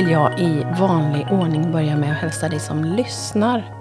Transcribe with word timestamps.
vill 0.00 0.10
jag 0.10 0.40
i 0.40 0.64
vanlig 0.78 1.26
ordning 1.30 1.72
börja 1.72 1.96
med 1.96 2.12
att 2.12 2.18
hälsa 2.18 2.48
dig 2.48 2.60
som 2.60 2.84
lyssnar 2.84 3.74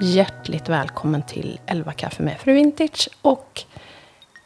hjärtligt 0.00 0.68
välkommen 0.68 1.22
till 1.22 1.60
11 1.66 1.92
kaffe 1.92 2.22
med 2.22 2.38
Fru 2.40 2.52
Vintage. 2.52 3.08
Och 3.22 3.62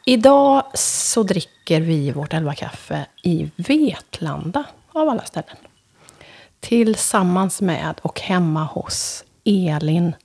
idag 0.05 0.63
så 0.73 1.23
dricker 1.23 1.81
vi 1.81 2.11
vårt 2.11 2.33
11 2.33 2.53
kaffe 2.53 3.05
i 3.23 3.51
Vetlanda, 3.55 4.63
av 4.91 5.09
alla 5.09 5.21
ställen. 5.21 5.57
Tillsammans 6.59 7.61
med 7.61 7.95
och 8.01 8.21
hemma 8.21 8.63
hos 8.63 9.23
Elin, 9.43 10.15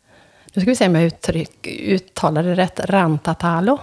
nu 0.55 0.63
ska 0.63 0.71
vi 0.71 0.77
se 0.77 0.87
om 0.87 0.95
jag 0.95 1.05
uttryck, 1.05 1.67
uttalar 1.67 2.43
det 2.43 2.55
rätt, 2.55 2.81
Rantatalo. 2.81 3.79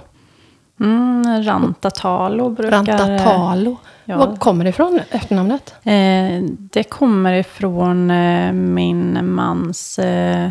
Mm, 0.79 1.43
Rantatalo 1.43 2.49
brukar... 2.49 2.71
Rantatalo. 2.71 3.77
Ja. 4.05 4.17
Var 4.17 4.35
kommer 4.35 4.63
det 4.63 4.69
ifrån, 4.69 4.99
efternamnet? 5.11 5.75
Eh, 5.83 6.41
det 6.57 6.83
kommer 6.83 7.33
ifrån 7.33 8.11
eh, 8.11 8.53
min 8.53 9.33
mans 9.35 9.99
eh, 9.99 10.49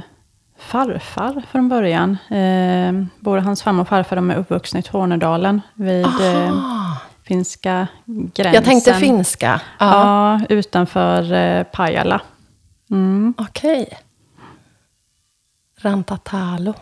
farfar 0.58 1.42
från 1.50 1.68
början. 1.68 2.18
Eh, 2.30 3.06
både 3.20 3.40
hans 3.40 3.62
farmor 3.62 3.82
och 3.82 3.88
farfar 3.88 4.16
de 4.16 4.30
är 4.30 4.36
uppvuxna 4.36 4.80
i 4.80 4.82
Tornedalen 4.82 5.60
vid 5.74 6.04
eh, 6.04 6.60
finska 7.22 7.86
gränsen. 8.06 8.54
Jag 8.54 8.64
tänkte 8.64 8.94
finska. 8.94 9.60
Ja, 9.78 10.40
utanför 10.48 11.32
eh, 11.32 11.62
Pajala. 11.62 12.20
Mm. 12.90 13.34
Okej. 13.38 13.82
Okay. 13.82 13.98
Rantatalo. 15.80 16.74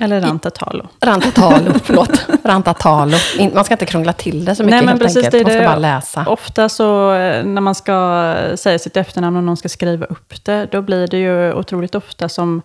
Eller 0.00 0.20
rantatalo. 0.20 0.88
Rantatalo, 1.00 1.72
förlåt. 1.84 2.26
Rantatalo. 2.44 3.16
Man 3.54 3.64
ska 3.64 3.74
inte 3.74 3.86
krångla 3.86 4.12
till 4.12 4.44
det 4.44 4.54
så 4.54 4.62
mycket 4.62 4.76
Nej, 4.76 4.86
men 4.86 4.98
precis, 4.98 5.24
enkelt. 5.24 5.42
Man 5.42 5.52
ska 5.52 5.60
det 5.60 5.66
bara 5.66 5.78
läsa. 5.78 6.24
Ofta 6.28 6.68
så 6.68 7.12
eh, 7.12 7.44
när 7.44 7.60
man 7.60 7.74
ska 7.74 8.34
säga 8.54 8.78
sitt 8.78 8.96
efternamn 8.96 9.36
och 9.36 9.44
någon 9.44 9.56
ska 9.56 9.68
skriva 9.68 10.06
upp 10.06 10.44
det, 10.44 10.68
då 10.72 10.82
blir 10.82 11.06
det 11.06 11.18
ju 11.18 11.52
otroligt 11.52 11.94
ofta 11.94 12.28
som 12.28 12.62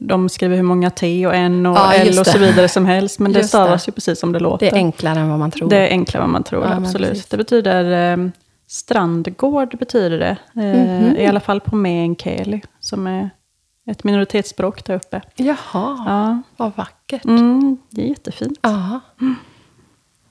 de 0.00 0.28
skriver 0.28 0.56
hur 0.56 0.62
många 0.62 0.90
T 0.90 1.26
och 1.26 1.34
N 1.34 1.66
och 1.66 1.76
ja, 1.76 1.92
L 1.92 2.18
och 2.18 2.26
så 2.26 2.38
vidare 2.38 2.68
som 2.68 2.86
helst. 2.86 3.18
Men 3.18 3.32
det 3.32 3.44
stavas 3.44 3.84
det. 3.84 3.88
ju 3.88 3.92
precis 3.92 4.20
som 4.20 4.32
det 4.32 4.38
låter. 4.38 4.66
Det 4.66 4.72
är 4.72 4.76
enklare 4.76 5.20
än 5.20 5.28
vad 5.28 5.38
man 5.38 5.50
tror. 5.50 5.70
Det 5.70 5.76
är 5.76 5.90
enklare 5.90 6.22
än 6.22 6.28
vad 6.28 6.32
man 6.32 6.42
tror, 6.42 6.64
ja, 6.64 6.76
absolut. 6.76 7.30
Det 7.30 7.36
betyder 7.36 8.12
eh, 8.12 8.28
strandgård, 8.68 9.78
betyder 9.78 10.18
det. 10.18 10.36
Eh, 10.56 10.80
mm 10.80 10.86
-hmm. 10.86 11.18
I 11.18 11.26
alla 11.26 11.40
fall 11.40 11.60
på 11.60 11.76
meänkieli, 11.76 12.62
som 12.80 13.06
är 13.06 13.30
ett 13.86 14.04
minoritetsspråk 14.04 14.84
där 14.84 14.94
uppe. 14.94 15.22
Jaha, 15.36 15.56
ja. 16.06 16.42
vad 16.56 16.76
vackert. 16.76 17.24
Mm, 17.24 17.78
det 17.90 18.02
är 18.02 18.06
jättefint. 18.06 18.58
Ja. 18.62 19.00
Mm. 19.20 19.34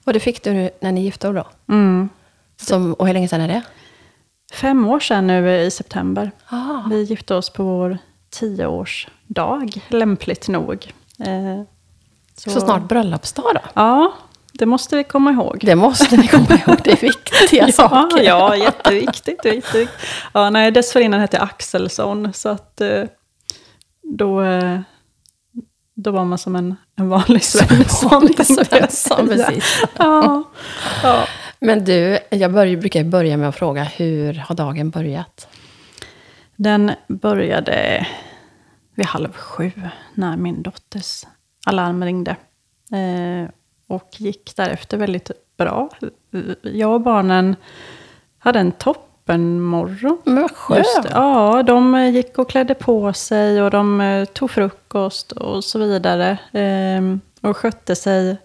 Och 0.03 0.13
det 0.13 0.19
fick 0.19 0.43
du 0.43 0.69
när 0.79 0.91
ni 0.91 1.03
gifte 1.03 1.27
er 1.27 1.33
då? 1.33 1.47
Mm. 1.67 2.09
Som, 2.57 2.93
och 2.93 3.07
hur 3.07 3.13
länge 3.13 3.27
sedan 3.27 3.41
är 3.41 3.47
det? 3.47 3.61
Fem 4.53 4.87
år 4.87 4.99
sedan 4.99 5.27
nu 5.27 5.61
i 5.61 5.71
september. 5.71 6.31
Ah. 6.47 6.81
Vi 6.89 7.03
gifte 7.03 7.35
oss 7.35 7.49
på 7.49 7.63
vår 7.63 7.97
tioårsdag, 8.29 9.69
lämpligt 9.87 10.47
nog. 10.47 10.93
Eh, 11.19 11.61
så. 12.35 12.49
så 12.49 12.61
snart 12.61 12.83
bröllopsdag 12.83 13.51
då? 13.53 13.61
Ja, 13.73 14.13
det 14.53 14.65
måste 14.65 14.95
vi 14.95 15.03
komma 15.03 15.31
ihåg. 15.31 15.59
Det 15.61 15.75
måste 15.75 16.17
ni 16.17 16.27
komma 16.27 16.59
ihåg, 16.67 16.77
det 16.83 16.91
är 16.91 17.01
viktiga 17.01 17.65
ja, 17.67 17.71
saker. 17.71 18.23
Ja, 18.23 18.55
jätteviktigt. 18.55 19.27
jätteviktigt. 19.27 19.89
Ja, 20.33 20.49
nej, 20.49 20.71
dessförinnan 20.71 21.19
hette 21.19 21.37
jag 21.37 21.43
Axelsson, 21.43 22.33
så 22.33 22.49
att 22.49 22.81
eh, 22.81 23.03
då, 24.05 24.41
eh, 24.43 24.79
då 25.95 26.11
var 26.11 26.25
man 26.25 26.37
som 26.37 26.55
en, 26.55 26.75
en 26.95 27.09
vanlig 27.09 27.43
Svensson. 27.43 28.27
Svensson, 28.45 29.27
precis. 29.27 29.83
Ja. 29.97 30.43
ja. 31.03 31.27
Men 31.59 31.85
du, 31.85 32.19
jag 32.29 32.53
börjar, 32.53 32.77
brukar 32.77 33.03
börja 33.03 33.37
med 33.37 33.49
att 33.49 33.55
fråga, 33.55 33.83
hur 33.83 34.33
har 34.33 34.55
dagen 34.55 34.89
börjat? 34.89 35.47
Den 36.55 36.91
började 37.07 38.07
vid 38.95 39.05
halv 39.05 39.33
sju, 39.33 39.71
när 40.13 40.37
min 40.37 40.63
dotters 40.63 41.25
alarm 41.65 42.03
ringde. 42.03 42.35
Eh, 42.91 43.49
och 43.87 44.09
gick 44.17 44.55
därefter 44.55 44.97
väldigt 44.97 45.31
bra. 45.57 45.89
Jag 46.61 46.93
och 46.93 47.01
barnen 47.01 47.55
hade 48.39 48.59
en 48.59 48.71
topp 48.71 49.14
toppenmorgon. 49.25 50.17
Men 50.23 50.41
vad 50.41 50.51
skönt. 50.51 51.07
Ja, 51.11 51.63
de 51.63 51.95
eh, 51.95 52.09
gick 52.09 52.37
och 52.37 52.49
klädde 52.49 52.73
på 52.73 53.13
sig 53.13 53.61
och 53.61 53.71
de 53.71 54.01
eh, 54.01 54.25
tog 54.25 54.51
frukost 54.51 55.31
och 55.31 55.63
så 55.63 55.79
vidare. 55.79 56.37
Ehm, 56.51 57.19
och 57.41 57.57
skötte 57.57 57.95
sig 57.95 58.37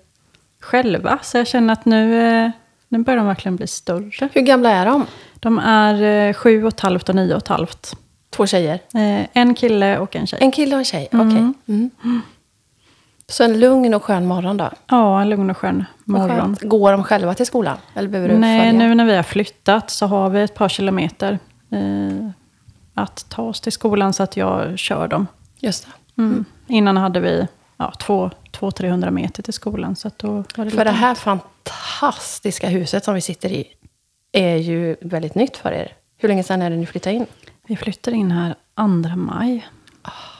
själva. 0.61 1.19
Så 1.23 1.39
jag 1.39 1.47
känner 1.47 1.73
att 1.73 1.85
nu, 1.85 2.29
eh, 2.29 2.51
nu 2.89 2.99
börjar 2.99 3.17
de 3.17 3.27
verkligen 3.27 3.57
bli 3.57 3.67
större. 3.67 4.29
Hur 4.33 4.41
gamla 4.41 4.71
är 4.71 4.87
de? 4.87 5.07
De 5.35 5.59
är 5.59 6.33
sju 6.33 6.65
och 6.65 6.69
ett 6.69 6.81
halvt 6.81 7.09
och 7.09 7.15
nio 7.15 7.35
och 7.35 7.43
ett 7.43 7.49
halvt. 7.49 7.97
Två 8.31 8.47
tjejer? 8.47 8.81
En 9.33 9.55
kille 9.55 9.99
och 9.99 10.17
en 10.17 10.27
tjej. 10.27 10.39
En 10.43 10.53
kille 10.53 10.75
och 10.75 10.79
en 10.79 10.85
tjej, 10.85 11.09
okej. 11.13 11.27
Okay. 11.27 11.39
Mm. 11.39 11.91
Mm. 12.05 12.23
Så 13.31 13.45
en 13.45 13.61
lugn 13.61 13.95
och 13.95 14.05
skön 14.05 14.27
morgon 14.27 14.57
då? 14.57 14.71
Ja, 14.87 15.21
en 15.21 15.29
lugn 15.29 15.51
och 15.51 15.57
skön 15.57 15.85
morgon. 16.05 16.57
Och 16.63 16.69
Går 16.69 16.93
de 16.93 17.05
själva 17.05 17.35
till 17.35 17.47
skolan? 17.47 17.77
Eller 17.95 18.09
behöver 18.09 18.29
du 18.29 18.39
Nej, 18.39 18.61
följa? 18.61 18.89
nu 18.89 18.95
när 18.95 19.05
vi 19.05 19.17
har 19.17 19.23
flyttat 19.23 19.91
så 19.91 20.07
har 20.07 20.31
vi 20.31 20.43
ett 20.43 20.55
par 20.55 20.69
kilometer 20.69 21.39
eh, 21.71 22.31
att 22.95 23.27
ta 23.29 23.43
oss 23.43 23.61
till 23.61 23.73
skolan 23.73 24.13
så 24.13 24.23
att 24.23 24.37
jag 24.37 24.79
kör 24.79 25.09
dem. 25.09 25.27
Just 25.59 25.87
det. 25.87 26.23
Mm. 26.23 26.45
Innan 26.67 26.97
hade 26.97 27.21
vi 27.21 27.47
ja, 27.77 27.93
200-300 27.99 29.11
meter 29.11 29.43
till 29.43 29.53
skolan. 29.53 29.97
Så 29.97 30.11
då 30.17 30.45
var 30.57 30.65
det 30.65 30.71
För 30.71 30.85
det 30.85 30.91
här 30.91 31.15
fantastiska 31.15 32.69
huset 32.69 33.05
som 33.05 33.15
vi 33.15 33.21
sitter 33.21 33.53
i 33.53 33.65
är 34.33 34.57
ju 34.57 34.97
väldigt 35.01 35.35
nytt 35.35 35.57
för 35.57 35.73
er. 35.73 35.93
Hur 36.17 36.29
länge 36.29 36.43
sedan 36.43 36.63
är 36.63 36.71
det 36.71 36.77
ni 36.77 36.87
flyttade 36.87 37.17
in? 37.17 37.27
Vi 37.67 37.77
flyttade 37.77 38.17
in 38.17 38.31
här 38.31 38.55
2 38.77 38.87
maj. 39.17 39.69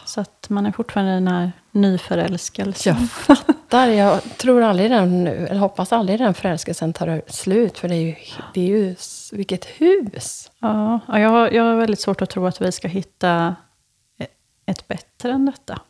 Så 0.05 0.21
att 0.21 0.47
man 0.49 0.67
är 0.67 0.73
fortfarande 0.73 1.13
i 1.13 1.15
den 1.15 1.29
här 1.29 1.53
nyförälskelsen. 1.73 2.97
Jag 2.97 3.11
fattar. 3.11 3.87
Jag 3.87 4.23
tror 4.39 4.63
aldrig 4.63 4.91
den, 4.91 5.27
eller 5.27 5.61
hoppas 5.61 5.93
aldrig 5.93 6.19
den 6.19 6.35
förälskelsen 6.35 6.93
tar 6.93 7.23
slut. 7.27 7.79
För 7.79 7.89
det 7.89 7.95
är 7.95 8.01
ju, 8.01 8.15
det 8.55 8.61
är 8.61 8.67
ju 8.67 8.97
vilket 9.33 9.65
hus. 9.65 10.51
Ja, 10.59 11.01
jag, 11.07 11.55
jag 11.55 11.63
har 11.63 11.75
väldigt 11.77 12.01
svårt 12.01 12.23
att 12.23 12.31
tro 12.31 12.47
att 12.47 12.61
vi 12.61 12.73
ska 12.73 12.89
hitta 12.89 13.57
ett 14.67 14.89
bättre 14.89 15.33
än 15.33 15.47
detta. 15.47 15.81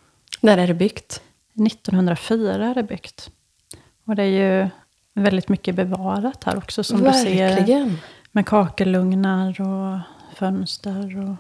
När 0.41 0.59
är 0.59 0.67
det 0.67 0.75
byggt? 0.75 1.23
1904 1.67 2.67
är 2.67 2.75
det 2.75 2.83
byggt. 2.83 3.31
Och 4.05 4.17
det 4.17 4.23
är 4.23 4.63
ju 4.63 4.69
väldigt 5.15 5.49
mycket 5.49 5.75
bevarat 5.75 6.45
här 6.45 6.57
också. 6.57 6.85
Som 6.85 7.03
Verkligen. 7.03 7.57
du 7.57 7.67
ser. 7.67 7.97
Med 8.33 8.47
kakelugnar 8.47 9.61
och 9.61 9.99
fönster 10.37 11.29
och 11.29 11.37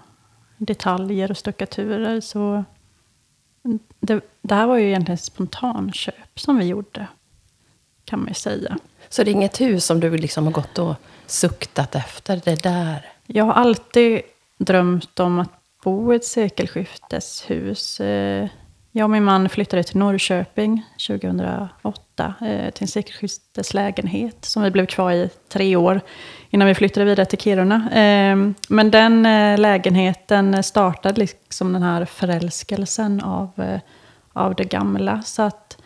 detaljer 0.57 1.31
och 1.31 1.37
stuckaturer. 1.37 2.21
Så 2.21 2.65
det, 4.01 4.21
det 4.43 4.55
här 4.55 4.67
var 4.67 4.77
ju 4.77 4.87
egentligen 4.87 5.19
spontanköp 5.19 6.41
som 6.41 6.59
vi 6.59 6.65
gjorde, 6.65 7.07
kan 8.05 8.19
man 8.19 8.29
ju 8.29 8.35
säga. 8.35 8.79
Så 9.09 9.25
det 9.25 9.31
är 9.31 9.33
inget 9.33 9.61
hus 9.61 9.85
som 9.85 10.01
du 10.01 10.17
liksom 10.17 10.45
har 10.45 10.53
gått 10.53 10.79
och 10.79 10.95
suktat 11.27 11.95
efter? 11.95 12.41
Det 12.45 12.63
där? 12.63 13.13
Jag 13.27 13.45
har 13.45 13.53
alltid 13.53 14.23
drömt 14.59 15.21
om 15.21 15.39
att 15.39 15.53
bo 15.85 16.13
i 16.13 16.17
ett 16.17 16.25
sekelskifteshus. 16.25 18.01
Eh, 18.01 18.49
jag 18.93 19.05
och 19.05 19.11
min 19.11 19.25
man 19.25 19.49
flyttade 19.49 19.83
till 19.83 19.97
Norrköping 19.97 20.85
2008 21.09 22.35
eh, 22.41 22.71
till 22.71 22.85
en 22.85 22.89
sekelskifteslägenhet 22.89 24.45
som 24.45 24.63
vi 24.63 24.71
blev 24.71 24.87
kvar 24.87 25.13
i 25.13 25.31
tre 25.49 25.77
år 25.77 26.01
innan 26.51 26.69
vi 26.69 26.75
flyttade 26.75 27.07
vidare 27.07 27.27
till 27.27 27.39
Kiruna. 27.39 27.91
Eh, 27.91 28.37
men 28.69 28.91
den 28.91 29.27
eh, 29.27 29.59
lägenheten 29.59 30.63
startade 30.63 31.21
liksom 31.21 31.73
den 31.73 31.83
här 31.83 32.05
förälskelsen 32.05 33.21
av, 33.21 33.51
eh, 33.57 33.81
av 34.33 34.55
det 34.55 34.65
gamla. 34.65 35.23
Så 35.23 35.43
att 35.43 35.77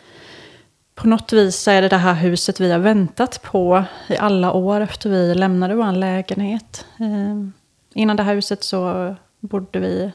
på 0.95 1.07
något 1.07 1.33
vis 1.33 1.67
är 1.67 1.81
det 1.81 1.89
det 1.89 1.97
här 1.97 2.13
huset 2.13 2.59
vi 2.59 2.71
har 2.71 2.79
väntat 2.79 3.41
på 3.41 3.83
i 4.07 4.17
alla 4.17 4.51
år 4.51 4.81
efter 4.81 5.09
vi 5.09 5.35
lämnade 5.35 5.75
vår 5.75 5.91
lägenhet. 5.91 6.85
Ehm, 6.99 7.53
innan 7.93 8.17
det 8.17 8.23
här 8.23 8.35
huset 8.35 8.63
så 8.63 9.15
bodde 9.39 9.79
vi 9.79 10.11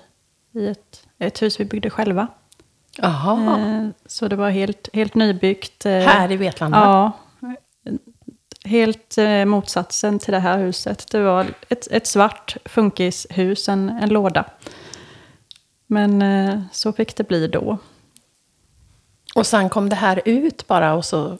i 0.55 0.69
ett, 0.69 1.07
ett 1.19 1.43
hus 1.43 1.61
vi 1.61 1.65
byggde 1.65 1.91
själva. 1.91 2.29
Aha. 3.03 3.59
Eh, 3.59 3.89
så 4.07 4.29
det 4.29 4.37
var 4.37 4.51
helt, 4.51 4.89
helt 4.93 5.15
nybyggt. 5.15 5.85
Här 5.85 6.33
i 6.33 6.37
Vetlanda? 6.37 6.79
Ja, 6.79 7.13
helt 8.65 9.19
eh, 9.19 9.45
motsatsen 9.45 10.19
till 10.19 10.33
det 10.33 10.39
här 10.39 10.59
huset. 10.59 11.07
Det 11.11 11.23
var 11.23 11.47
ett, 11.69 11.89
ett 11.91 12.07
svart 12.07 12.57
funkishus, 12.65 13.69
en, 13.69 13.89
en 13.89 14.09
låda. 14.09 14.45
Men 15.87 16.23
eh, 16.23 16.61
så 16.73 16.93
fick 16.93 17.17
det 17.17 17.29
bli 17.29 17.47
då. 17.49 17.79
Och 19.35 19.47
sen 19.47 19.69
kom 19.69 19.89
det 19.89 19.97
här 19.97 20.23
ut 20.25 20.67
bara 20.67 20.95
och 20.95 21.05
så... 21.05 21.39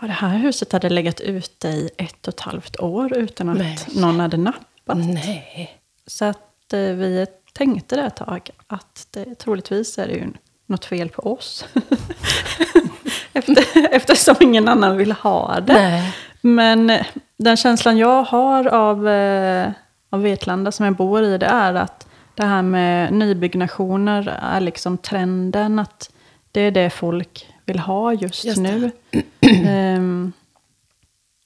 Ja, 0.00 0.06
det 0.06 0.12
här 0.12 0.38
huset 0.38 0.72
hade 0.72 0.88
legat 0.88 1.20
ute 1.20 1.68
i 1.68 1.90
ett 1.96 2.28
och 2.28 2.34
ett 2.34 2.40
halvt 2.40 2.80
år 2.80 3.16
utan 3.16 3.48
att 3.48 3.58
Nej. 3.58 3.78
någon 3.94 4.20
hade 4.20 4.36
nappat. 4.36 4.98
Nej. 4.98 5.80
Så 6.06 6.24
att 6.24 6.72
eh, 6.72 6.80
vi 6.80 7.26
tänkte 7.52 7.96
det 7.96 8.02
ett 8.02 8.16
tag 8.16 8.50
att 8.66 9.06
det, 9.10 9.34
troligtvis 9.34 9.98
är 9.98 10.06
det 10.06 10.12
ju 10.12 10.32
något 10.70 10.84
fel 10.84 11.08
på 11.08 11.32
oss. 11.32 11.64
Efter, 13.32 13.64
eftersom 13.90 14.36
ingen 14.40 14.68
annan 14.68 14.96
vill 14.96 15.12
ha 15.12 15.60
det. 15.60 15.72
Nej. 15.72 16.14
Men 16.40 16.92
den 17.36 17.56
känslan 17.56 17.98
jag 17.98 18.22
har 18.22 18.66
av, 18.66 19.08
eh, 19.08 19.70
av 20.10 20.22
Vetlanda 20.22 20.72
som 20.72 20.84
jag 20.86 20.94
bor 20.94 21.24
i, 21.24 21.38
det 21.38 21.46
är 21.46 21.74
att 21.74 22.06
det 22.34 22.44
här 22.44 22.62
med 22.62 23.12
nybyggnationer 23.12 24.38
är 24.42 24.60
liksom 24.60 24.98
trenden. 24.98 25.78
Att 25.78 26.10
det 26.52 26.60
är 26.60 26.70
det 26.70 26.90
folk 26.90 27.46
vill 27.64 27.78
ha 27.78 28.12
just, 28.12 28.44
Just 28.44 28.58
nu. 28.58 28.90
Ehm, 29.40 30.32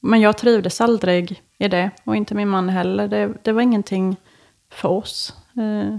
men 0.00 0.20
jag 0.20 0.38
trivdes 0.38 0.80
aldrig 0.80 1.42
i 1.58 1.68
det. 1.68 1.90
Och 2.04 2.16
inte 2.16 2.34
min 2.34 2.48
man 2.48 2.68
heller. 2.68 3.08
Det, 3.08 3.32
det 3.42 3.52
var 3.52 3.62
ingenting 3.62 4.16
för 4.70 4.88
oss. 4.88 5.34
Eh, 5.56 5.98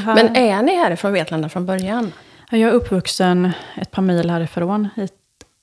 här, 0.00 0.14
Men 0.14 0.36
är 0.36 0.62
ni 0.62 0.76
härifrån 0.76 1.12
Vetlanda 1.12 1.48
från 1.48 1.66
början? 1.66 2.12
Jag 2.50 2.60
är 2.60 2.72
uppvuxen 2.72 3.52
ett 3.76 3.90
par 3.90 4.02
mil 4.02 4.30
härifrån. 4.30 4.88
I 4.96 5.02
ett 5.02 5.12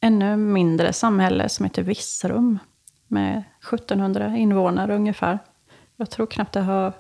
ännu 0.01 0.35
mindre 0.35 0.93
samhälle 0.93 1.49
som 1.49 1.65
heter 1.65 1.81
Vissrum. 1.83 2.59
Med 3.07 3.43
1700 3.67 4.37
invånare 4.37 4.95
ungefär. 4.95 5.39
Jag 5.97 6.09
tror 6.09 6.25
knappt 6.25 6.53
det 6.53 6.59
har 6.59 6.93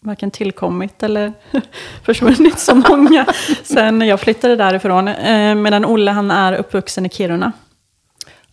varken 0.00 0.30
tillkommit 0.30 1.02
eller 1.02 1.32
försvunnit 2.02 2.58
så 2.58 2.74
många 2.74 3.26
sen 3.62 4.00
jag 4.00 4.20
flyttade 4.20 4.56
därifrån. 4.56 5.08
Eh, 5.08 5.54
medan 5.54 5.84
Olle 5.84 6.10
han 6.10 6.30
är 6.30 6.52
uppvuxen 6.52 7.06
i 7.06 7.08
Kiruna. 7.08 7.52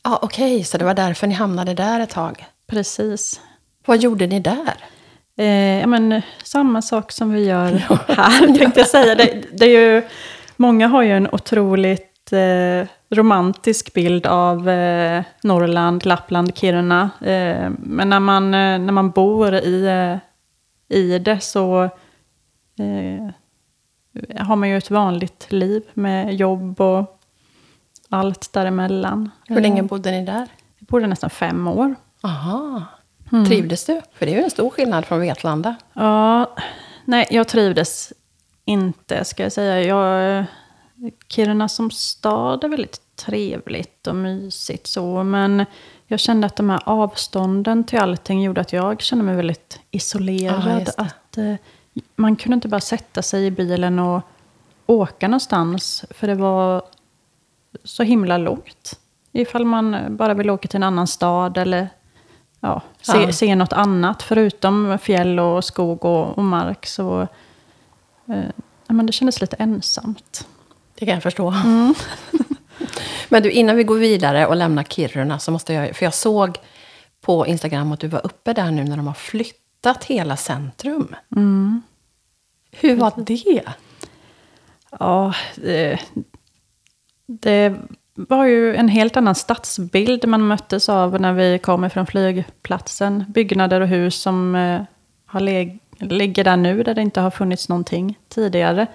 Ja, 0.04 0.20
okej, 0.22 0.64
så 0.64 0.78
det 0.78 0.86
var 0.86 0.94
därför 0.94 1.28
ni 1.28 1.34
hamnade 1.34 1.74
där 1.74 2.00
ett 2.00 2.10
tag. 2.10 2.46
Precis. 2.68 3.42
Vad 3.86 3.98
gjorde 4.02 4.28
ni 4.28 4.40
där? 4.40 4.76
Eh, 5.38 5.80
ja, 5.80 5.88
men, 5.88 6.22
samma 6.44 6.82
sak 6.82 7.12
som 7.12 7.34
vi 7.34 7.46
gör 7.46 7.72
här, 8.08 8.58
tänkte 8.58 8.80
jag 8.80 8.90
säga. 8.90 9.16
Det, 9.16 9.44
det 9.52 9.66
är 9.66 9.70
ju, 9.70 10.02
många 10.56 10.88
har 10.88 11.04
ju 11.04 11.12
en 11.12 11.30
otroligt 11.32 12.34
eh, 12.34 12.88
romantisk 13.10 13.94
bild 13.94 14.28
av 14.28 14.70
eh, 14.70 15.24
Norrland, 15.44 16.06
Lappland, 16.06 16.58
Kiruna. 16.58 17.10
Eh, 17.22 17.70
men 17.80 18.10
när 18.10 18.20
man, 18.20 18.46
eh, 18.46 18.80
när 18.80 18.92
man 18.92 19.12
bor 19.12 19.54
i, 19.54 19.86
eh, 19.86 20.98
i 20.98 21.20
det 21.20 21.40
så 21.40 21.84
eh, 22.80 23.30
har 24.40 24.56
man 24.56 24.70
ju 24.70 24.78
ett 24.78 24.92
vanligt 24.92 25.46
liv 25.50 25.84
med 25.94 26.34
jobb 26.34 26.82
och 26.82 27.20
allt 28.10 28.54
däremellan. 28.54 29.32
Hur 29.48 29.62
länge 29.62 29.84
bodde 29.84 30.12
ni 30.12 30.26
där? 30.26 30.48
Jag 30.80 30.88
bodde 30.88 31.08
nästan 31.08 31.30
fem 31.30 31.68
år. 31.68 31.96
Aha. 32.22 32.84
Trivdes 33.48 33.86
du? 33.86 34.02
För 34.14 34.26
det 34.26 34.32
är 34.32 34.38
ju 34.38 34.44
en 34.44 34.50
stor 34.50 34.70
skillnad 34.70 35.06
från 35.06 35.20
Vetlanda. 35.20 35.76
Ja, 35.94 36.56
nej, 37.06 37.28
jag 37.30 37.48
trivdes 37.48 38.14
inte, 38.66 39.26
ska 39.26 39.44
jag 39.44 39.52
säga. 39.52 39.82
Jag, 39.84 40.46
Kiruna 41.28 41.70
som 41.70 41.92
stad 41.92 42.64
är 42.64 42.70
väldigt 42.70 43.02
trevligt 43.16 44.08
och 44.08 44.16
mysigt 44.16 44.88
så, 44.88 45.24
men 45.24 45.66
jag 46.08 46.20
kände 46.20 46.48
att 46.48 46.56
de 46.56 46.70
här 46.70 46.82
avstånden 46.86 47.84
till 47.84 48.00
allting 48.00 48.44
gjorde 48.44 48.62
att 48.62 48.74
jag 48.74 49.02
kände 49.02 49.26
mig 49.26 49.36
väldigt 49.36 49.80
isolerad. 49.92 50.86
det. 50.86 50.94
att 50.98 51.38
eh, 51.38 51.56
Man 52.16 52.36
kunde 52.36 52.54
inte 52.54 52.68
bara 52.68 52.82
sätta 52.82 53.22
sig 53.22 53.46
i 53.46 53.52
bilen 53.52 54.00
och 54.00 54.22
åka 54.86 55.28
någonstans, 55.28 56.06
för 56.10 56.28
det 56.28 56.36
var 56.36 56.82
så 57.84 58.04
himla 58.04 58.38
långt. 58.38 59.00
Ifall 59.32 59.66
man 59.66 60.18
bara 60.18 60.34
vill 60.34 60.50
åka 60.50 60.68
till 60.68 60.78
en 60.78 60.84
annan 60.84 61.08
stad 61.08 61.58
eller 61.58 61.90
ja, 62.60 62.82
se, 63.02 63.18
Ja. 63.22 63.32
se 63.32 63.56
något 63.56 63.74
annat 63.74 64.24
förutom 64.24 64.98
fjäll 65.02 65.40
och 65.40 65.64
skog 65.64 66.06
och, 66.06 66.38
och 66.38 66.44
mark. 66.44 66.86
Så 66.86 67.28
eh, 68.28 68.44
men 68.88 69.06
det 69.06 69.12
kändes 69.14 69.42
lite 69.42 69.56
ensamt. 69.56 70.48
Det 70.96 71.06
kan 71.06 71.14
jag 71.14 71.24
förstå. 71.24 71.54
Men 73.30 73.44
du, 73.44 73.52
innan 73.52 73.76
vi 73.76 73.84
går 73.84 73.98
vidare 73.98 74.48
och 74.48 74.56
lämnar 74.56 74.84
Kiruna 74.84 75.40
så 75.40 75.52
måste 75.52 75.74
jag... 75.74 75.96
För 75.96 76.06
jag 76.06 76.14
såg 76.14 76.58
på 77.22 77.48
Instagram 77.48 77.92
att 77.92 78.00
du 78.00 78.08
var 78.08 78.26
uppe 78.26 78.54
där 78.54 78.72
nu 78.72 78.84
när 78.84 78.98
de 78.98 79.08
har 79.08 79.14
flyttat 79.14 80.04
hela 80.04 80.38
centrum. 80.38 81.16
Hur 82.72 82.96
var 82.96 83.14
det? 83.18 83.64
Ja, 85.00 85.34
det, 85.56 86.00
det 87.28 87.76
var 88.16 88.46
ju 88.46 88.76
en 88.76 88.88
helt 88.88 89.18
annan 89.18 89.36
stadsbild 89.36 90.28
man 90.28 90.48
möttes 90.48 90.90
av 90.90 91.22
när 91.22 91.34
vi 91.34 91.60
kommer 91.60 91.90
från 91.90 92.06
flygplatsen. 92.08 93.26
Byggnader 93.28 93.82
och 93.82 93.88
hus 93.88 94.16
som 94.22 94.56
eh, 94.56 94.82
har 95.26 95.40
leg- 95.40 95.80
ligger 96.00 96.44
där 96.44 96.58
nu, 96.58 96.84
där 96.84 96.94
det 96.94 97.02
inte 97.02 97.22
har 97.22 97.32
funnits 97.32 97.70
någonting 97.70 98.18
tidigare. 98.30 98.88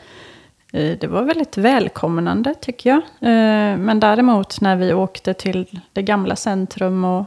Eh, 0.72 0.98
Det 0.98 1.06
var 1.06 1.22
väldigt 1.22 1.56
välkomnande 1.58 2.54
tycker 2.54 2.90
jag. 2.90 2.98
Eh, 3.20 3.76
Men 3.78 4.00
däremot 4.00 4.60
när 4.60 4.76
vi 4.76 4.92
åkte 4.92 5.34
till 5.34 5.80
det 5.92 6.02
gamla 6.02 6.36
centrum 6.36 7.04
och 7.04 7.24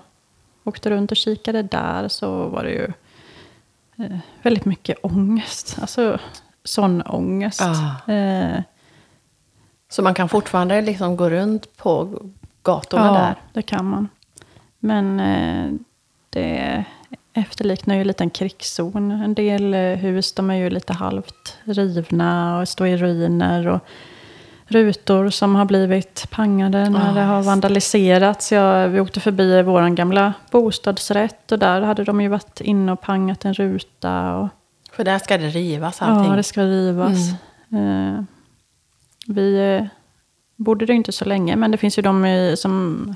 åkte 0.64 0.90
runt 0.90 1.12
och 1.12 1.18
kikade 1.18 1.62
där 1.62 2.08
så 2.08 2.48
var 2.48 2.64
det 2.64 2.72
ju 2.72 2.88
eh, 4.06 4.18
väldigt 4.42 4.66
mycket 4.66 4.98
ångest. 5.04 5.78
Alltså 5.82 6.20
sån 6.64 7.02
ångest. 7.02 7.62
Ah. 7.62 8.12
Eh, 8.14 8.62
Så 9.90 10.02
man 10.02 10.14
kan 10.14 10.30
fortfarande 10.30 10.82
liksom 10.82 11.16
gå 11.18 11.30
runt 11.30 11.78
på 11.78 12.20
gatorna 12.64 13.06
ja, 13.06 13.14
där? 13.14 13.36
det 13.54 13.62
kan 13.62 13.86
man. 13.86 14.10
Men 14.80 15.20
eh, 15.20 15.72
det 16.30 16.86
efterliknar 17.34 17.96
ju 17.96 18.04
lite 18.04 18.24
en 18.24 18.30
krigszon. 18.30 19.12
En 19.12 19.34
del 19.34 19.74
eh, 19.74 19.80
hus 19.80 20.34
de 20.34 20.50
är 20.50 20.56
ju 20.56 20.70
lite 20.70 20.94
halvt 20.94 21.58
rivna 21.64 22.60
och 22.60 22.68
står 22.68 22.88
i 22.88 22.98
ruiner. 22.98 23.68
Och 23.68 23.80
rutor 24.72 25.30
som 25.30 25.56
har 25.56 25.66
blivit 25.66 26.28
pangade 26.30 26.90
när 26.90 27.08
Ja, 27.08 27.14
det 27.14 27.22
har 27.22 27.44
vandaliserats. 27.44 28.52
Ja, 28.52 28.88
vi 28.88 29.00
åkte 29.00 29.20
förbi 29.20 29.62
vår 29.62 29.90
gamla 29.90 30.34
bostadsrätt 30.52 31.52
och 31.52 31.60
där 31.60 31.82
hade 31.82 32.04
de 32.04 32.22
ju 32.22 32.28
varit 32.28 32.62
inne 32.62 32.92
och 32.92 33.02
pangat 33.02 33.46
en 33.46 33.54
ruta. 33.54 34.36
Och, 34.36 34.48
För 34.92 35.04
där 35.04 35.20
ska 35.20 35.38
det 35.38 35.48
rivas 35.48 36.02
allting? 36.02 36.32
Ja, 36.32 36.38
det 36.38 36.44
ska 36.44 36.62
rivas. 36.64 37.30
Eh, 37.72 38.24
vi 39.28 39.76
eh, 39.78 39.88
bodde 40.56 40.86
det 40.86 40.94
inte 40.94 41.12
så 41.12 41.26
länge, 41.26 41.56
men 41.56 41.72
det 41.72 41.78
finns 41.78 41.98
ju 41.98 42.02
de 42.02 42.26
i, 42.26 42.56
som 42.58 43.16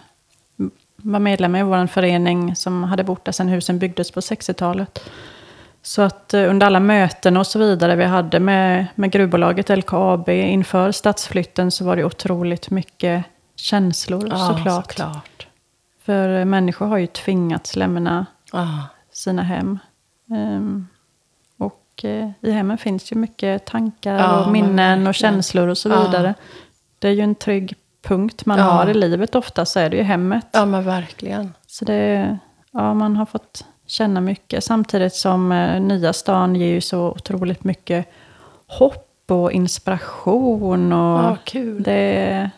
var 0.97 1.19
medlemmar 1.19 1.59
i 1.59 1.63
vår 1.63 1.87
förening 1.87 2.55
som 2.55 2.83
hade 2.83 3.03
bott 3.03 3.25
där 3.25 3.31
sedan 3.31 3.47
husen 3.47 3.79
byggdes 3.79 4.11
på 4.11 4.19
60-talet. 4.19 4.99
Så 5.81 6.01
att 6.01 6.33
eh, 6.33 6.49
under 6.49 6.67
alla 6.67 6.79
möten 6.79 7.37
och 7.37 7.47
så 7.47 7.59
vidare 7.59 7.95
vi 7.95 8.03
hade 8.03 8.39
med, 8.39 8.85
med 8.95 9.11
gruvbolaget 9.11 9.69
LKAB 9.77 10.29
inför 10.29 10.91
stadsflytten 10.91 11.71
så 11.71 11.85
var 11.85 11.95
det 11.95 12.03
otroligt 12.05 12.69
mycket 12.69 13.25
känslor 13.55 14.27
Ja, 14.29 14.37
såklart. 14.55 14.85
såklart. 14.91 15.47
För 16.05 16.39
eh, 16.39 16.45
människor 16.45 16.85
har 16.87 16.97
ju 16.97 17.07
tvingats 17.07 17.75
lämna 17.75 18.25
Ah. 18.51 18.77
sina 19.11 19.41
hem. 19.43 19.79
Ehm, 20.31 20.87
och 21.57 22.01
eh, 22.05 22.29
i 22.41 22.51
hemmen 22.51 22.77
finns 22.77 23.11
ju 23.11 23.15
mycket 23.15 23.65
tankar 23.65 24.13
Ja, 24.19 24.45
och 24.45 24.51
minnen 24.51 25.07
och 25.07 25.15
känslor 25.15 25.67
och 25.67 25.77
så 25.77 25.89
vidare. 25.89 26.33
Det 26.99 27.07
är 27.07 27.11
ju 27.11 27.21
en 27.21 27.35
trygg 27.35 27.75
punkt 28.05 28.45
man 28.45 28.57
Ja. 28.59 28.63
har 28.65 28.87
i 28.89 28.93
livet 28.93 29.35
ofta, 29.35 29.65
så 29.65 29.79
är 29.79 29.89
det 29.89 29.97
ju 29.97 30.03
hemmet. 30.03 30.47
Ja, 30.51 30.65
men 30.65 30.83
verkligen. 30.85 31.53
Så 31.67 31.85
det, 31.85 32.37
ja, 32.71 32.93
man 32.93 33.15
har 33.15 33.25
fått 33.25 33.65
känna 33.87 34.21
mycket. 34.21 34.63
Samtidigt 34.63 35.13
som 35.13 35.51
eh, 35.51 35.81
nya 35.81 36.13
stan 36.13 36.55
ger 36.55 36.67
ju 36.67 36.81
så 36.81 37.07
otroligt 37.09 37.63
mycket 37.63 38.05
hopp 38.67 39.11
och 39.31 39.51
inspiration. 39.51 40.93
Och 40.93 41.23
Ja, 41.23 41.37
kul. 41.43 41.83
Det, 41.83 42.49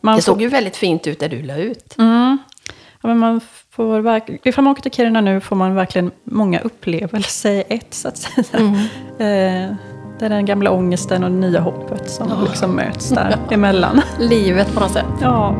man 0.00 0.16
Det 0.16 0.22
får- 0.22 0.32
såg 0.32 0.42
ju 0.42 0.48
väldigt 0.48 0.76
fint 0.76 1.06
ut 1.06 1.20
där 1.20 1.28
du 1.28 1.42
la 1.42 1.56
ut. 1.56 1.98
Mm. 1.98 2.38
Ja, 3.02 3.08
men 3.08 3.18
man 3.18 3.40
får 3.70 4.20
Ifall 4.42 4.64
man 4.64 4.70
åker 4.72 4.82
till 4.82 4.92
Kiruna 4.92 5.20
nu 5.20 5.40
får 5.40 5.56
man 5.56 5.74
verkligen 5.74 6.10
många 6.24 6.60
upplevelser 6.60 7.50
i 7.52 7.64
ett, 7.68 7.94
så 7.94 8.08
att 8.08 8.16
säga. 8.16 8.74
Eh, 9.18 9.74
det 10.18 10.24
är 10.24 10.28
den 10.28 10.44
gamla 10.44 10.70
ångesten 10.70 11.24
och 11.24 11.30
det 11.30 11.36
nya 11.36 11.60
hoppet 11.60 12.10
som 12.10 12.46
liksom 12.48 12.76
möts 12.76 13.10
där 13.10 13.38
emellan. 13.50 14.00
Livet 14.18 14.74
på 14.74 14.80
något 14.80 14.92
sätt. 14.92 15.04
Ja. 15.20 15.54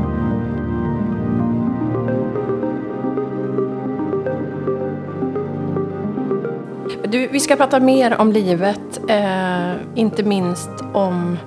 Du, 7.05 7.29
vi 7.29 7.41
ska 7.41 7.57
prata 7.57 7.81
mer 7.81 8.21
om 8.21 8.33
livet, 8.33 9.00
eh, 9.09 9.73
inte 9.95 10.23
minst 10.23 10.71
om 10.95 11.38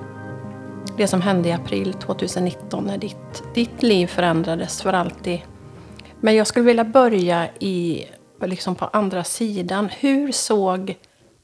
det 0.96 1.06
som 1.06 1.20
hände 1.22 1.48
i 1.48 1.52
april 1.52 1.94
2019 1.94 2.84
när 2.84 2.98
ditt, 2.98 3.42
ditt 3.54 3.82
liv 3.82 4.06
förändrades 4.06 4.82
för 4.82 4.92
alltid. 4.92 5.40
Men 6.20 6.34
jag 6.34 6.46
skulle 6.46 6.66
vilja 6.66 6.84
börja 6.84 7.48
i, 7.58 8.04
liksom 8.40 8.74
på 8.74 8.84
andra 8.84 9.24
sidan. 9.24 9.88
Hur 9.98 10.32
såg 10.32 10.94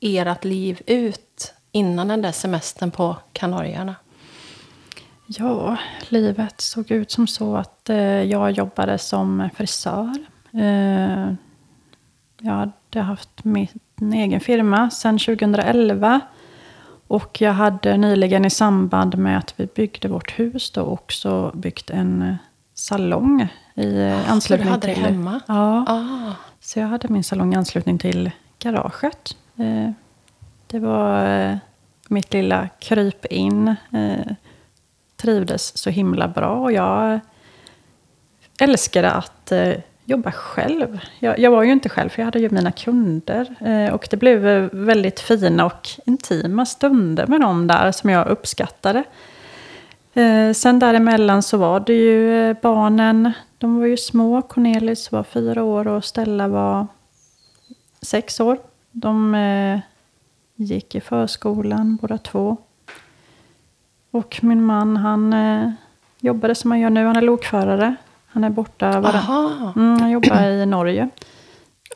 ert 0.00 0.44
liv 0.44 0.82
ut 0.86 1.54
innan 1.72 2.08
den 2.08 2.22
där 2.22 2.32
semestern 2.32 2.90
på 2.90 3.16
Kanarieöarna? 3.32 3.94
ja, 5.28 5.76
livet 6.08 6.60
såg 6.60 6.90
ut 6.90 7.10
som 7.10 7.26
så 7.26 7.56
att 7.56 7.90
eh, 7.90 8.22
jag 8.22 8.50
jobbade 8.50 8.98
som 8.98 9.48
frisör. 9.54 10.14
Eh, 10.52 11.32
jag 12.40 12.52
hade 12.52 13.00
haft 13.00 13.44
min 13.44 13.68
egen 14.12 14.40
firma 14.40 14.90
sedan 14.90 15.18
2011. 15.18 16.20
Och 17.08 17.40
jag 17.40 17.52
hade 17.52 17.96
nyligen 17.96 18.44
i 18.44 18.50
samband 18.50 19.18
med 19.18 19.38
att 19.38 19.54
vi 19.56 19.66
byggde 19.66 20.08
vårt 20.08 20.38
hus 20.38 20.70
då 20.70 20.82
också 20.82 21.50
byggt 21.54 21.90
en 21.90 22.22
eh, 22.22 22.34
salong 22.74 23.48
i 23.74 24.00
eh, 24.00 24.24
så 24.24 24.30
anslutning 24.30 24.66
du 24.66 24.72
hade 24.72 24.86
det 24.86 24.94
till... 24.94 25.04
hemma? 25.04 25.40
Ja, 25.46 25.84
Ah, 25.88 26.32
så 26.60 26.78
jag 26.78 26.86
hade 26.86 27.08
min 27.08 27.24
salong 27.24 27.52
i 27.52 27.56
anslutning 27.56 27.98
till 27.98 28.30
garaget. 28.58 29.36
Eh, 29.56 29.90
det 30.70 30.78
var 30.78 31.26
eh, 31.26 31.56
mitt 32.08 32.32
lilla 32.32 32.68
kryp 32.78 33.26
in. 33.26 33.68
Eh, 33.68 34.32
trivdes 35.16 35.76
så 35.76 35.90
himla 35.90 36.28
bra 36.28 36.60
och 36.60 36.72
jag 36.72 37.20
älskade 38.60 39.10
att 39.10 39.52
eh, 39.52 39.74
jobba 40.04 40.32
själv. 40.32 41.00
Jag, 41.18 41.38
jag, 41.38 41.50
var 41.50 41.62
ju 41.62 41.72
inte 41.72 41.88
själv, 41.88 42.08
för 42.08 42.22
jag 42.22 42.24
hade 42.24 42.38
ju 42.38 42.50
mina 42.50 42.72
kunder. 42.72 43.54
Eh, 43.60 43.94
och 43.94 44.08
det 44.10 44.16
blev 44.16 44.48
eh, 44.48 44.68
väldigt 44.72 45.20
fina 45.20 45.66
och 45.66 45.88
intima 46.06 46.66
stunder 46.66 47.26
med 47.26 47.40
dem 47.40 47.66
där 47.66 47.92
som 47.92 48.10
jag 48.10 48.28
uppskattade. 48.28 49.04
Eh, 50.14 50.52
sen 50.52 50.78
däremellan 50.78 51.42
så 51.42 51.56
var 51.56 51.80
det 51.80 51.92
ju 51.92 52.50
eh, 52.50 52.56
barnen. 52.62 53.32
De 53.58 53.78
var 53.78 53.86
ju 53.86 53.96
små. 53.96 54.42
Cornelis 54.42 55.12
var 55.12 55.22
fyra 55.22 55.64
år 55.64 55.88
och 55.88 56.04
Stella 56.04 56.48
var 56.48 56.86
sex 58.02 58.40
år. 58.40 58.58
De 58.90 59.34
eh, 59.34 59.80
gick 60.58 60.94
i 60.94 61.00
förskolan 61.00 61.96
båda 61.96 62.18
två. 62.18 62.56
Och 64.10 64.38
min 64.42 64.64
man 64.64 64.96
han 64.96 65.32
eh, 65.32 65.70
jobbade 66.20 66.54
som 66.54 66.70
han 66.70 66.80
gör 66.80 66.90
nu. 66.90 67.04
Han 67.04 67.16
är 67.16 67.22
lokförare. 67.22 67.94
Han 68.26 68.44
är 68.44 68.50
borta. 68.50 69.00
Varann... 69.00 69.72
Mm, 69.76 70.00
han 70.00 70.10
jobbar 70.10 70.42
i 70.42 70.66
Norge. 70.66 71.08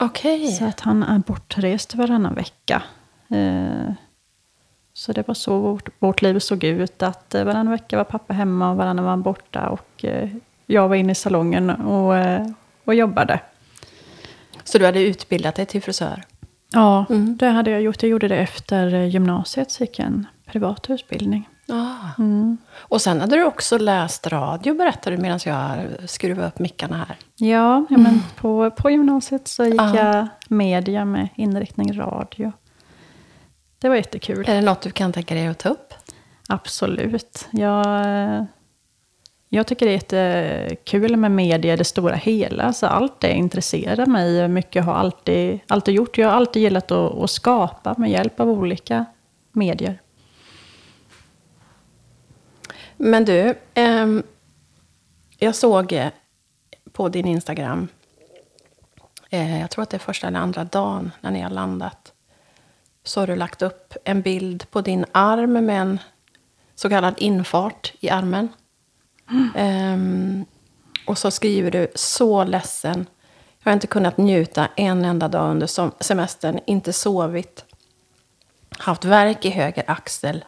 Okej. 0.00 0.42
Okay. 0.42 0.52
Så 0.52 0.64
att 0.64 0.80
han 0.80 1.02
är 1.02 1.18
bortrest 1.18 1.94
varannan 1.94 2.34
vecka. 2.34 2.82
Eh, 3.28 3.92
så 4.92 5.12
det 5.12 5.28
var 5.28 5.34
så 5.34 5.58
vårt, 5.58 5.88
vårt 5.98 6.22
liv 6.22 6.38
såg 6.38 6.64
ut. 6.64 7.02
Att 7.02 7.34
eh, 7.34 7.44
varannan 7.44 7.70
vecka 7.70 7.96
var 7.96 8.04
pappa 8.04 8.34
hemma 8.34 8.70
och 8.70 8.76
varannan 8.76 9.04
var 9.04 9.10
han 9.10 9.22
borta. 9.22 9.68
Och 9.68 10.04
eh, 10.04 10.28
jag 10.66 10.88
var 10.88 10.96
inne 10.96 11.12
i 11.12 11.14
salongen 11.14 11.70
och, 11.70 12.16
eh, 12.16 12.46
och 12.84 12.94
jobbade. 12.94 13.40
Så 14.64 14.78
du 14.78 14.86
hade 14.86 15.00
utbildat 15.00 15.54
dig 15.54 15.66
till 15.66 15.82
frisör? 15.82 16.22
Ja, 16.72 17.06
mm. 17.10 17.36
det 17.36 17.48
hade 17.48 17.70
jag 17.70 17.82
gjort. 17.82 18.02
Jag 18.02 18.10
gjorde 18.10 18.28
det 18.28 18.36
efter 18.36 18.90
gymnasiet, 18.90 19.70
så 19.70 19.84
gick 19.84 19.98
jag 19.98 20.06
en 20.06 20.26
privat 20.46 20.90
utbildning. 20.90 21.48
Ah. 21.68 22.08
Mm. 22.18 22.58
Och 22.74 23.00
sen 23.00 23.20
hade 23.20 23.36
du 23.36 23.44
också 23.44 23.78
läst 23.78 24.26
radio, 24.26 24.74
berättade 24.74 25.16
du, 25.16 25.22
medan 25.22 25.38
jag 25.44 25.78
skruvade 26.06 26.48
upp 26.48 26.58
mickarna 26.58 26.96
här. 26.96 27.16
Ja, 27.36 27.86
ja 27.90 27.96
men 27.96 28.06
mm. 28.06 28.20
på, 28.36 28.70
på 28.70 28.90
gymnasiet 28.90 29.48
så 29.48 29.64
gick 29.64 29.80
ah. 29.80 29.96
jag 29.96 30.28
media 30.48 31.04
med 31.04 31.28
inriktning 31.36 31.98
radio. 31.98 32.52
Det 33.78 33.88
var 33.88 33.96
jättekul. 33.96 34.44
Är 34.48 34.54
det 34.54 34.60
något 34.60 34.80
du 34.80 34.90
kan 34.90 35.12
tänka 35.12 35.34
dig 35.34 35.46
att 35.46 35.58
ta 35.58 35.68
upp? 35.68 35.94
Absolut. 36.48 37.48
Jag, 37.50 38.46
jag 39.54 39.66
tycker 39.66 39.86
det 39.86 39.92
är 39.92 40.62
jättekul 40.66 41.16
med 41.16 41.30
media 41.30 41.74
i 41.74 41.76
det 41.76 41.84
stora 41.84 42.14
hela. 42.14 42.72
Så 42.72 42.86
allt 42.86 43.20
det 43.20 43.32
intresserar 43.32 44.06
mig 44.06 44.48
mycket. 44.48 44.84
har 44.84 44.94
alltid, 44.94 45.60
alltid 45.66 45.94
gjort. 45.94 46.18
Jag 46.18 46.28
har 46.28 46.36
alltid 46.36 46.62
gillat 46.62 46.90
att, 46.90 47.14
att 47.14 47.30
skapa 47.30 47.94
med 47.98 48.10
hjälp 48.10 48.40
av 48.40 48.48
olika 48.48 49.04
medier. 49.52 50.00
Men 52.96 53.24
du, 53.24 53.54
eh, 53.74 54.06
jag 55.38 55.54
såg 55.54 55.92
eh, 55.92 56.08
på 56.92 57.08
din 57.08 57.26
Instagram, 57.26 57.88
eh, 59.30 59.60
jag 59.60 59.70
tror 59.70 59.82
att 59.82 59.90
det 59.90 59.96
är 59.96 59.98
första 59.98 60.26
eller 60.26 60.38
andra 60.38 60.64
dagen 60.64 61.10
när 61.20 61.30
ni 61.30 61.40
har 61.40 61.50
landat, 61.50 62.12
så 63.04 63.20
har 63.20 63.26
du 63.26 63.36
lagt 63.36 63.62
upp 63.62 63.94
en 64.04 64.22
bild 64.22 64.70
på 64.70 64.80
din 64.80 65.04
arm 65.12 65.52
med 65.52 65.80
en 65.80 65.98
så 66.74 66.88
kallad 66.88 67.14
infart 67.18 67.92
i 68.00 68.10
armen. 68.10 68.48
Eh, 69.56 69.96
och 71.06 71.18
så 71.18 71.30
skriver 71.30 71.70
du, 71.70 71.88
så 71.94 72.44
ledsen. 72.44 73.06
Jag 73.62 73.70
har 73.70 73.72
inte 73.72 73.86
kunnat 73.86 74.16
njuta 74.16 74.68
en 74.76 75.04
enda 75.04 75.28
dag 75.28 75.50
under 75.50 76.02
semestern, 76.02 76.60
inte 76.66 76.92
sovit. 76.92 77.64
Haft 78.78 79.04
värk 79.04 79.44
i 79.44 79.50
höger 79.50 79.84
axel, 79.86 80.44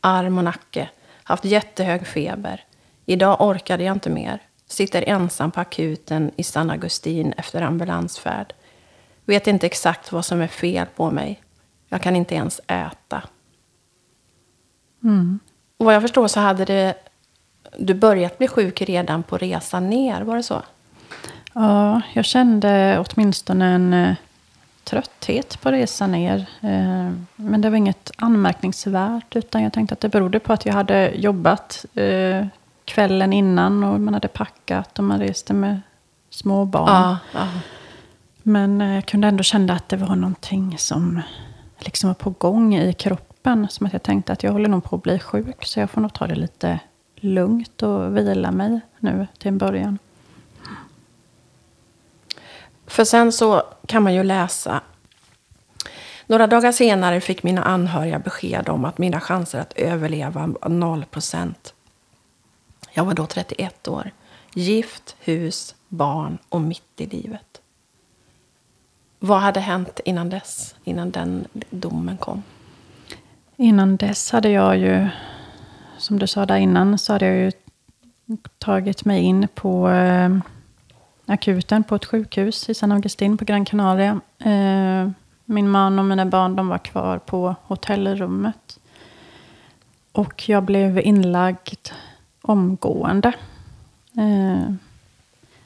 arm 0.00 0.38
och 0.38 0.44
nacke 0.44 0.88
haft 1.24 1.44
jättehög 1.44 2.06
feber. 2.06 2.64
Idag 3.06 3.40
orkade 3.40 3.84
jag 3.84 3.96
inte 3.96 4.10
mer. 4.10 4.42
Sitter 4.66 5.02
ensam 5.08 5.50
på 5.50 5.60
akuten 5.60 6.30
i 6.36 6.42
San 6.42 6.70
Agustin 6.70 7.32
efter 7.36 7.62
ambulansfärd. 7.62 8.54
Vet 9.24 9.46
inte 9.46 9.66
exakt 9.66 10.12
vad 10.12 10.24
som 10.24 10.40
är 10.40 10.46
fel 10.46 10.86
på 10.96 11.10
mig. 11.10 11.42
Jag 11.88 12.02
kan 12.02 12.16
inte 12.16 12.34
ens 12.34 12.60
äta. 12.66 13.22
Mm. 15.02 15.38
Och 15.76 15.86
vad 15.86 15.94
jag 15.94 16.02
förstår 16.02 16.28
så 16.28 16.40
hade 16.40 16.64
det, 16.64 16.94
du 17.78 17.94
börjat 17.94 18.38
bli 18.38 18.48
sjuk 18.48 18.82
redan 18.82 19.22
på 19.22 19.38
resan 19.38 19.90
ner, 19.90 20.22
var 20.22 20.36
det 20.36 20.42
så? 20.42 20.62
Ja, 21.52 22.00
jag 22.12 22.24
kände 22.24 23.04
åtminstone 23.08 23.66
en 23.66 23.94
eh, 23.94 24.14
trötthet 24.84 25.60
på 25.60 25.70
resan 25.70 26.12
ner. 26.12 26.46
Eh, 26.60 27.10
men 27.36 27.60
det 27.60 27.70
var 27.70 27.76
inget 27.76 28.10
anmärkningsvärt, 28.16 29.36
utan 29.36 29.62
jag 29.62 29.72
tänkte 29.72 29.92
att 29.92 30.00
det 30.00 30.08
berodde 30.08 30.38
på 30.38 30.52
att 30.52 30.66
jag 30.66 30.72
hade 30.72 31.12
jobbat 31.14 31.84
eh, 31.94 32.46
kvällen 32.84 33.32
innan 33.32 33.84
och 33.84 34.00
man 34.00 34.14
hade 34.14 34.28
packat 34.28 34.98
och 34.98 35.04
man 35.04 35.20
reste 35.20 35.54
med 35.54 35.80
små 36.30 36.64
barn. 36.64 36.88
Ja, 36.88 37.18
ja. 37.34 37.48
Men 38.42 38.80
jag 38.80 39.06
kunde 39.06 39.28
ändå 39.28 39.42
känna 39.42 39.72
att 39.72 39.88
det 39.88 39.96
var 39.96 40.16
någonting 40.16 40.78
som 40.78 41.20
liksom 41.78 42.08
var 42.08 42.14
på 42.14 42.30
gång 42.30 42.74
i 42.76 42.92
kroppen. 42.92 43.66
Som 43.70 43.86
att 43.86 43.92
jag 43.92 44.02
tänkte 44.02 44.32
att 44.32 44.42
jag 44.42 44.52
håller 44.52 44.68
nog 44.68 44.84
på 44.84 44.96
att 44.96 45.02
bli 45.02 45.18
sjuk, 45.18 45.64
så 45.64 45.80
jag 45.80 45.90
får 45.90 46.00
nog 46.00 46.12
ta 46.12 46.26
det 46.26 46.34
lite 46.34 46.80
lugnt 47.24 47.82
och 47.82 48.16
vila 48.16 48.50
mig 48.50 48.80
nu 48.98 49.26
till 49.38 49.48
en 49.48 49.58
början. 49.58 49.98
För 52.86 53.04
sen 53.04 53.32
så 53.32 53.62
kan 53.86 54.02
man 54.02 54.14
ju 54.14 54.22
läsa. 54.22 54.80
Några 56.26 56.46
dagar 56.46 56.72
senare 56.72 57.20
fick 57.20 57.42
mina 57.42 57.62
anhöriga 57.62 58.18
besked 58.18 58.68
om 58.68 58.84
att 58.84 58.98
mina 58.98 59.20
chanser 59.20 59.60
att 59.60 59.72
överleva 59.72 60.46
var 60.46 60.68
0 60.68 61.04
procent. 61.04 61.74
Jag 62.92 63.04
var 63.04 63.14
då 63.14 63.26
31 63.26 63.88
år. 63.88 64.10
Gift, 64.54 65.16
hus, 65.20 65.74
barn 65.88 66.38
och 66.48 66.60
mitt 66.60 67.00
i 67.00 67.06
livet. 67.06 67.60
Vad 69.18 69.40
hade 69.40 69.60
hänt 69.60 70.00
innan 70.04 70.30
dess? 70.30 70.74
Innan 70.84 71.10
den 71.10 71.46
domen 71.70 72.16
kom? 72.16 72.42
Innan 73.56 73.96
dess 73.96 74.30
hade 74.30 74.48
jag 74.48 74.76
ju, 74.76 75.08
som 76.04 76.18
du 76.18 76.26
sa 76.26 76.46
där 76.46 76.56
innan, 76.56 76.98
så 76.98 77.12
hade 77.12 77.26
jag 77.26 77.36
ju 77.36 77.52
tagit 78.58 79.04
mig 79.04 79.22
in 79.22 79.48
på 79.54 79.90
eh, 79.90 80.36
akuten 81.26 81.84
på 81.84 81.94
ett 81.94 82.04
sjukhus 82.04 82.68
i 82.68 82.74
San 82.74 82.92
Augustin 82.92 83.36
på 83.36 83.44
Gran 83.44 83.64
Canaria. 83.64 84.20
Eh, 84.38 85.10
min 85.44 85.70
man 85.70 85.98
och 85.98 86.04
mina 86.04 86.26
barn 86.26 86.56
de 86.56 86.68
var 86.68 86.78
kvar 86.78 87.18
på 87.18 87.54
hotellrummet. 87.62 88.78
Och 90.12 90.48
jag 90.48 90.62
blev 90.62 90.98
inlagd 90.98 91.88
omgående. 92.42 93.32
Eh, 94.16 94.74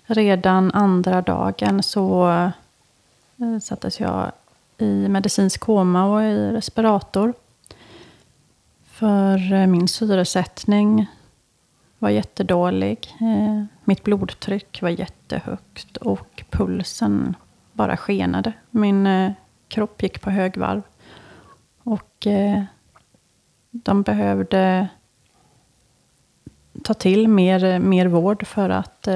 redan 0.06 0.72
andra 0.72 1.22
dagen 1.22 1.82
så 1.82 2.28
eh, 3.36 3.58
sattes 3.62 4.00
jag 4.00 4.32
i 4.78 5.08
medicinsk 5.08 5.60
koma 5.60 6.04
och 6.04 6.22
i 6.22 6.50
respirator. 6.50 7.34
För 8.98 9.52
eh, 9.52 9.66
min 9.66 9.88
syresättning 9.88 11.06
var 11.98 12.10
jättedålig. 12.10 13.14
Eh, 13.20 13.64
mitt 13.84 14.04
blodtryck 14.04 14.82
var 14.82 14.88
jättehögt 14.88 15.96
och 15.96 16.44
pulsen 16.50 17.36
bara 17.72 17.96
skenade. 17.96 18.52
Min 18.70 19.06
eh, 19.06 19.32
kropp 19.68 20.02
gick 20.02 20.20
på 20.20 20.30
högvarv. 20.30 20.82
Och 21.82 22.26
de 23.70 24.02
behövde 24.02 24.88
ta 26.84 26.94
till 26.94 27.28
mer, 27.28 27.78
mer 27.78 28.06
vård 28.06 28.46
för 28.46 28.70
att, 28.70 29.08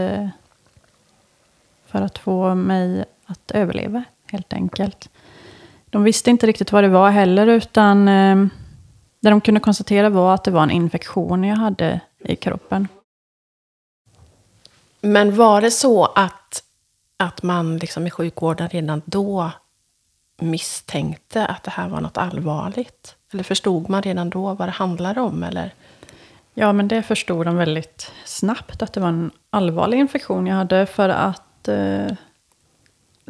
för 1.87 2.03
att 2.03 2.19
få 2.19 2.55
mig 2.55 3.05
att 3.27 3.51
överleva, 3.51 4.05
helt 4.27 4.53
enkelt. 4.53 5.11
De 5.91 6.03
visste 6.03 6.31
inte 6.31 6.47
riktigt 6.47 6.73
vad 6.73 6.85
det 6.85 6.89
var 6.89 7.11
heller, 7.11 7.47
utan 7.47 8.09
det 9.23 9.31
de 9.31 9.41
kunde 9.41 9.61
konstatera 9.61 10.09
var 10.09 10.35
att 10.35 10.45
det 10.45 10.51
var 10.51 10.63
en 10.63 10.71
infektion 10.71 11.45
jag 11.45 11.57
hade 11.57 12.01
i 12.19 12.37
kroppen. 12.37 12.89
Men 15.01 15.37
var 15.37 15.61
det 15.61 15.71
så 15.71 16.05
att, 16.05 16.63
att 17.17 17.43
man 17.43 17.77
liksom 17.77 18.07
i 18.07 18.11
sjukvården 18.11 18.69
redan 18.69 19.03
då 19.05 19.51
misstänkte 20.41 21.47
att 21.47 21.63
det 21.63 21.71
här 21.71 21.89
var 21.89 22.01
något 22.01 22.17
allvarligt? 22.17 23.17
Eller 23.33 23.43
förstod 23.43 23.89
man 23.89 24.03
redan 24.03 24.31
då 24.31 24.55
vad 24.55 24.69
det 24.69 24.73
handlade 24.73 25.21
om? 25.21 25.43
Eller? 25.43 25.75
Ja, 26.55 26.73
men 26.73 26.89
det 26.89 27.03
förstod 27.03 27.47
de 27.47 27.57
väldigt 27.57 28.13
snabbt, 28.25 28.83
att 28.83 28.93
det 28.93 29.01
var 29.01 29.09
en 29.09 29.31
allvarlig 29.51 29.99
infektion 29.99 30.47
jag 30.47 30.57
hade. 30.57 30.87
För 30.87 31.09
att 31.09 31.69
eh, 31.69 32.07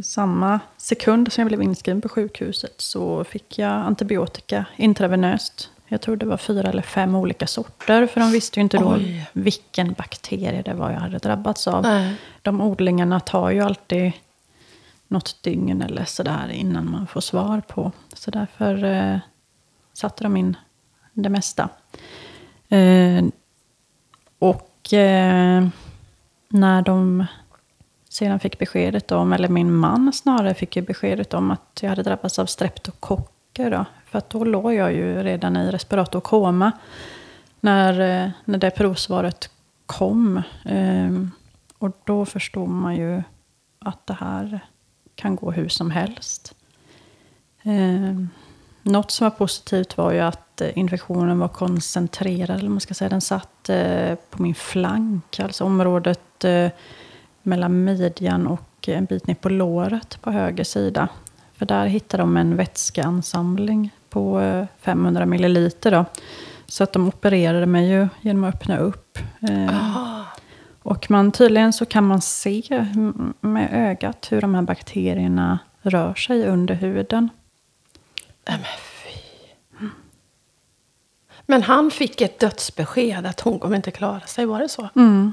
samma 0.03 0.61
sekund 0.77 1.33
som 1.33 1.43
jag 1.43 1.49
blev 1.49 1.63
inskriven 1.63 2.01
på 2.01 2.09
sjukhuset 2.09 2.81
så 2.81 3.25
fick 3.25 3.59
jag 3.59 3.73
antibiotika 3.73 4.65
intravenöst 4.77 5.71
jag 5.93 6.01
tror 6.01 6.17
det 6.17 6.27
var 6.27 6.37
fyra 6.37 6.69
eller 6.69 6.83
fem 6.83 7.15
olika 7.15 7.47
sorter. 7.47 8.07
För 8.07 8.21
de 8.21 8.31
visste 8.31 8.61
ju 8.61 8.63
inte 8.63 8.79
då 8.79 8.95
Oj. 8.95 9.31
vilken 9.33 9.93
bakterie 9.93 10.63
det 10.63 10.75
var 10.75 10.91
jag 10.91 11.01
hade 11.01 11.19
drabbats 11.19 11.69
av. 11.69 11.83
Nej. 11.83 12.15
De 12.43 12.61
odlingarna 12.61 13.21
tar 13.21 13.51
ju 13.51 13.61
alltid 13.61 14.13
något 15.09 15.43
dygn 15.43 15.83
eller 15.83 16.05
sådär 16.05 16.49
innan 16.53 16.91
man 16.91 17.07
får 17.07 17.21
svar 17.21 17.63
på. 17.69 17.93
Så 18.13 18.31
därför 18.31 18.85
eh, 18.85 19.19
satte 19.93 20.25
de 20.25 20.37
in 20.37 20.57
det 21.13 21.29
mesta. 21.29 21.69
Eh, 22.69 23.25
och 24.39 24.93
eh, 24.93 25.69
när 26.49 26.83
de 26.83 27.27
sedan 28.09 28.41
fick 28.41 28.59
beskedet 28.59 29.13
om, 29.13 29.33
eller 29.33 29.49
min 29.49 29.73
man 29.73 30.13
snarare 30.13 30.55
fick 30.55 30.77
ju 30.77 30.83
beskedet 30.83 31.35
om 31.35 31.51
att 31.51 31.79
jag 31.81 31.89
hade 31.89 32.03
drabbats 32.03 32.39
av 32.39 32.47
streptokocker. 32.47 33.71
Då, 33.71 33.85
för 34.13 34.19
att 34.19 34.31
då 34.31 34.45
låg 34.45 34.75
jag 34.75 34.93
ju 34.93 35.23
redan 35.23 35.57
i 35.57 35.71
respiratorkoma 35.71 36.73
när, 37.61 38.01
eh, 38.01 38.31
när 38.45 38.59
det 38.59 38.71
provsvaret 38.71 39.51
kom. 39.87 40.43
Ehm, 40.65 41.31
och 41.79 41.91
då 42.05 42.25
förstod 42.25 42.69
man 42.69 42.97
ju 42.97 43.23
att 43.79 44.07
det 44.07 44.15
här 44.21 44.61
kan 45.15 45.37
gå 45.37 45.51
hur 45.51 45.69
som 45.69 45.91
helst. 45.91 46.55
Ehm, 47.63 48.29
något 48.83 49.11
som 49.11 49.25
var 49.25 49.31
positivt 49.31 49.97
var 49.97 50.13
ju 50.13 50.21
att 50.21 50.61
eh, 50.61 50.79
infektionen 50.79 51.39
var 51.39 51.49
koncentrerad, 51.49 52.59
eller 52.59 52.71
man 52.71 52.81
ska 52.81 52.95
säga. 52.95 53.09
Den 53.09 53.21
satt 53.21 53.69
eh, 53.69 54.15
på 54.31 54.43
min 54.43 54.55
flank, 54.55 55.41
alltså 55.41 55.65
området 55.65 56.45
mellan 57.43 57.85
midjan 57.85 58.47
och 58.47 58.89
en 58.89 59.05
bit 59.05 59.27
ner 59.27 59.35
på 59.35 59.49
låret 59.49 60.19
på 60.23 60.31
höger 60.31 60.65
sida. 60.65 61.09
För 61.53 61.67
där 61.67 61.87
hittade 61.87 62.23
de 62.23 62.37
en 62.37 62.57
vätskeansamling 62.57 63.91
på 64.13 64.67
500 64.81 65.27
milliliter. 65.27 65.91
Då. 65.91 66.05
Så 66.67 66.85
att 66.85 66.93
de 66.93 67.09
opererade 67.09 67.67
mig 67.67 67.91
ju 67.91 68.09
genom 68.21 68.45
att 68.45 68.55
öppna 68.55 68.79
upp. 68.79 69.19
Ah. 69.71 70.25
Och 70.83 71.11
man, 71.11 71.33
tydligen 71.33 71.73
så 71.73 71.87
kan 71.87 72.07
man 72.07 72.21
se 72.21 72.87
med 73.41 73.69
ögat 73.73 74.27
hur 74.31 74.41
de 74.41 74.55
här 74.55 74.63
bakterierna 74.63 75.59
rör 75.83 76.15
sig 76.15 76.47
under 76.47 76.75
huden. 76.75 77.29
Nej 78.49 78.57
men 78.57 78.65
fy. 78.65 79.89
Men 81.47 81.63
han 81.63 81.91
fick 81.91 82.21
ett 82.21 82.39
dödsbesked 82.39 83.27
att 83.27 83.41
hon 83.41 83.59
kommer 83.59 83.77
inte 83.77 83.91
klara 83.91 84.21
sig, 84.21 84.47
var 84.47 84.61
det 84.61 84.69
så? 84.69 84.89
Mm. 84.97 85.33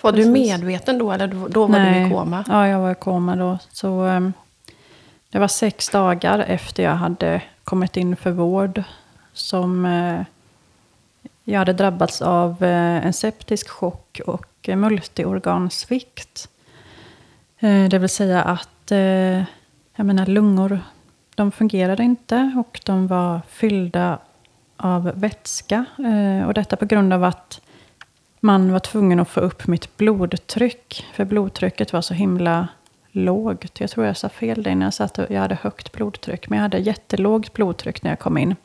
Var 0.00 0.12
Precis. 0.12 0.26
du 0.26 0.32
medveten 0.32 0.98
då, 0.98 1.12
eller 1.12 1.48
då 1.48 1.66
var 1.66 1.80
du 1.80 2.06
i 2.06 2.10
koma? 2.10 2.44
Ja, 2.48 2.68
jag 2.68 2.80
var 2.80 2.90
i 2.90 2.94
koma 2.94 3.36
då. 3.36 3.58
Så, 3.72 4.04
um, 4.04 4.32
det 5.30 5.38
var 5.38 5.48
sex 5.48 5.88
dagar 5.88 6.38
efter 6.38 6.82
jag 6.82 6.94
hade 6.94 7.42
kommit 7.66 7.96
in 7.96 8.16
för 8.16 8.30
vård 8.30 8.82
som 9.32 9.86
eh, 9.86 10.20
jag 11.44 11.58
hade 11.58 11.72
drabbats 11.72 12.22
av 12.22 12.64
eh, 12.64 13.06
en 13.06 13.12
septisk 13.12 13.68
chock 13.68 14.20
och 14.26 14.68
uh, 14.68 14.76
multiorgansvikt. 14.76 16.48
Det 17.90 17.98
vill 17.98 18.08
säga 18.08 18.42
att 18.42 18.92
uh, 18.92 19.44
jag 19.96 20.06
menar, 20.06 20.26
lungor 20.26 20.80
de 21.34 21.52
fungerade 21.52 22.02
inte 22.02 22.52
och 22.56 22.80
de 22.84 23.06
var 23.06 23.40
fyllda 23.48 24.18
av 24.76 25.12
vätska. 25.14 25.84
Och 26.46 26.54
detta 26.54 26.76
på 26.76 26.84
grund 26.84 27.12
av 27.12 27.24
att 27.24 27.60
man 28.40 28.72
var 28.72 28.78
tvungen 28.78 29.20
att 29.20 29.28
få 29.28 29.40
upp 29.40 29.66
mitt 29.66 29.96
blodtryck. 29.96 31.06
För 31.14 31.24
blodtrycket 31.24 31.92
var 31.92 32.00
så 32.00 32.14
himla 32.14 32.68
lågt. 33.16 33.80
Jag 33.80 33.90
tror 33.90 34.06
jag 34.06 34.16
sa 34.16 34.28
fel 34.28 34.62
där 34.62 34.74
när 34.74 34.86
jag 34.86 34.94
sa 34.94 35.04
att 35.04 35.18
jag 35.30 35.40
hade 35.40 35.54
högt 35.54 35.92
blodtryck. 35.92 36.48
Men 36.48 36.56
jag 36.56 36.62
hade 36.62 36.78
jättelågt 36.78 37.52
blodtryck 37.52 38.02
när 38.02 38.10
jag 38.10 38.18
kom 38.18 38.38
in. 38.38 38.56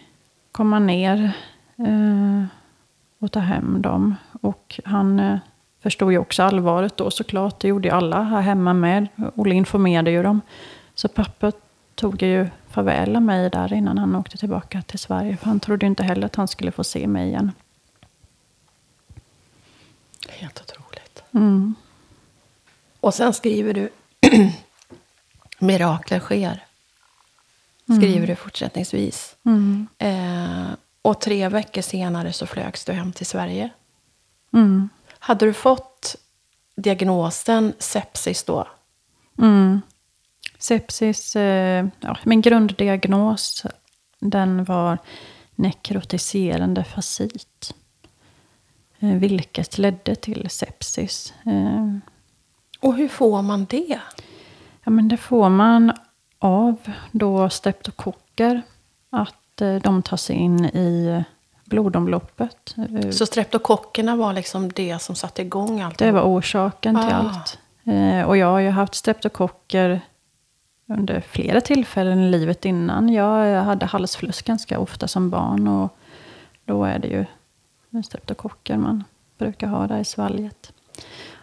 komma 0.53 0.79
ner 0.79 1.33
eh, 1.77 2.45
och 3.23 3.33
ta 3.33 3.41
hem 3.41 3.83
dem. 3.83 4.15
Och 4.41 4.81
han 4.85 5.21
eh, 5.21 5.39
förstod 5.83 6.13
ju 6.13 6.19
också 6.19 6.43
allvaret 6.43 6.97
då 6.97 7.11
såklart. 7.11 7.61
Det 7.61 7.69
gjorde 7.69 7.89
ju 7.89 7.95
alla 7.95 8.23
här 8.23 8.41
hemma 8.41 8.73
med. 8.73 9.07
Olle 9.35 9.55
informerade 9.55 10.11
ju 10.11 10.23
dem. 10.23 10.41
Så 10.95 11.09
pappa 11.09 11.53
tog 11.95 12.23
ju 12.23 12.49
farväl 12.71 13.17
av 13.17 13.23
mig 13.23 13.51
där 13.51 13.73
innan 13.73 13.99
han 13.99 14.17
åkte 14.17 14.37
tillbaka 14.37 14.83
till 14.83 14.99
Sverige. 14.99 15.37
För 15.37 15.47
han 15.47 15.61
trodde 15.61 15.87
ju 15.87 15.91
inte 15.91 16.03
heller 16.03 16.27
att 16.27 16.37
han 16.37 16.49
skulle 16.49 16.73
få 16.73 16.85
se 16.85 17.07
mig 17.07 17.29
igen. 17.29 17.53
Helt 20.29 20.61
otroligt. 20.61 21.23
Mm. 21.33 21.75
Och 23.01 23.15
sen 23.15 23.33
skriver 23.33 23.75
du 23.75 23.89
Mirakler 25.59 26.21
sker. 26.21 26.65
Skriver 27.85 28.27
du 28.27 28.37
fortsättningsvis. 28.37 29.37
Mm. 29.45 29.87
Eh, 29.99 30.71
och 31.03 31.21
tre 31.21 31.49
veckor 31.49 31.83
senare 31.83 32.33
så 32.33 32.47
flögs 32.47 32.85
du 32.85 32.93
hem 32.93 33.13
till 33.13 33.27
Sverige. 33.27 33.71
Mm. 34.53 34.89
Hade 35.19 35.47
du 35.47 35.53
fått 35.53 36.17
diagnosen 36.77 37.73
sepsis 37.79 38.45
då? 38.45 38.69
Mm. 39.39 39.81
Sepsis, 40.59 41.37
eh, 41.37 41.87
ja, 42.01 42.17
min 42.25 42.41
grunddiagnos, 42.41 43.67
den 44.19 44.65
var 44.65 44.99
nekrotiserande 45.55 46.85
facit. 46.85 47.75
Eh, 48.99 49.09
vilket 49.15 49.79
ledde 49.79 50.15
till 50.15 50.51
sepsis. 50.51 51.35
Eh, 51.47 51.97
Och 52.81 52.95
hur 52.97 53.09
får 53.09 53.43
man 53.43 53.65
det? 53.65 54.01
ja, 54.85 54.91
men 54.91 55.09
det 55.09 55.17
får 55.17 55.49
man 55.49 55.93
av 56.39 56.77
då 57.13 57.51
streptokocker. 57.51 58.63
Att 59.11 59.35
de 59.83 60.03
tar 60.03 60.17
sig 60.17 60.37
in 60.37 60.65
i 60.65 61.25
blodomloppet. 61.65 62.75
Så 63.11 63.27
streptokockerna 63.27 64.17
var 64.17 64.33
liksom 64.33 64.69
det 64.73 64.99
som 65.03 65.15
satte 65.15 65.43
igång 65.43 65.81
allt? 65.81 65.99
Det 65.99 66.11
var 66.13 66.23
orsaken 66.23 66.95
till 66.95 67.05
Ah. 67.15 67.17
allt. 67.17 67.59
Eh, 67.85 68.23
och 68.29 68.37
jag 68.37 68.47
har 68.47 68.59
ju 68.61 68.71
haft 68.71 68.95
streptokocker 68.95 70.01
under 70.87 71.21
flera 71.21 71.61
tillfällen 71.61 72.19
i 72.21 72.31
livet 72.31 72.65
innan. 72.65 73.09
Jag 73.09 73.63
hade 73.63 73.87
halsfluss 73.87 74.43
ganska 74.43 74.79
ofta 74.79 75.09
som 75.09 75.31
barn. 75.31 75.69
Och 75.69 75.97
då 76.65 76.85
är 76.85 76.99
det 76.99 77.09
ju 77.09 77.25
streptokocker 78.03 78.77
man 78.77 79.05
brukar 79.39 79.67
ha 79.67 79.87
där 79.87 79.99
i 79.99 80.05
svalget. 80.05 80.73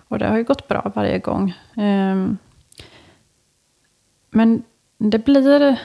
Och 0.07 0.19
det 0.19 0.27
har 0.27 0.37
ju 0.37 0.43
gått 0.43 0.67
bra 0.67 0.91
varje 0.95 1.19
gång. 1.19 1.53
Ehm, 1.75 2.37
men 4.29 4.63
det 4.97 5.19
blir 5.25 5.79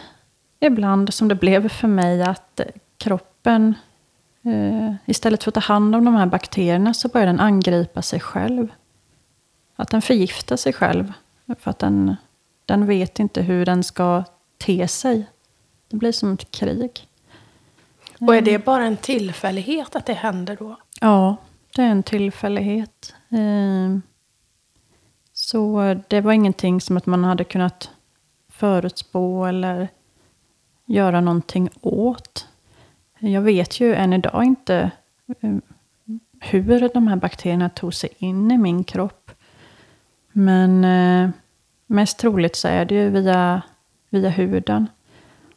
ibland 0.61 1.15
som 1.15 1.29
det 1.29 1.35
blev 1.35 1.69
för 1.69 1.89
mig 1.89 2.23
att 2.23 2.61
kroppen 2.99 3.75
eh, 4.43 4.95
istället 5.07 5.45
för 5.45 5.51
att 5.51 5.55
ta 5.55 5.61
hand 5.61 5.95
om 5.97 6.05
de 6.05 6.15
här 6.15 6.27
bakterierna 6.27 6.95
så 6.95 7.09
börjar 7.09 7.27
den 7.27 7.41
angripa 7.41 8.03
sig 8.03 8.21
själv. 8.21 8.69
Att 9.77 9.91
den 9.91 10.03
förgiftar 10.03 10.57
sig 10.57 10.73
själv. 10.73 11.13
För 11.59 11.71
att 11.71 11.79
den, 11.79 12.17
den 12.67 12.87
vet 12.87 13.19
inte 13.19 13.43
hur 13.43 13.67
den 13.67 13.85
ska 13.85 14.25
te 14.59 14.89
sig. 14.89 15.27
Det 15.89 15.97
blir 15.97 16.13
som 16.13 16.33
ett 16.33 16.51
krig. 16.51 17.09
Och 18.21 18.37
är 18.37 18.43
det 18.43 18.65
bara 18.65 18.85
en 18.85 18.97
tillfällighet 18.97 19.97
att 19.97 20.07
det 20.07 20.13
händer 20.13 20.57
då? 20.57 20.77
Ja, 21.01 21.37
det 21.77 21.83
är 21.83 21.87
en 21.89 22.03
tillfällighet. 22.03 23.15
Eh, 23.31 23.99
Så 25.33 25.95
det 26.09 26.21
var 26.21 26.33
ingenting 26.33 26.81
som 26.81 26.97
att 26.97 27.07
man 27.07 27.25
hade 27.25 27.45
kunnat 27.45 27.91
förutspå 28.49 29.47
eller 29.47 29.89
göra 30.85 31.21
någonting 31.21 31.69
åt. 31.81 32.49
Jag 33.19 33.41
vet 33.41 33.81
ju 33.81 33.95
än 33.95 34.13
idag 34.13 34.45
inte 34.45 34.91
eh, 35.41 35.55
hur 36.41 36.89
de 36.95 37.07
här 37.07 37.17
bakterierna 37.17 37.69
tog 37.69 37.95
sig 37.95 38.11
in 38.19 38.51
i 38.51 38.59
min 38.59 38.85
kropp. 38.85 39.31
Men 40.33 40.85
eh, 40.85 41.31
mest 41.87 42.19
troligt 42.19 42.57
så 42.57 42.69
är 42.69 42.85
det 42.85 42.95
ju 42.95 43.11
via, 43.11 43.63
via 44.11 44.29
huden. 44.29 44.89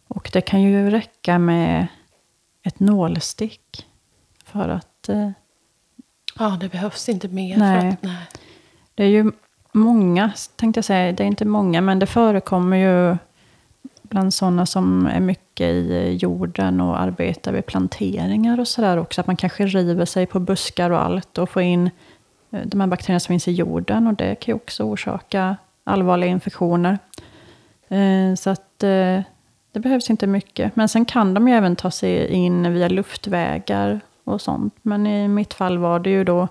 Och 0.07 0.29
det 0.33 0.41
kan 0.41 0.61
ju 0.61 0.89
räcka 0.89 1.39
med 1.39 1.87
ett 2.63 2.79
nålstick 2.79 3.87
för 4.43 4.69
att... 4.69 5.09
Eh, 5.09 5.31
ja, 6.39 6.57
det 6.59 6.69
behövs 6.69 7.09
inte 7.09 7.27
mer. 7.27 7.57
Nej. 7.57 7.81
För 7.81 7.87
att, 7.87 8.03
nej. 8.03 8.27
Det 8.95 9.03
är 9.03 9.09
ju 9.09 9.31
många, 9.71 10.31
tänkte 10.55 10.77
jag 10.77 10.85
säga, 10.85 11.11
det 11.11 11.23
är 11.23 11.27
inte 11.27 11.45
många, 11.45 11.81
men 11.81 11.99
det 11.99 12.05
förekommer 12.05 12.77
ju 12.77 13.17
bland 14.09 14.33
sådana 14.33 14.65
som 14.65 15.07
är 15.07 15.19
mycket 15.19 15.67
i 15.67 16.17
jorden 16.21 16.81
och 16.81 17.01
arbetar 17.01 17.51
vid 17.51 17.65
planteringar 17.65 18.59
och 18.59 18.67
sådär 18.67 18.97
också. 18.97 19.21
Att 19.21 19.27
man 19.27 19.35
kanske 19.35 19.65
river 19.65 20.05
sig 20.05 20.25
på 20.25 20.39
buskar 20.39 20.89
och 20.89 21.01
allt 21.01 21.37
och 21.37 21.49
får 21.49 21.61
in 21.61 21.89
eh, 22.51 22.61
de 22.65 22.79
här 22.79 22.87
bakterierna 22.87 23.19
som 23.19 23.33
finns 23.33 23.47
i 23.47 23.51
jorden. 23.51 24.07
Och 24.07 24.13
det 24.13 24.35
kan 24.35 24.51
ju 24.51 24.55
också 24.55 24.83
orsaka 24.83 25.57
allvarliga 25.83 26.29
infektioner. 26.29 26.99
Eh, 27.87 28.35
så 28.35 28.49
att 28.49 28.83
eh, 28.83 29.21
det 29.71 29.79
behövs 29.79 30.09
inte 30.09 30.27
mycket. 30.27 30.75
Men 30.75 30.89
sen 30.89 31.05
kan 31.05 31.33
de 31.33 31.47
ju 31.47 31.53
även 31.53 31.75
ta 31.75 31.91
sig 31.91 32.27
in 32.27 32.73
via 32.73 32.89
luftvägar 32.89 33.99
och 34.23 34.41
sånt. 34.41 34.75
Men 34.81 35.07
i 35.07 35.27
mitt 35.27 35.53
fall 35.53 35.77
var 35.77 35.99
det 35.99 36.09
ju 36.09 36.23
då 36.23 36.47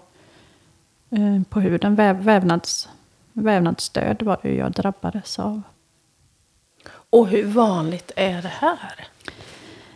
på 1.48 1.60
huden, 1.60 1.94
väv, 1.94 2.16
vävnads, 2.16 2.88
vävnadsdöd 3.32 4.22
var 4.22 4.38
det 4.42 4.54
jag 4.54 4.72
drabbades 4.72 5.38
av. 5.38 5.62
Och 7.10 7.28
hur 7.28 7.46
vanligt 7.46 8.12
är 8.16 8.42
det 8.42 8.48
här? 8.48 9.06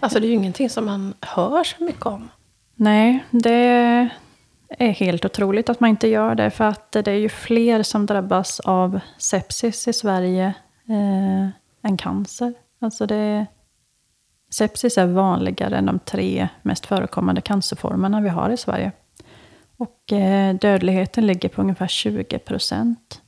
Alltså 0.00 0.20
det 0.20 0.26
är 0.26 0.28
ju 0.28 0.34
ingenting 0.34 0.70
som 0.70 0.86
man 0.86 1.14
hör 1.20 1.64
så 1.64 1.84
mycket 1.84 2.06
om. 2.06 2.28
Nej, 2.74 3.24
det 3.30 4.10
är 4.68 4.88
helt 4.88 5.24
otroligt 5.24 5.68
att 5.68 5.80
man 5.80 5.90
inte 5.90 6.08
gör 6.08 6.34
det. 6.34 6.50
För 6.50 6.64
att 6.64 6.92
det 6.92 7.08
är 7.08 7.18
ju 7.18 7.28
fler 7.28 7.82
som 7.82 8.06
drabbas 8.06 8.60
av 8.60 9.00
sepsis 9.18 9.88
i 9.88 9.92
Sverige 9.92 10.54
eh, 10.88 11.48
än 11.82 11.96
cancer. 11.98 12.54
Alltså 12.78 13.06
det, 13.06 13.46
sepsis 14.50 14.98
är 14.98 15.06
vanligare 15.06 15.76
än 15.76 15.86
de 15.86 15.98
tre 15.98 16.48
mest 16.62 16.86
förekommande 16.86 17.40
cancerformerna 17.40 18.20
vi 18.20 18.28
har 18.28 18.50
i 18.50 18.56
Sverige. 18.56 18.92
Och 19.76 20.12
eh, 20.12 20.54
dödligheten 20.54 21.26
ligger 21.26 21.48
på 21.48 21.60
ungefär 21.60 21.86
20 21.86 22.38
procent. 22.38 23.22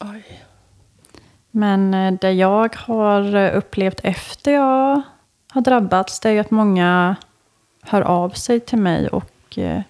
Oj. 0.00 0.42
Men 1.58 1.94
eh, 1.94 2.12
det 2.20 2.32
jag 2.32 2.76
har 2.76 3.34
eh, 3.34 3.56
upplevt 3.56 4.00
efter 4.02 4.52
jag 4.52 5.02
har 5.50 5.60
drabbats, 5.60 6.20
det 6.20 6.28
är 6.28 6.32
ju 6.32 6.38
att 6.38 6.50
många 6.50 7.16
hör 7.82 8.02
av 8.02 8.30
sig 8.30 8.60
till 8.60 8.78
mig 8.78 9.08
och 9.08 9.58
eh, 9.58 9.82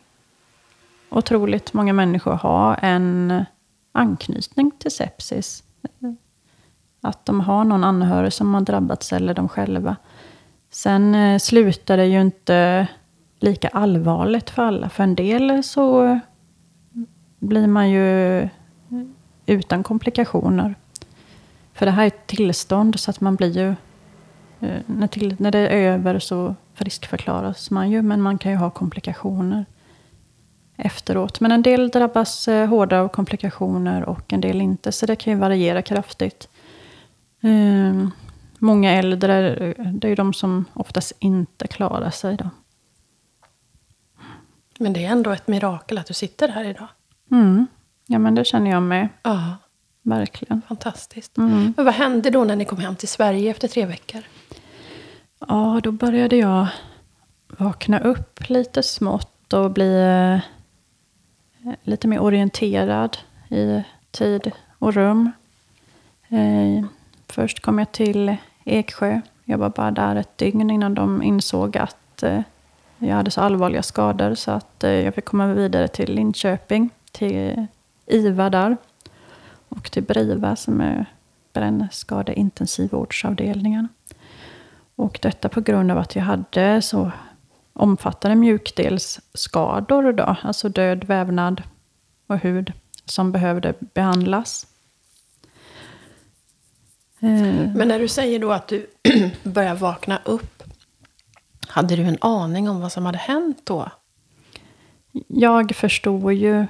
otroligt 1.09 1.73
många 1.73 1.93
människor 1.93 2.33
har 2.33 2.79
en 2.83 3.45
anknytning 3.93 4.71
till 4.71 4.91
sepsis. 4.91 5.65
Att 7.01 7.27
de 7.27 7.41
har 7.41 7.65
någon 7.65 7.85
anhörig 7.85 8.33
som 8.33 8.55
har 8.55 8.61
drabbats 8.61 9.13
eller 9.13 9.35
de 9.35 9.49
själva. 9.49 9.97
Sen 10.71 11.41
slutar 11.41 11.97
det 11.97 12.07
ju 12.07 12.21
inte 12.21 12.87
lika 13.39 13.69
allvarligt 13.69 14.51
för 14.51 14.63
alla. 14.63 14.89
För 14.89 15.03
en 15.03 15.15
del 15.15 15.63
så 15.63 16.19
blir 17.39 17.67
man 17.67 17.91
ju 17.91 18.49
utan 19.47 19.83
komplikationer. 19.83 20.75
För 21.79 21.87
det 21.87 21.93
här 21.93 22.03
är 22.03 22.07
ett 22.07 22.27
tillstånd 22.27 23.01
så 23.01 23.11
att 23.11 23.21
man 23.21 23.37
blir 23.37 23.59
ju... 23.59 23.69
Eh, 24.61 24.81
när, 24.87 25.07
till, 25.07 25.37
när 25.39 25.51
det 25.51 25.59
är 25.59 25.93
över 25.93 26.19
så 26.19 26.55
friskförklaras 26.75 27.71
man 27.71 27.91
ju. 27.91 28.03
Men 28.03 28.23
man 28.23 28.39
kan 28.39 28.53
ju 28.53 28.59
ha 28.59 28.71
komplikationer 28.71 29.67
efteråt. 30.77 31.41
Men 31.41 31.53
en 31.53 31.63
del 31.63 31.89
drabbas 31.89 32.49
eh, 32.49 32.69
hårdare 32.69 33.01
av 33.01 33.09
komplikationer 33.09 34.05
och 34.05 34.33
en 34.33 34.41
del 34.41 34.61
inte. 34.61 34.93
Så 34.93 35.07
det 35.07 35.17
kan 35.17 35.33
ju 35.33 35.39
variera 35.39 35.83
kraftigt. 35.83 36.49
Um, 37.41 38.11
många 38.59 38.93
äldre, 38.93 39.55
det 39.93 40.07
är 40.07 40.09
ju 40.09 40.15
de 40.15 40.35
som 40.35 40.65
oftast 40.73 41.13
inte 41.19 41.67
klarar 41.67 42.11
sig. 42.11 42.37
Då. 42.37 42.51
Men 44.79 44.93
det 44.93 45.05
är 45.05 45.11
ändå 45.11 45.31
ett 45.31 45.49
mirakel 45.49 45.99
att 45.99 46.07
du 46.07 46.15
sitter 46.15 46.49
här 46.49 46.65
idag. 46.65 46.89
Mm. 47.31 47.67
Ja, 48.07 48.19
men 48.19 48.35
det 48.35 48.45
känner 48.45 48.71
jag 48.71 48.83
med. 48.83 49.09
Ja. 49.23 49.57
Verkligen. 50.09 50.63
Fantastiskt. 50.69 51.39
Mm. 51.39 51.75
Men 51.77 51.85
vad 51.85 51.95
hände 51.95 52.31
då 52.31 52.45
när 52.45 52.57
ni 52.57 52.65
kom 52.65 52.79
hem 52.79 52.97
till 52.97 53.09
Sverige 53.09 53.51
efter 53.51 53.69
tre 53.69 53.87
veckor? 53.87 54.23
Ja, 55.49 55.81
då 55.83 55.93
började 55.93 56.37
jag 56.37 56.67
vakna 57.47 57.99
upp 57.99 58.49
lite 58.49 58.83
smått 58.83 59.53
och 59.53 59.71
bli 59.71 60.01
eh, 60.01 60.41
lite 61.83 62.09
mer 62.09 62.21
orienterad 62.21 63.19
i 63.49 63.83
tid 64.11 64.53
och 64.79 64.95
rum. 64.95 65.31
Eh, 66.29 66.85
först 67.27 67.61
kom 67.61 67.79
jag 67.79 67.93
till 67.93 68.37
Eksjö. 68.65 69.21
Jag 69.45 69.59
var 69.59 69.71
bara 69.71 69.91
där 69.91 70.17
ett 70.17 70.39
dygn 70.39 70.71
innan 70.71 70.95
de 70.95 71.23
insåg 71.23 71.77
att 71.77 72.23
eh, 72.23 72.41
jag 72.99 73.15
hade 73.15 73.31
så 73.31 73.41
allvarliga 73.41 73.83
skador 73.83 74.35
så 74.35 74.51
att 74.51 74.77
jag 74.79 75.15
fick 75.15 75.25
komma 75.25 75.47
vidare 75.47 75.89
till 75.89 76.15
Linköping, 76.15 76.91
till 77.13 77.67
IVA 78.07 78.51
där 78.51 78.77
och 79.69 79.91
till 79.91 80.03
BRIVA 80.03 80.57
som 80.57 80.81
är 80.81 81.07
brännskadeintensivvårdsavdelningen. 81.53 83.89
Och 84.97 85.19
detta 85.23 85.49
på 85.49 85.61
grund 85.61 85.91
av 85.91 85.99
att 85.99 86.17
jag 86.17 86.23
hade 86.23 86.83
så 86.83 87.13
omfattande 87.73 88.37
mjukdelsskador 88.37 90.13
då, 90.13 90.37
alltså 90.43 90.69
död 90.69 91.05
vävnad 91.05 91.63
och 92.27 92.39
hud 92.39 92.73
som 93.05 93.33
behövde 93.33 93.75
behandlas. 93.81 94.67
Eh. 97.21 97.75
Men 97.75 97.89
när 97.89 97.99
du 97.99 98.09
säger 98.09 98.39
då 98.39 98.53
att 98.53 98.69
du 98.69 98.87
börjar 99.43 99.75
vakna 99.75 100.21
upp, 100.25 100.63
hade 101.69 101.97
du 101.97 102.03
en 102.03 102.19
aning 102.21 102.69
om 102.69 102.81
vad 102.81 102.93
som 102.93 103.07
hade 103.07 103.19
hänt 103.19 103.61
då? 103.65 103.91
Jag 105.27 105.77
förstod 105.77 106.33
ju, 106.33 106.67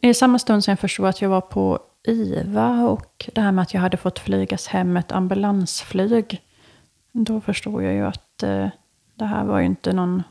i 0.00 0.14
samma 0.14 0.38
stund 0.38 0.64
som 0.64 0.72
jag 0.72 0.78
förstod 0.78 1.06
att 1.06 1.22
jag 1.22 1.28
var 1.28 1.40
på 1.40 1.78
IVA 2.08 2.84
och 2.84 3.30
det 3.34 3.40
här 3.40 3.52
med 3.52 3.62
att 3.62 3.74
jag 3.74 3.80
hade 3.80 3.96
fått 3.96 4.18
flygas 4.18 4.66
hem 4.66 4.96
ett 4.96 5.12
ambulansflyg. 5.12 6.42
Då 7.12 7.40
förstod 7.40 7.82
jag 7.82 7.92
ju 7.92 8.06
att 8.06 8.42
eh, 8.42 8.68
det 9.14 9.24
här 9.24 9.44
var 9.44 9.58
ju 9.58 9.66
inte 9.66 9.92
någon 9.92 10.22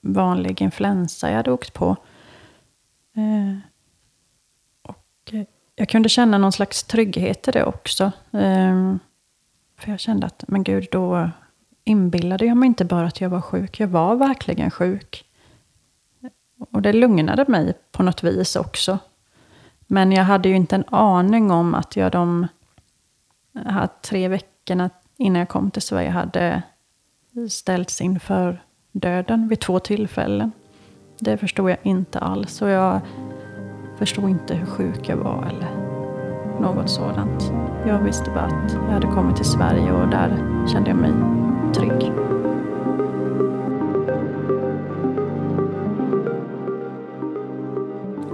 vanlig 0.00 0.62
influensa 0.62 1.28
jag 1.28 1.36
hade 1.36 1.52
åkt 1.52 1.72
på. 1.72 1.96
Eh, 3.16 3.58
och 4.82 5.34
eh, 5.34 5.44
jag 5.74 5.88
kunde 5.88 6.08
känna 6.08 6.38
någon 6.38 6.52
slags 6.52 6.84
trygghet 6.84 7.48
i 7.48 7.50
det 7.50 7.64
också. 7.64 8.04
Eh, 8.32 8.96
för 9.78 9.90
jag 9.90 10.00
kände 10.00 10.26
att, 10.26 10.44
men 10.48 10.64
gud, 10.64 10.88
då 10.90 11.30
inbillade 11.84 12.46
jag 12.46 12.56
mig 12.56 12.66
inte 12.66 12.84
bara 12.84 13.06
att 13.06 13.20
jag 13.20 13.30
var 13.30 13.40
sjuk. 13.40 13.80
Jag 13.80 13.88
var 13.88 14.16
verkligen 14.16 14.70
sjuk. 14.70 15.24
Och 16.70 16.82
det 16.82 16.92
lugnade 16.92 17.44
mig 17.48 17.72
på 17.92 18.02
något 18.02 18.22
vis 18.22 18.56
också. 18.56 18.98
Men 19.92 20.12
jag 20.12 20.24
hade 20.24 20.48
ju 20.48 20.56
inte 20.56 20.76
en 20.76 20.84
aning 20.88 21.50
om 21.50 21.74
att 21.74 21.96
jag 21.96 22.12
de 22.12 22.46
eh, 23.54 23.72
här 23.72 23.88
tre 24.02 24.28
veckorna 24.28 24.90
innan 25.16 25.38
jag 25.38 25.48
kom 25.48 25.70
till 25.70 25.82
Sverige 25.82 26.10
hade 26.10 26.62
ställts 27.50 28.00
inför 28.00 28.62
döden 28.92 29.48
vid 29.48 29.60
två 29.60 29.78
tillfällen. 29.78 30.52
Det 31.18 31.36
förstod 31.36 31.70
jag 31.70 31.78
inte 31.82 32.18
alls. 32.18 32.62
Och 32.62 32.68
jag 32.68 33.00
förstod 33.98 34.30
inte 34.30 34.54
hur 34.54 34.66
sjuk 34.66 35.08
jag 35.08 35.16
var 35.16 35.46
eller 35.46 35.70
något 36.60 36.90
sådant. 36.90 37.52
Jag 37.86 37.98
visste 37.98 38.30
bara 38.30 38.44
att 38.44 38.72
jag 38.72 38.92
hade 38.92 39.06
kommit 39.06 39.36
till 39.36 39.44
Sverige 39.44 39.92
och 39.92 40.08
där 40.08 40.28
kände 40.72 40.90
jag 40.90 40.98
mig 40.98 41.12
trygg. 41.74 42.12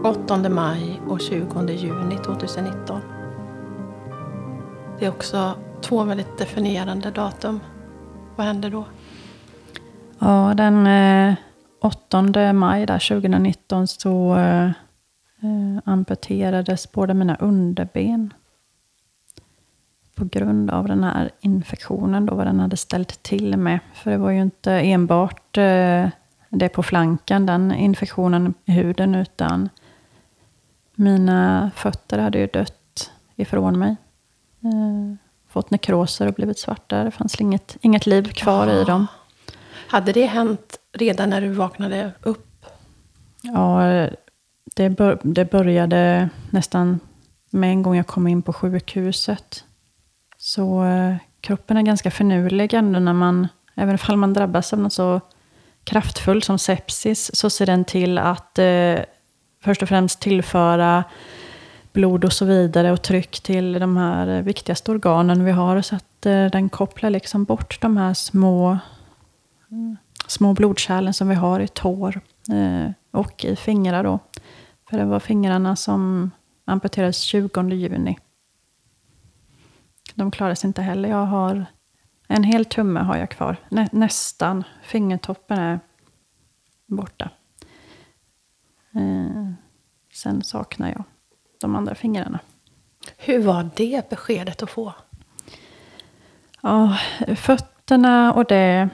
8 0.04 0.48
maj 0.48 0.95
och 1.08 1.20
20 1.20 1.72
juni 1.72 2.16
2019. 2.16 3.00
Det 4.98 5.06
är 5.06 5.10
också 5.10 5.54
två 5.80 6.04
väldigt 6.04 6.38
definierande 6.38 7.10
datum. 7.10 7.60
Vad 8.36 8.46
hände 8.46 8.70
då? 8.70 8.84
Ja, 10.18 10.54
den 10.56 10.86
eh, 10.86 11.34
8 11.80 12.52
maj 12.52 12.86
där, 12.86 13.08
2019 13.08 13.86
så 13.86 14.36
eh, 14.36 14.70
amputerades 15.84 16.92
båda 16.92 17.14
mina 17.14 17.36
underben. 17.36 18.34
På 20.14 20.24
grund 20.24 20.70
av 20.70 20.88
den 20.88 21.04
här 21.04 21.30
infektionen 21.40 22.26
då, 22.26 22.34
vad 22.34 22.46
den 22.46 22.60
hade 22.60 22.76
ställt 22.76 23.22
till 23.22 23.56
med. 23.56 23.78
För 23.94 24.10
det 24.10 24.16
var 24.16 24.30
ju 24.30 24.42
inte 24.42 24.72
enbart 24.72 25.56
eh, 25.56 26.08
det 26.50 26.68
på 26.68 26.82
flanken, 26.82 27.46
den 27.46 27.72
infektionen 27.72 28.54
i 28.64 28.72
huden, 28.72 29.14
utan 29.14 29.68
mina 30.98 31.70
fötter 31.74 32.18
hade 32.18 32.38
ju 32.38 32.46
dött 32.46 33.10
ifrån 33.36 33.78
mig. 33.78 33.96
Eh, 34.64 35.16
fått 35.48 35.70
nekroser 35.70 36.26
och 36.26 36.34
blivit 36.34 36.58
svarta. 36.58 37.04
Det 37.04 37.10
fanns 37.10 37.40
inget, 37.40 37.76
inget 37.80 38.06
liv 38.06 38.22
kvar 38.22 38.70
i 38.70 38.84
dem. 38.84 39.06
Hade 39.88 40.12
det 40.12 40.26
hänt 40.26 40.78
redan 40.92 41.30
när 41.30 41.40
du 41.40 41.48
vaknade 41.48 42.12
upp? 42.22 42.66
Ja, 43.42 44.08
det, 44.74 44.90
bör, 44.90 45.18
det 45.22 45.50
började 45.50 46.28
nästan 46.50 47.00
med 47.50 47.70
en 47.70 47.82
gång 47.82 47.96
jag 47.96 48.06
kom 48.06 48.26
in 48.26 48.42
på 48.42 48.52
sjukhuset. 48.52 49.64
Så 50.36 50.84
eh, 50.84 51.16
kroppen 51.40 51.76
är 51.76 51.82
ganska 51.82 52.10
finurlig 52.10 52.74
ändå 52.74 53.00
när 53.00 53.12
man, 53.12 53.48
även 53.74 53.98
om 54.08 54.20
man 54.20 54.32
drabbas 54.32 54.72
av 54.72 54.78
något 54.78 54.92
så 54.92 55.20
kraftfullt 55.84 56.44
som 56.44 56.58
sepsis, 56.58 57.30
så 57.34 57.50
ser 57.50 57.66
den 57.66 57.84
till 57.84 58.18
att 58.18 58.58
eh, 58.58 58.98
först 59.66 59.82
och 59.82 59.88
främst 59.88 60.20
tillföra 60.20 61.04
blod 61.92 62.24
och 62.24 62.32
så 62.32 62.44
vidare 62.44 62.92
och 62.92 63.02
tryck 63.02 63.40
till 63.40 63.72
de 63.72 63.96
här 63.96 64.42
viktigaste 64.42 64.90
organen 64.90 65.44
vi 65.44 65.50
har. 65.50 65.80
Så 65.82 65.96
att 65.96 66.26
eh, 66.26 66.46
den 66.46 66.68
kopplar 66.68 67.10
liksom 67.10 67.44
bort 67.44 67.80
de 67.80 67.96
här 67.96 68.14
små, 68.14 68.78
små 70.26 70.54
blodkärlen 70.54 71.14
som 71.14 71.28
vi 71.28 71.34
har 71.34 71.60
i 71.60 71.68
tår 71.68 72.20
eh, 72.52 72.90
och 73.10 73.44
i 73.44 73.56
fingrar. 73.56 74.04
Då. 74.04 74.18
För 74.90 74.98
det 74.98 75.04
var 75.04 75.20
fingrarna 75.20 75.76
som 75.76 76.30
amputerades 76.64 77.20
20 77.20 77.70
juni. 77.70 78.18
De 80.14 80.30
klarades 80.30 80.64
inte 80.64 80.82
heller. 80.82 81.08
Jag 81.08 81.26
har 81.26 81.66
en 82.28 82.44
hel 82.44 82.64
tumme 82.64 83.00
har 83.00 83.16
jag 83.16 83.30
kvar. 83.30 83.56
Nä, 83.68 83.88
nästan. 83.92 84.64
Fingertoppen 84.82 85.58
är 85.58 85.80
borta. 86.86 87.30
Eh, 88.96 89.52
sen 90.12 90.42
saknar 90.42 90.88
jag 90.88 91.04
de 91.60 91.76
andra 91.76 91.94
fingrarna. 91.94 92.38
Hur 93.16 93.42
var 93.42 93.70
det 93.76 94.10
beskedet 94.10 94.62
att 94.62 94.70
få? 94.70 94.92
Ja, 96.60 96.98
fötterna 97.36 98.32
och 98.32 98.44
det, 98.44 98.88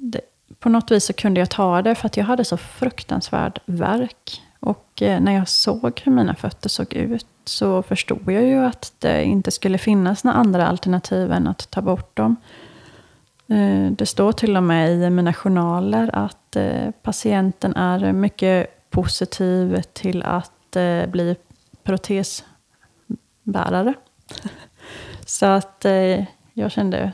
det, 0.00 0.20
På 0.58 0.68
något 0.68 0.90
vis 0.90 1.04
så 1.04 1.12
kunde 1.12 1.40
jag 1.40 1.50
ta 1.50 1.82
det 1.82 1.94
för 1.94 2.06
att 2.06 2.16
jag 2.16 2.24
hade 2.24 2.44
så 2.44 2.56
fruktansvärd 2.56 3.60
värk. 3.64 4.42
Och 4.60 5.02
eh, 5.02 5.20
när 5.20 5.32
jag 5.32 5.48
såg 5.48 6.00
hur 6.04 6.12
mina 6.12 6.34
fötter 6.34 6.68
såg 6.68 6.92
ut 6.92 7.26
så 7.44 7.82
förstod 7.82 8.32
jag 8.32 8.42
ju 8.42 8.56
att 8.56 8.92
det 8.98 9.24
inte 9.24 9.50
skulle 9.50 9.78
finnas 9.78 10.24
några 10.24 10.38
andra 10.38 10.66
alternativ 10.68 11.32
än 11.32 11.46
att 11.46 11.70
ta 11.70 11.82
bort 11.82 12.16
dem. 12.16 12.36
Eh, 13.52 13.90
det 13.90 14.06
står 14.06 14.32
till 14.32 14.56
och 14.56 14.62
med 14.62 14.90
i 14.90 15.10
mina 15.10 15.32
journaler 15.32 16.10
att 16.12 16.56
eh, 16.56 16.90
patienten 17.02 17.76
är 17.76 18.12
mycket 18.12 18.90
positiv 18.90 19.82
till 19.92 20.22
att 20.22 20.76
eh, 20.76 21.06
bli 21.06 21.36
protesbärare. 21.82 23.94
Så 25.26 25.46
att 25.46 25.86
jag 26.52 26.72
kände... 26.72 27.12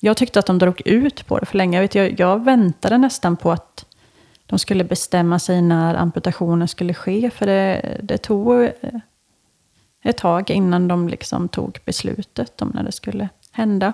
Jag 0.00 0.16
tyckte 0.16 0.38
att 0.38 0.46
de 0.46 0.58
drog 0.58 0.86
ut 0.86 1.26
på 1.26 1.38
det 1.38 1.46
för 1.46 1.56
länge. 1.56 1.76
Jag, 1.76 1.82
vet, 1.82 1.94
jag, 1.94 2.20
jag 2.20 2.44
väntade 2.44 2.98
nästan 2.98 3.36
på 3.36 3.52
att 3.52 3.86
de 4.46 4.58
skulle 4.58 4.84
bestämma 4.84 5.38
sig 5.38 5.62
när 5.62 5.94
amputationen 5.94 6.68
skulle 6.68 6.94
ske. 6.94 7.30
För 7.30 7.46
det, 7.46 7.96
det 8.02 8.18
tog 8.18 8.70
ett 10.02 10.16
tag 10.16 10.50
innan 10.50 10.88
de 10.88 11.08
liksom 11.08 11.48
tog 11.48 11.78
beslutet 11.84 12.62
om 12.62 12.70
när 12.74 12.82
det 12.82 12.92
skulle 12.92 13.28
hända. 13.52 13.92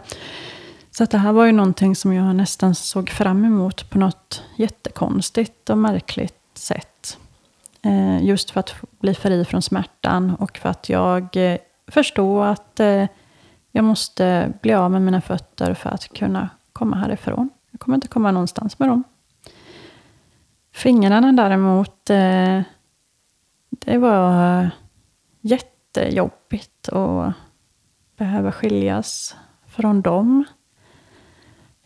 Så 0.96 1.04
att 1.04 1.10
det 1.10 1.18
här 1.18 1.32
var 1.32 1.44
ju 1.44 1.52
någonting 1.52 1.96
som 1.96 2.12
jag 2.12 2.36
nästan 2.36 2.74
såg 2.74 3.10
fram 3.10 3.44
emot 3.44 3.90
på 3.90 3.98
något 3.98 4.42
jättekonstigt 4.56 5.70
och 5.70 5.78
märkligt 5.78 6.34
sätt. 6.54 7.18
Eh, 7.82 8.24
just 8.24 8.50
för 8.50 8.60
att 8.60 8.74
bli 9.00 9.14
fri 9.14 9.44
från 9.44 9.62
smärtan 9.62 10.34
och 10.34 10.58
för 10.58 10.68
att 10.68 10.88
jag 10.88 11.36
eh, 11.36 11.58
att 12.42 12.80
eh, 12.80 13.06
jag 13.70 13.84
måste 13.84 14.52
bli 14.62 14.74
av 14.74 14.90
med 14.90 15.02
mina 15.02 15.20
fötter 15.20 15.74
för 15.74 15.90
att 15.90 16.08
kunna 16.08 16.48
komma 16.72 16.96
härifrån. 16.96 17.50
Jag 17.70 17.80
kommer 17.80 17.94
inte 17.94 18.08
komma 18.08 18.30
någonstans 18.30 18.78
med 18.78 18.88
dem. 18.88 19.04
Fingrarna 20.72 21.32
däremot, 21.32 22.10
eh, 22.10 22.62
det 23.70 23.98
var 23.98 24.70
jättejobbigt 25.40 26.88
att 26.88 27.34
behöva 28.16 28.52
skiljas 28.52 29.36
från 29.66 30.02
dem. 30.02 30.44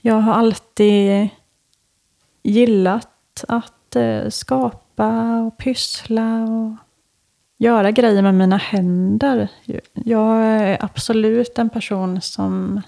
Jag 0.01 0.15
har 0.15 0.33
alltid 0.33 1.29
gillat 2.43 3.45
att 3.49 3.97
eh, 3.97 4.29
skapa 4.29 5.41
och 5.41 5.59
pyssla 5.59 6.43
och 6.43 6.77
göra 7.59 7.91
grejer 7.91 8.23
med 8.23 8.35
mina 8.35 8.57
händer. 8.57 9.49
Jag 9.93 10.45
är 10.45 10.85
absolut 10.85 11.59
en 11.59 11.71
person 11.71 12.21
som 12.21 12.83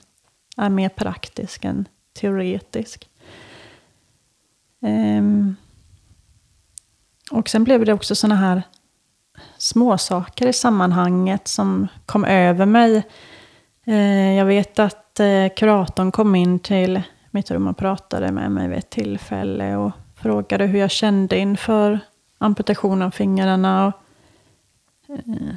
är 0.57 0.69
mer 0.69 0.89
praktisk 0.89 1.65
än 1.65 1.89
teoretisk. 2.13 3.09
Um, 4.83 5.57
och 7.31 7.49
sen 7.49 7.65
blev 7.65 7.85
det 7.85 7.93
också 7.93 8.15
såna 8.15 8.37
här 8.37 8.63
småsaker 9.59 10.47
i 10.47 10.53
sammanhanget 10.53 11.49
som 11.49 11.89
kom 12.07 12.25
över 12.25 12.67
mig. 12.67 13.03
Eh, 13.91 14.33
jag 14.33 14.45
vet 14.45 14.79
att 14.79 15.21
eh, 15.21 15.49
kuratorn 15.57 16.13
kom 16.13 16.35
in 16.35 16.59
till 16.59 17.03
mitt 17.31 17.51
rum 17.51 17.67
och 17.67 17.77
pratade 17.77 18.33
med 18.33 18.53
mig 18.53 18.69
vid 18.69 18.79
ett 18.79 18.91
tillfälle 18.91 19.77
och 19.77 19.93
frågade 20.15 20.67
hur 20.67 20.79
jag 20.79 20.91
kände 20.91 21.39
inför 21.39 21.99
amputationen 22.39 23.03
av 23.03 23.11
fingrarna. 23.11 23.87
Och, 23.87 23.95
eh, 25.15 25.55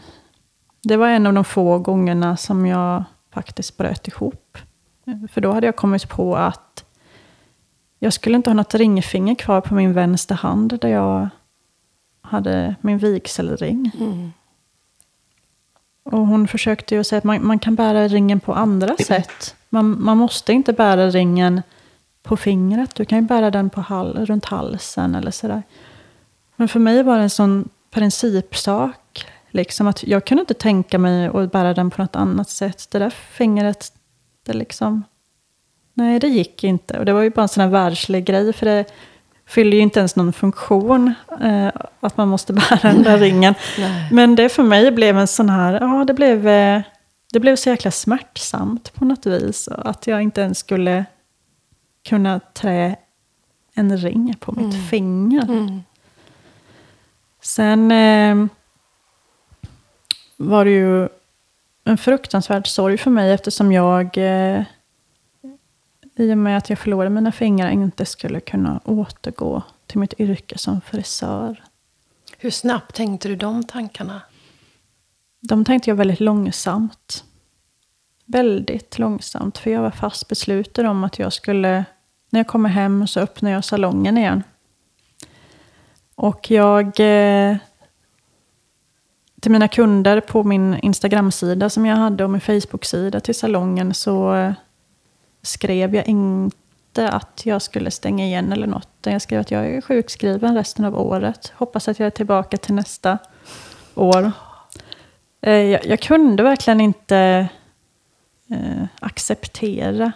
det 0.83 0.97
var 0.97 1.07
en 1.07 1.27
av 1.27 1.33
de 1.33 1.43
få 1.43 1.79
gångerna 1.79 2.37
som 2.37 2.65
jag 2.65 3.03
faktiskt 3.33 3.77
bröt 3.77 4.07
ihop. 4.07 4.57
För 5.31 5.41
då 5.41 5.51
hade 5.51 5.65
jag 5.67 5.75
kommit 5.75 6.09
på 6.09 6.35
att 6.35 6.85
jag 7.99 8.13
skulle 8.13 8.35
inte 8.35 8.49
ha 8.49 8.55
något 8.55 8.75
ringfinger 8.75 9.35
kvar 9.35 9.61
på 9.61 9.73
min 9.73 9.93
vänster 9.93 10.35
hand 10.35 10.79
där 10.79 10.89
jag 10.89 11.29
hade 12.21 12.75
min 12.81 12.97
vigselring. 12.97 13.91
Mm. 13.99 14.31
Och 16.03 16.27
hon 16.27 16.47
försökte 16.47 16.95
ju 16.95 17.03
säga 17.03 17.17
att 17.17 17.23
man, 17.23 17.45
man, 17.45 17.59
kan 17.59 17.75
bära 17.75 18.07
ringen 18.07 18.39
på 18.39 18.53
andra 18.53 18.95
sätt. 18.97 19.55
Man, 19.69 20.03
man 20.03 20.17
måste 20.17 20.53
inte 20.53 20.73
bära 20.73 21.09
ringen 21.09 21.61
på 22.23 22.37
fingret. 22.37 22.95
Du 22.95 23.05
kan 23.05 23.17
ju 23.17 23.21
bära 23.21 23.51
den 23.51 23.69
på 23.69 23.81
hal 23.81 24.25
runt 24.25 24.45
halsen 24.45 25.15
eller 25.15 25.31
sådär. 25.31 25.63
Men 26.55 26.67
för 26.67 26.79
mig 26.79 27.03
var 27.03 27.17
det 27.17 27.23
en 27.23 27.29
sån 27.29 27.69
principsak. 27.91 29.25
Liksom 29.49 29.87
att 29.87 30.03
jag 30.03 30.25
kunde 30.25 30.41
inte 30.41 30.53
tänka 30.53 30.97
mig 30.97 31.27
att 31.27 31.51
bära 31.51 31.73
den 31.73 31.89
på 31.89 32.01
något 32.01 32.15
annat 32.15 32.49
sätt. 32.49 32.87
Det 32.91 32.99
där 32.99 33.09
fingret, 33.09 33.93
det 34.45 34.53
liksom... 34.53 35.03
Nej, 35.93 36.19
det 36.19 36.27
gick 36.27 36.63
inte. 36.63 36.99
Och 36.99 37.05
det 37.05 37.13
var 37.13 37.21
ju 37.21 37.29
bara 37.29 37.41
en 37.41 37.47
sån 37.47 37.61
här 37.61 37.69
världslig 37.69 38.25
grej. 38.25 38.53
För 38.53 38.65
det, 38.65 38.85
fyller 39.53 39.77
ju 39.77 39.83
inte 39.83 39.99
ens 39.99 40.15
någon 40.15 40.33
funktion, 40.33 41.13
eh, 41.41 41.67
att 41.99 42.17
man 42.17 42.27
måste 42.27 42.53
bära 42.69 42.79
den 42.81 43.03
där 43.03 43.17
ringen. 43.17 43.55
Nej. 43.79 44.07
Men 44.11 44.35
det 44.35 44.49
för 44.49 44.63
mig 44.63 44.91
blev 44.91 45.17
en 45.17 45.27
sån 45.27 45.49
här, 45.49 45.73
ja 45.73 46.05
det 46.07 46.13
blev, 46.13 46.47
eh, 46.47 46.81
det 47.33 47.39
blev 47.39 47.55
så 47.55 47.69
jäkla 47.69 47.91
smärtsamt 47.91 48.93
på 48.93 49.05
något 49.05 49.25
vis. 49.25 49.67
Att 49.67 50.07
jag 50.07 50.21
inte 50.21 50.41
ens 50.41 50.57
skulle 50.57 51.05
kunna 52.09 52.39
trä 52.39 52.95
en 53.75 53.97
ring 53.97 54.35
på 54.39 54.51
mitt 54.51 54.73
mm. 54.73 54.87
finger. 54.87 55.43
Mm. 55.43 55.81
Sen 57.41 57.91
eh, 57.91 58.47
var 60.37 60.65
det 60.65 60.71
ju 60.71 61.09
en 61.85 61.97
fruktansvärd 61.97 62.67
sorg 62.67 62.97
för 62.97 63.11
mig 63.11 63.31
eftersom 63.31 63.71
jag 63.71 64.17
eh, 64.17 64.63
i 66.15 66.33
och 66.33 66.37
med 66.37 66.57
att 66.57 66.69
jag 66.69 66.79
förlorade 66.79 67.09
mina 67.09 67.31
fingrar 67.31 67.69
inte 67.69 68.05
skulle 68.05 68.39
kunna 68.39 68.79
återgå 68.85 69.61
till 69.87 69.99
mitt 69.99 70.19
yrke 70.19 70.57
som 70.57 70.81
frisör. 70.81 71.63
Hur 72.37 72.51
snabbt 72.51 72.95
tänkte 72.95 73.27
du 73.27 73.35
de 73.35 73.63
tankarna? 73.63 74.21
De 75.39 75.65
tänkte 75.65 75.89
jag 75.89 75.95
väldigt 75.95 76.19
långsamt. 76.19 77.23
Väldigt 78.25 78.99
långsamt, 78.99 79.57
för 79.57 79.71
jag 79.71 79.81
var 79.81 79.91
fast 79.91 80.27
besluten 80.27 80.85
om 80.85 81.03
att 81.03 81.19
jag 81.19 81.33
skulle, 81.33 81.85
när 82.29 82.39
jag 82.39 82.47
kommer 82.47 82.69
hem 82.69 83.07
så 83.07 83.19
öppnar 83.19 83.51
jag 83.51 83.65
salongen 83.65 84.17
igen. 84.17 84.43
Och 86.15 86.51
jag, 86.51 86.85
eh, 86.99 87.57
till 89.41 89.51
mina 89.51 89.67
kunder 89.67 90.19
på 90.19 90.43
min 90.43 90.79
Instagram-sida 90.79 91.69
som 91.69 91.85
jag 91.85 91.95
hade 91.95 92.23
och 92.23 92.29
min 92.29 92.41
Facebook-sida 92.41 93.19
till 93.19 93.35
salongen 93.35 93.93
så 93.93 94.35
eh, 94.35 94.53
skrev 95.43 95.95
jag 95.95 96.07
inte 96.07 97.09
att 97.09 97.41
jag 97.45 97.61
skulle 97.61 97.91
stänga 97.91 98.25
igen 98.25 98.53
eller 98.53 98.67
något. 98.67 98.89
Jag 99.01 99.21
skrev 99.21 99.41
att 99.41 99.51
jag 99.51 99.65
är 99.65 99.81
sjukskriven 99.81 100.55
resten 100.55 100.85
av 100.85 100.99
året. 100.99 101.53
Hoppas 101.55 101.87
att 101.87 101.99
jag 101.99 102.07
är 102.07 102.11
tillbaka 102.11 102.57
till 102.57 102.73
nästa 102.73 103.17
år. 103.95 104.31
Eh, 105.41 105.53
jag, 105.53 105.85
jag 105.85 105.99
kunde 105.99 106.43
verkligen 106.43 106.81
inte 106.81 107.47
eh, 108.49 108.83
acceptera. 108.99 110.11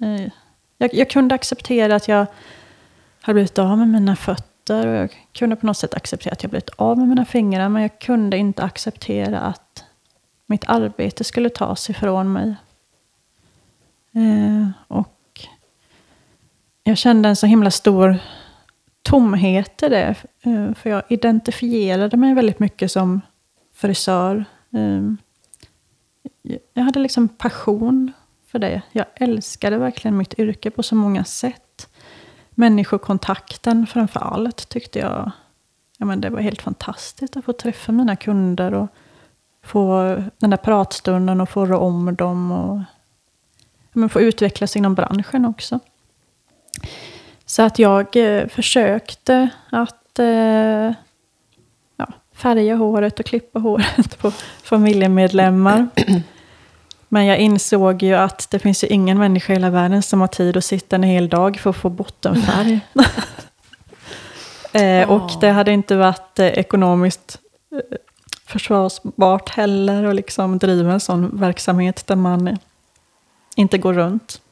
Eh, 0.00 0.28
jag, 0.78 0.94
jag, 0.94 1.10
kunde 1.10 1.34
acceptera 1.34 1.96
att 1.96 2.08
jag 2.08 2.26
hade 3.20 3.34
blivit 3.34 3.58
av 3.58 3.78
med 3.78 3.88
mina 3.88 4.16
fötter 4.16 4.52
fötter. 4.62 4.86
Och 4.86 4.94
jag 4.94 5.16
kunde 5.32 5.56
på 5.56 5.66
något 5.66 5.76
sätt 5.76 5.94
acceptera 5.94 6.32
att 6.32 6.42
jag 6.42 6.50
blivit 6.50 6.70
av 6.76 6.98
med 6.98 7.08
mina 7.08 7.24
fingrar. 7.24 7.68
Men 7.68 7.82
jag 7.82 7.98
kunde 7.98 8.36
inte 8.36 8.62
acceptera 8.62 9.40
att 9.40 9.84
mitt 10.46 10.64
arbete 10.66 11.24
skulle 11.24 11.50
tas 11.50 11.90
ifrån 11.90 12.32
mig. 12.32 12.54
Eh, 14.12 14.68
och 14.88 15.40
jag 16.84 16.98
kände 16.98 17.28
en 17.28 17.36
så 17.36 17.46
himla 17.46 17.70
stor 17.70 18.18
tomhet 19.02 19.82
i 19.82 19.88
det. 19.88 20.14
Eh, 20.42 20.74
för 20.74 20.90
jag 20.90 21.02
identifierade 21.08 22.16
mig 22.16 22.34
väldigt 22.34 22.58
mycket 22.58 22.92
som 22.92 23.20
frisör. 23.74 24.44
Eh, 24.72 25.12
jag 26.74 26.82
hade 26.84 27.00
liksom 27.00 27.28
passion 27.28 28.12
för 28.46 28.58
det. 28.58 28.82
Jag 28.92 29.06
älskade 29.14 29.78
verkligen 29.78 30.16
mitt 30.16 30.38
yrke 30.38 30.70
på 30.70 30.82
så 30.82 30.94
många 30.94 31.24
sätt. 31.24 31.88
Människokontakten 32.50 33.86
framför 33.86 34.20
allt 34.20 34.68
tyckte 34.68 34.98
jag 34.98 35.30
ja, 35.98 36.06
men 36.06 36.20
det 36.20 36.30
var 36.30 36.40
helt 36.40 36.62
fantastiskt 36.62 37.36
att 37.36 37.44
få 37.44 37.52
träffa 37.52 37.92
mina 37.92 38.16
kunder 38.16 38.74
och 38.74 38.88
få 39.62 40.16
den 40.38 40.50
där 40.50 40.56
pratstunden 40.56 41.40
och 41.40 41.48
få 41.48 41.66
rå 41.66 41.78
om 41.78 42.14
dem 42.14 42.52
och 42.52 42.80
men 43.92 44.08
få 44.08 44.20
utvecklas 44.20 44.76
inom 44.76 44.94
branschen 44.94 45.44
också. 45.44 45.78
Så 47.46 47.62
att 47.62 47.78
jag 47.78 48.16
eh, 48.16 48.48
försökte 48.48 49.48
att 49.70 50.18
eh, 50.18 50.92
ja, 51.96 52.06
färga 52.34 52.74
håret 52.74 53.20
och 53.20 53.26
klippa 53.26 53.58
håret 53.58 54.18
på 54.18 54.30
familjemedlemmar. 54.62 55.88
Men 57.12 57.26
jag 57.26 57.38
insåg 57.38 58.02
ju 58.02 58.14
att 58.14 58.50
det 58.50 58.58
finns 58.58 58.84
ju 58.84 58.88
ingen 58.88 59.18
människa 59.18 59.52
i 59.52 59.56
hela 59.56 59.70
världen 59.70 60.02
som 60.02 60.20
har 60.20 60.28
tid 60.28 60.56
att 60.56 60.64
sitta 60.64 60.96
en 60.96 61.02
hel 61.02 61.28
dag 61.28 61.58
för 61.58 61.70
att 61.70 61.76
få 61.76 61.90
bottenfärg. 61.90 62.80
eh, 64.72 65.10
och 65.10 65.30
det 65.40 65.50
hade 65.50 65.72
inte 65.72 65.96
varit 65.96 66.38
eh, 66.38 66.46
ekonomiskt 66.46 67.38
eh, 67.72 67.98
försvarsbart 68.46 69.48
heller 69.48 70.04
att 70.04 70.14
liksom 70.14 70.58
driva 70.58 70.92
en 70.92 71.00
sån 71.00 71.40
verksamhet 71.40 72.06
där 72.06 72.16
man 72.16 72.58
inte 73.56 73.78
går 73.78 73.94
runt. 73.94 74.42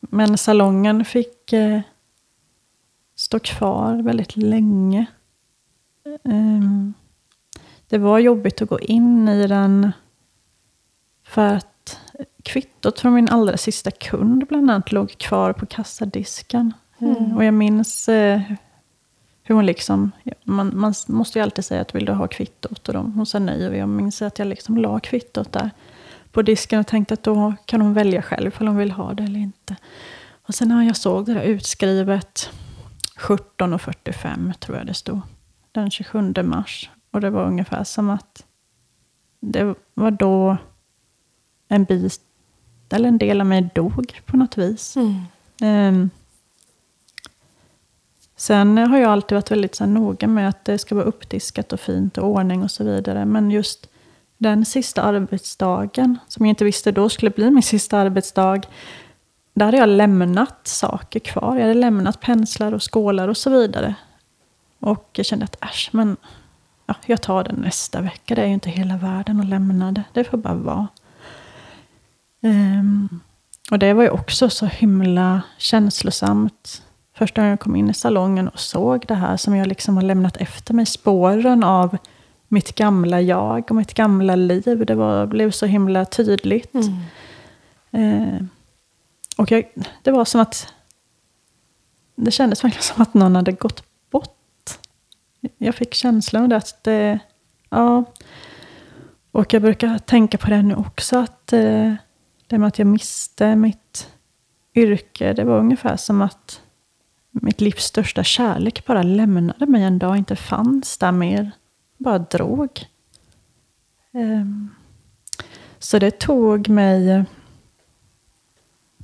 Men 0.00 0.38
salongen 0.38 1.04
fick 1.04 1.52
eh, 1.52 1.80
stå 3.16 3.38
kvar 3.38 4.02
väldigt 4.02 4.36
länge. 4.36 5.06
Um, 6.24 6.94
det 7.88 7.98
var 7.98 8.18
jobbigt 8.18 8.62
att 8.62 8.68
gå 8.68 8.80
in 8.80 9.28
i 9.28 9.46
den 9.46 9.92
för 11.26 11.54
att 11.54 11.98
kvittot 12.42 13.00
från 13.00 13.14
min 13.14 13.28
allra 13.28 13.56
sista 13.56 13.90
kund 13.90 14.46
bland 14.46 14.70
annat 14.70 14.92
låg 14.92 15.10
kvar 15.10 15.52
på 15.52 15.66
kassadisken. 15.66 16.72
Mm. 16.98 17.16
Uh, 17.16 17.36
och 17.36 17.44
jag 17.44 17.54
minns 17.54 18.08
uh, 18.08 18.40
hur 19.42 19.54
hon 19.54 19.66
liksom, 19.66 20.10
man, 20.44 20.72
man, 20.74 20.94
måste 21.06 21.38
ju 21.38 21.42
alltid 21.42 21.64
säga 21.64 21.80
att 21.80 21.94
vill 21.94 22.04
du 22.04 22.12
ha 22.12 22.28
kvittot? 22.28 22.88
Och 22.88 22.94
de, 22.94 23.12
hon 23.12 23.26
sa 23.26 23.38
nej 23.38 23.68
och 23.68 23.76
jag 23.76 23.88
minns 23.88 24.22
att 24.22 24.38
jag 24.38 24.48
liksom 24.48 24.76
la 24.76 25.00
kvittot 25.00 25.52
där 25.52 25.70
på 26.32 26.42
disken 26.42 26.80
och 26.80 26.86
tänkte 26.86 27.14
att 27.14 27.22
då 27.22 27.54
kan 27.64 27.80
hon 27.80 27.94
välja 27.94 28.22
själv 28.22 28.56
om 28.60 28.66
hon 28.66 28.76
vill 28.76 28.90
ha 28.90 29.14
det 29.14 29.22
eller 29.22 29.40
inte. 29.40 29.76
Och 30.42 30.54
sen 30.54 30.68
när 30.68 30.82
jag 30.82 30.96
såg 30.96 31.26
det 31.26 31.34
där 31.34 31.42
utskrivet 31.42 32.50
17.45 33.16 34.52
tror 34.52 34.78
jag 34.78 34.86
det 34.86 34.94
stod. 34.94 35.20
Den 35.72 35.90
27 35.90 36.34
mars. 36.42 36.90
Och 37.10 37.20
det 37.20 37.30
var 37.30 37.46
ungefär 37.46 37.84
som 37.84 38.10
att 38.10 38.44
det 39.40 39.74
var 39.94 40.10
då 40.10 40.56
en 41.68 41.84
bit, 41.84 42.20
eller 42.90 43.08
en 43.08 43.18
del 43.18 43.40
av 43.40 43.46
mig 43.46 43.70
dog 43.74 44.20
på 44.26 44.36
något 44.36 44.58
vis. 44.58 44.96
Mm. 44.96 45.24
Um, 45.62 46.10
sen 48.36 48.78
har 48.78 48.98
jag 48.98 49.10
alltid 49.10 49.36
varit 49.36 49.50
väldigt 49.50 49.74
så 49.74 49.86
noga 49.86 50.26
med 50.26 50.48
att 50.48 50.64
det 50.64 50.78
ska 50.78 50.94
vara 50.94 51.04
uppdiskat 51.04 51.72
och 51.72 51.80
fint 51.80 52.18
och 52.18 52.24
ordning 52.24 52.62
och 52.62 52.70
så 52.70 52.84
vidare. 52.84 53.24
Men 53.24 53.50
just 53.50 53.89
den 54.40 54.64
sista 54.64 55.02
arbetsdagen, 55.02 56.18
som 56.28 56.46
jag 56.46 56.50
inte 56.50 56.64
visste 56.64 56.92
då 56.92 57.08
skulle 57.08 57.30
bli 57.30 57.50
min 57.50 57.62
sista 57.62 57.98
arbetsdag, 57.98 58.60
där 59.54 59.64
hade 59.66 59.76
jag 59.76 59.88
lämnat 59.88 60.66
saker 60.66 61.20
kvar. 61.20 61.56
Jag 61.56 61.62
hade 61.62 61.74
lämnat 61.74 62.20
penslar 62.20 62.72
och 62.72 62.92
skålar 62.92 63.28
och 63.28 63.36
så 63.36 63.50
vidare. 63.50 63.94
Och 64.78 65.08
jag 65.12 65.26
kände 65.26 65.44
att 65.44 65.64
äsch, 65.64 65.88
men 65.92 66.16
ja, 66.86 66.94
jag 67.06 67.22
tar 67.22 67.44
den 67.44 67.56
nästa 67.56 68.00
vecka. 68.00 68.34
Det 68.34 68.42
är 68.42 68.46
ju 68.46 68.52
inte 68.52 68.70
hela 68.70 68.96
världen 68.96 69.40
att 69.40 69.46
lämna 69.46 69.92
det. 69.92 70.04
Det 70.12 70.24
får 70.24 70.38
bara 70.38 70.54
vara. 70.54 70.88
Um, 72.42 73.20
och 73.70 73.78
det 73.78 73.92
var 73.92 74.02
ju 74.02 74.10
också 74.10 74.50
så 74.50 74.66
himla 74.66 75.42
känslosamt. 75.58 76.82
Första 77.14 77.40
gången 77.40 77.50
jag 77.50 77.60
kom 77.60 77.76
in 77.76 77.90
i 77.90 77.94
salongen 77.94 78.48
och 78.48 78.60
såg 78.60 79.04
det 79.08 79.14
här 79.14 79.36
som 79.36 79.56
jag 79.56 79.66
liksom 79.66 79.96
har 79.96 80.02
lämnat 80.02 80.36
efter 80.36 80.74
mig. 80.74 80.86
Spåren 80.86 81.64
av 81.64 81.98
mitt 82.52 82.74
gamla 82.74 83.20
jag 83.20 83.70
och 83.70 83.76
mitt 83.76 83.94
gamla 83.94 84.36
liv. 84.36 84.84
Det 84.86 84.94
var, 84.94 85.26
blev 85.26 85.50
så 85.50 85.66
himla 85.66 86.04
tydligt. 86.04 86.74
Mm. 86.74 86.94
Eh, 87.90 88.42
och 89.36 89.50
jag, 89.50 89.64
det 90.02 90.10
var 90.10 90.24
som 90.24 90.40
att... 90.40 90.74
Det 92.14 92.30
kändes 92.30 92.64
verkligen 92.64 92.82
som 92.82 93.02
att 93.02 93.14
någon 93.14 93.36
hade 93.36 93.52
gått 93.52 93.84
bort. 94.10 94.70
Jag 95.58 95.74
fick 95.74 95.94
känslan 95.94 96.52
av 96.52 96.58
att 96.58 96.84
det... 96.84 97.18
Ja. 97.68 98.04
Och 99.30 99.54
jag 99.54 99.62
brukar 99.62 99.98
tänka 99.98 100.38
på 100.38 100.50
det 100.50 100.62
nu 100.62 100.74
också. 100.74 101.18
Att 101.18 101.52
eh, 101.52 101.94
det 102.46 102.58
med 102.58 102.68
att 102.68 102.78
jag 102.78 102.86
miste 102.86 103.56
mitt 103.56 104.08
yrke, 104.74 105.32
det 105.32 105.44
var 105.44 105.58
ungefär 105.58 105.96
som 105.96 106.22
att 106.22 106.60
mitt 107.30 107.60
livs 107.60 107.84
största 107.84 108.24
kärlek 108.24 108.86
bara 108.86 109.02
lämnade 109.02 109.66
mig 109.66 109.82
en 109.82 109.98
dag, 109.98 110.16
inte 110.16 110.36
fanns 110.36 110.98
där 110.98 111.12
mer 111.12 111.50
bara 112.00 112.18
drog. 112.18 112.86
Um, 114.12 114.74
så 115.78 115.98
det 115.98 116.18
tog 116.18 116.68
mig 116.68 117.24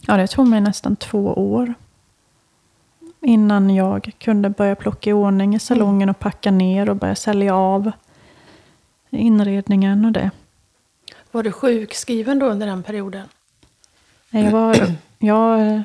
Ja, 0.06 0.16
det 0.16 0.26
tog 0.26 0.48
mig 0.48 0.60
nästan 0.60 0.96
två 0.96 1.32
år 1.32 1.74
innan 3.20 3.74
jag 3.74 4.12
kunde 4.18 4.50
börja 4.50 4.74
plocka 4.74 5.10
i 5.10 5.12
ordning 5.12 5.54
i 5.54 5.58
salongen 5.58 6.08
och 6.08 6.18
packa 6.18 6.50
ner 6.50 6.90
och 6.90 6.96
börja 6.96 7.14
sälja 7.14 7.54
av 7.54 7.92
inredningen 9.10 10.04
och 10.04 10.12
det. 10.12 10.30
Var 11.30 11.42
du 11.42 11.52
sjukskriven 11.52 12.38
då 12.38 12.46
under 12.46 12.66
den 12.66 12.82
perioden? 12.82 13.28
Jag, 14.30 14.50
var, 14.50 14.76
jag 15.18 15.82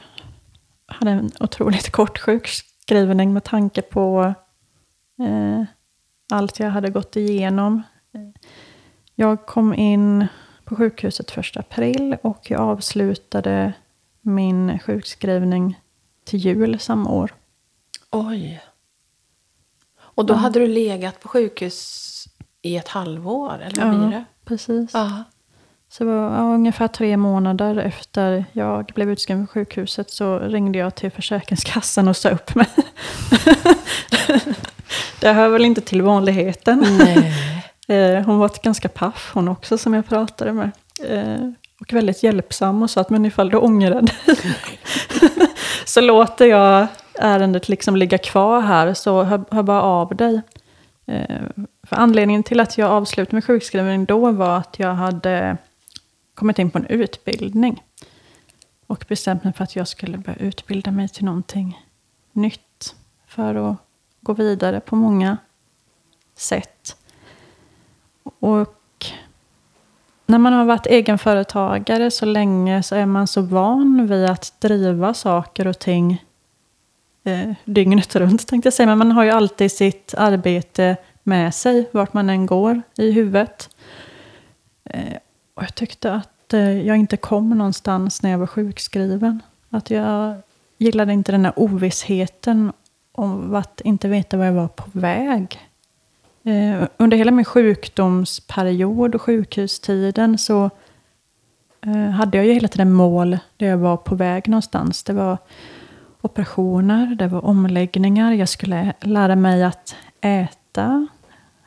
hade 0.86 1.12
en 1.12 1.32
otroligt 1.39 1.91
kort 1.91 2.20
sjukskrivning 2.20 3.34
med 3.34 3.43
tanke 3.43 3.82
på 3.82 4.34
eh, 5.20 5.64
allt 6.32 6.59
jag 6.59 6.69
hade 6.69 6.89
gått 6.89 7.15
igenom. 7.15 7.82
Jag 9.15 9.45
kom 9.45 9.73
in 9.73 10.27
på 10.63 10.75
sjukhuset 10.75 11.32
första 11.32 11.59
april 11.59 12.17
och 12.21 12.51
jag 12.51 12.61
avslutade 12.61 13.73
min 14.21 14.79
sjukskrivning 14.79 15.79
till 16.23 16.39
jul 16.39 16.79
samma 16.79 17.09
år. 17.09 17.34
Oj. 18.11 18.61
Och 19.99 20.25
då 20.25 20.34
ja. 20.34 20.38
hade 20.38 20.59
du 20.59 20.67
legat 20.67 21.19
på 21.19 21.27
sjukhus 21.27 22.07
i 22.61 22.77
ett 22.77 22.88
halvår, 22.88 23.61
eller 23.61 23.86
vad 23.86 23.99
blir 23.99 24.17
det? 24.17 24.25
precis. 24.45 24.93
Ja. 24.93 25.23
Så 25.89 26.03
det 26.03 26.09
var 26.09 26.36
ja, 26.36 26.53
ungefär 26.53 26.88
tre 26.88 27.17
månader 27.17 27.77
efter 27.77 28.45
jag 28.51 28.86
blev 28.86 29.11
utskriven 29.11 29.47
på 29.47 29.53
sjukhuset 29.53 30.11
så 30.11 30.39
ringde 30.39 30.79
jag 30.79 30.95
till 30.95 31.11
Försäkringskassan 31.11 32.07
och 32.07 32.17
sa 32.17 32.29
upp 32.29 32.55
mig. 32.55 32.67
det 35.20 35.34
hör 35.34 35.50
väl 35.50 35.66
inte 35.66 35.82
till 35.82 36.02
vanligheten. 36.02 36.86
Eh, 37.88 38.24
hon 38.26 38.38
var 38.38 38.52
ganska 38.64 38.89
paff 38.89 39.32
hon 39.34 39.48
också 39.48 39.78
som 39.78 39.94
jag 39.94 40.08
pratade 40.08 40.54
med. 40.54 40.72
Eh, 41.08 41.52
och 41.82 41.94
väldigt 41.94 42.24
hjälpsam 42.24 42.84
och 42.84 42.89
sa 42.89 43.02
att 43.02 43.10
men 43.10 43.26
ifall 43.26 43.50
du 43.50 43.58
ångrar 43.58 44.02
dig 44.02 44.16
så 45.86 46.02
låter 46.02 46.46
jag 46.46 46.88
ärendet 47.14 47.70
liksom 47.70 47.96
ligga 47.96 48.18
kvar 48.18 48.62
här 48.62 48.94
så 48.94 49.24
hör, 49.24 49.44
hör 49.52 49.64
bara 49.64 49.82
av 49.82 50.16
dig. 50.16 50.42
Eh, 51.06 51.42
för 51.84 51.96
anledningen 51.96 52.44
till 52.44 52.60
att 52.60 52.78
jag 52.78 52.92
avslutade 52.92 53.36
med 53.36 53.46
sjukskrivning 53.46 54.06
då 54.06 54.32
var 54.32 54.58
att 54.58 54.80
jag 54.80 54.94
hade 54.94 55.58
kommit 56.36 56.60
in 56.60 56.72
på 56.72 56.78
en 56.78 56.86
utbildning. 56.86 57.84
Och 58.88 59.06
bestämt 59.08 59.44
mig 59.44 59.54
för 59.54 59.64
att 59.64 59.76
jag 59.76 59.88
skulle 59.88 60.18
börja 60.18 60.38
utbilda 60.38 60.92
mig 60.92 61.10
till 61.10 61.26
någonting 61.26 61.80
nytt. 62.34 62.96
För 63.28 63.72
att 63.72 63.78
gå 64.22 64.34
vidare 64.34 64.80
på 64.80 64.95
många 64.95 65.38
sätt. 66.36 66.95
Och 68.24 68.78
när 70.26 70.38
man 70.38 70.53
har 70.53 70.65
varit 70.65 70.86
egenföretagare 70.86 72.11
så 72.11 72.26
länge 72.26 72.84
så 72.84 72.95
är 72.95 73.05
man 73.05 73.28
så 73.28 73.41
van 73.41 74.07
vid 74.07 74.26
att 74.26 74.53
driva 74.59 75.13
saker 75.13 75.67
och 75.67 75.80
ting 75.80 76.26
eh, 77.24 77.53
dygnet 77.65 78.15
runt 78.15 78.47
tänkte 78.47 78.67
jag 78.67 78.74
säga. 78.74 78.88
Men 78.88 78.97
man 78.97 79.11
har 79.11 79.24
ju 79.24 79.30
alltid 79.30 79.72
sitt 79.72 80.13
arbete 80.17 80.97
med 81.24 81.55
sig 81.55 81.89
vart 81.91 82.13
man 82.13 82.30
än 82.30 82.45
går 82.45 82.82
i 82.97 83.11
huvudet. 83.11 83.76
Eh, 84.84 85.17
och 85.53 85.63
jag 85.63 85.76
tyckte 85.76 86.13
att 86.13 86.53
eh, 86.53 86.82
jag 86.82 86.97
inte 86.97 87.17
kom 87.17 87.49
någonstans 87.49 88.22
när 88.24 88.32
jag 88.32 88.38
var 88.38 88.47
sjukskriven. 88.47 89.41
Att 89.69 89.89
jag 89.89 90.36
gillade 90.78 91.13
inte 91.13 91.32
den 91.32 91.45
här 91.45 91.53
ovissheten 91.55 92.72
om 93.12 93.55
att 93.55 93.82
inte 93.82 94.07
veta 94.07 94.38
var 94.38 94.45
jag 94.45 94.53
var 94.53 94.68
på 94.68 94.84
väg. 94.91 95.59
Eh, 96.43 96.88
under 96.97 97.18
hela 97.18 97.32
min 97.32 97.45
sjukdomsperiod 97.45 99.16
och 99.16 99.22
sjukhustiden 99.22 100.38
så 100.38 100.70
eh, 101.86 102.09
hade 102.09 102.38
jag 102.38 102.45
ju 102.47 102.53
hela 102.53 102.68
tiden 102.68 102.93
mål 102.93 103.38
där 103.57 103.68
jag 103.68 103.78
var 103.78 103.97
på 103.97 104.16
väg 104.16 104.47
någonstans. 104.47 105.03
Det 105.03 105.14
var 105.14 105.38
operationer, 106.22 107.16
det 107.16 107.28
var 107.28 107.45
omläggningar. 107.45 108.32
Jag 108.32 108.49
skulle 108.49 108.93
lära 109.01 109.36
mig 109.36 109.64
att 109.64 109.95
äta, 110.22 111.07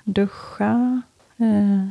duscha, 0.04 1.02
eh, 1.36 1.88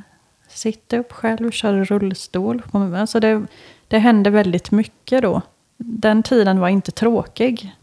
sitta 0.48 0.98
upp 0.98 1.12
själv, 1.12 1.52
köra 1.52 1.84
rullstol. 1.84 2.64
Alltså 2.72 3.20
det, 3.20 3.46
det 3.88 4.00
hände 4.00 4.30
väldigt 4.30 4.72
mycket 4.72 5.22
då. 5.22 5.42
Den 5.78 6.24
tiden 6.24 6.60
var 6.60 6.70
inte 6.70 6.92
tråkig. 6.92 7.76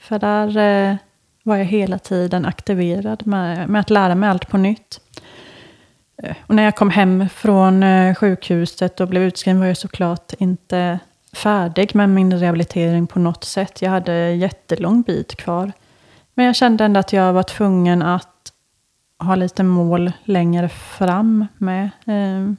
För 0.00 0.18
där 0.18 0.56
eh, 0.56 0.96
var 1.42 1.56
jag 1.56 1.64
hela 1.64 1.98
tiden 1.98 2.44
aktiverad 2.44 3.26
med, 3.26 3.68
med 3.68 3.80
att 3.80 3.90
lära 3.90 4.14
mig 4.14 4.28
allt 4.28 4.48
på 4.48 4.58
nytt. 4.58 5.00
Eh, 6.22 6.36
och 6.46 6.54
när 6.54 6.62
jag 6.62 6.76
kom 6.76 6.90
hem 6.90 7.28
från 7.28 7.82
eh, 7.82 8.14
sjukhuset 8.14 9.00
och 9.00 9.08
blev 9.08 9.22
utskriven 9.22 9.60
var 9.60 9.66
jag 9.66 9.76
såklart 9.76 10.32
inte 10.38 10.98
färdig 11.32 11.94
med 11.94 12.08
min 12.08 12.38
rehabilitering 12.38 13.06
på 13.06 13.18
något 13.18 13.44
sätt. 13.44 13.82
Jag 13.82 13.90
hade 13.90 14.30
jättelång 14.30 15.02
bit 15.02 15.36
kvar. 15.36 15.72
Men 16.34 16.46
jag 16.46 16.56
kände 16.56 16.84
ändå 16.84 17.00
att 17.00 17.12
jag 17.12 17.32
var 17.32 17.42
tvungen 17.42 18.02
att 18.02 18.52
ha 19.18 19.34
lite 19.34 19.62
mål 19.62 20.12
längre 20.24 20.68
fram 20.68 21.46
med. 21.58 21.90
Eh, 22.06 22.52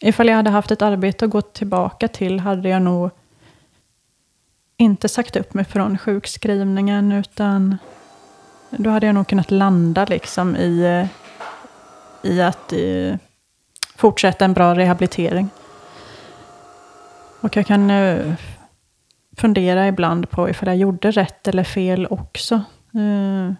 ifall 0.00 0.28
jag 0.28 0.36
hade 0.36 0.50
haft 0.50 0.70
ett 0.70 0.82
arbete 0.82 1.24
att 1.24 1.30
gå 1.30 1.40
tillbaka 1.40 2.08
till 2.08 2.40
hade 2.40 2.68
jag 2.68 2.82
nog 2.82 3.10
inte 4.76 5.08
sagt 5.08 5.36
upp 5.36 5.54
mig 5.54 5.64
från 5.64 5.98
sjukskrivningen 5.98 7.12
utan 7.12 7.76
då 8.70 8.90
hade 8.90 9.06
jag 9.06 9.14
nog 9.14 9.26
kunnat 9.28 9.50
landa 9.50 10.04
liksom 10.04 10.56
i, 10.56 10.80
eh, 10.80 11.08
i 12.30 12.42
att 12.42 12.72
i, 12.72 13.18
fortsätta 13.96 14.44
en 14.44 14.52
bra 14.52 14.74
rehabilitering. 14.74 15.48
Och 17.40 17.56
jag 17.56 17.66
kan 17.66 17.90
uh, 17.90 18.34
fundera 19.36 19.88
ibland 19.88 20.30
på 20.30 20.50
ifall 20.50 20.68
jag 20.68 20.76
gjorde 20.76 21.10
rätt 21.10 21.48
eller 21.48 21.64
fel 21.64 22.06
också. 22.10 22.54
Uh, 22.94 23.52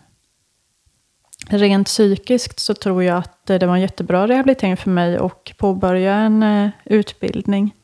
rent 1.48 1.86
psykiskt 1.86 2.60
så 2.60 2.74
tror 2.74 3.02
jag 3.02 3.18
att 3.18 3.46
det 3.46 3.66
var 3.66 3.74
en 3.74 3.80
jättebra 3.80 4.28
rehabilitering 4.28 4.76
för 4.76 4.90
mig 4.90 5.16
att 5.16 5.56
påbörja 5.56 6.14
en 6.14 6.42
uh, 6.42 6.70
utbildning 6.84 7.74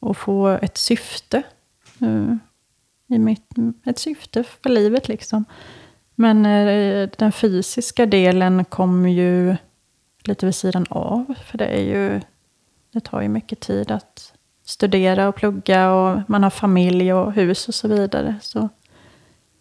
och 0.00 0.16
få 0.16 0.48
ett 0.48 0.78
syfte 0.78 1.42
i 3.14 3.18
mitt, 3.18 3.50
ett 3.84 3.98
syfte 3.98 4.42
för 4.44 4.70
livet 4.70 5.08
liksom. 5.08 5.44
Men 6.14 6.46
eh, 6.46 7.08
den 7.18 7.32
fysiska 7.32 8.06
delen 8.06 8.64
kom 8.64 9.08
ju 9.08 9.56
lite 10.24 10.46
vid 10.46 10.54
sidan 10.54 10.86
av. 10.90 11.34
För 11.44 11.58
det 11.58 11.66
är 11.66 11.82
ju, 11.82 12.20
det 12.92 13.00
tar 13.00 13.20
ju 13.20 13.28
mycket 13.28 13.60
tid 13.60 13.90
att 13.90 14.32
studera 14.64 15.28
och 15.28 15.34
plugga 15.34 15.92
och 15.92 16.20
man 16.28 16.42
har 16.42 16.50
familj 16.50 17.12
och 17.12 17.32
hus 17.32 17.68
och 17.68 17.74
så 17.74 17.88
vidare. 17.88 18.36
Så 18.42 18.68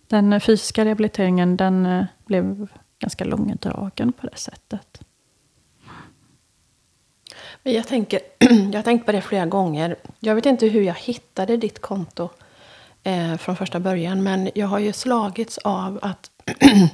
den 0.07 0.41
fysiska 0.41 0.85
rehabiliteringen 0.85 1.57
den 1.57 1.85
eh, 1.85 2.05
blev 2.25 2.67
ganska 2.99 3.25
långdragen 3.25 4.13
på 4.13 4.27
det 4.27 4.37
sättet. 4.37 5.01
Jag, 7.63 7.87
tänker, 7.87 8.19
jag 8.39 8.75
har 8.75 8.83
tänkt 8.83 9.05
på 9.05 9.11
det 9.11 9.21
flera 9.21 9.45
gånger. 9.45 9.95
Jag 10.19 10.35
vet 10.35 10.45
inte 10.45 10.67
hur 10.67 10.81
jag 10.81 10.93
hittade 10.93 11.57
ditt 11.57 11.81
konto 11.81 12.29
eh, 13.03 13.37
från 13.37 13.55
första 13.55 13.79
början. 13.79 14.23
Men 14.23 14.49
jag 14.55 14.67
har 14.67 14.79
ju 14.79 14.93
slagits 14.93 15.57
av 15.57 15.99
att 16.01 16.31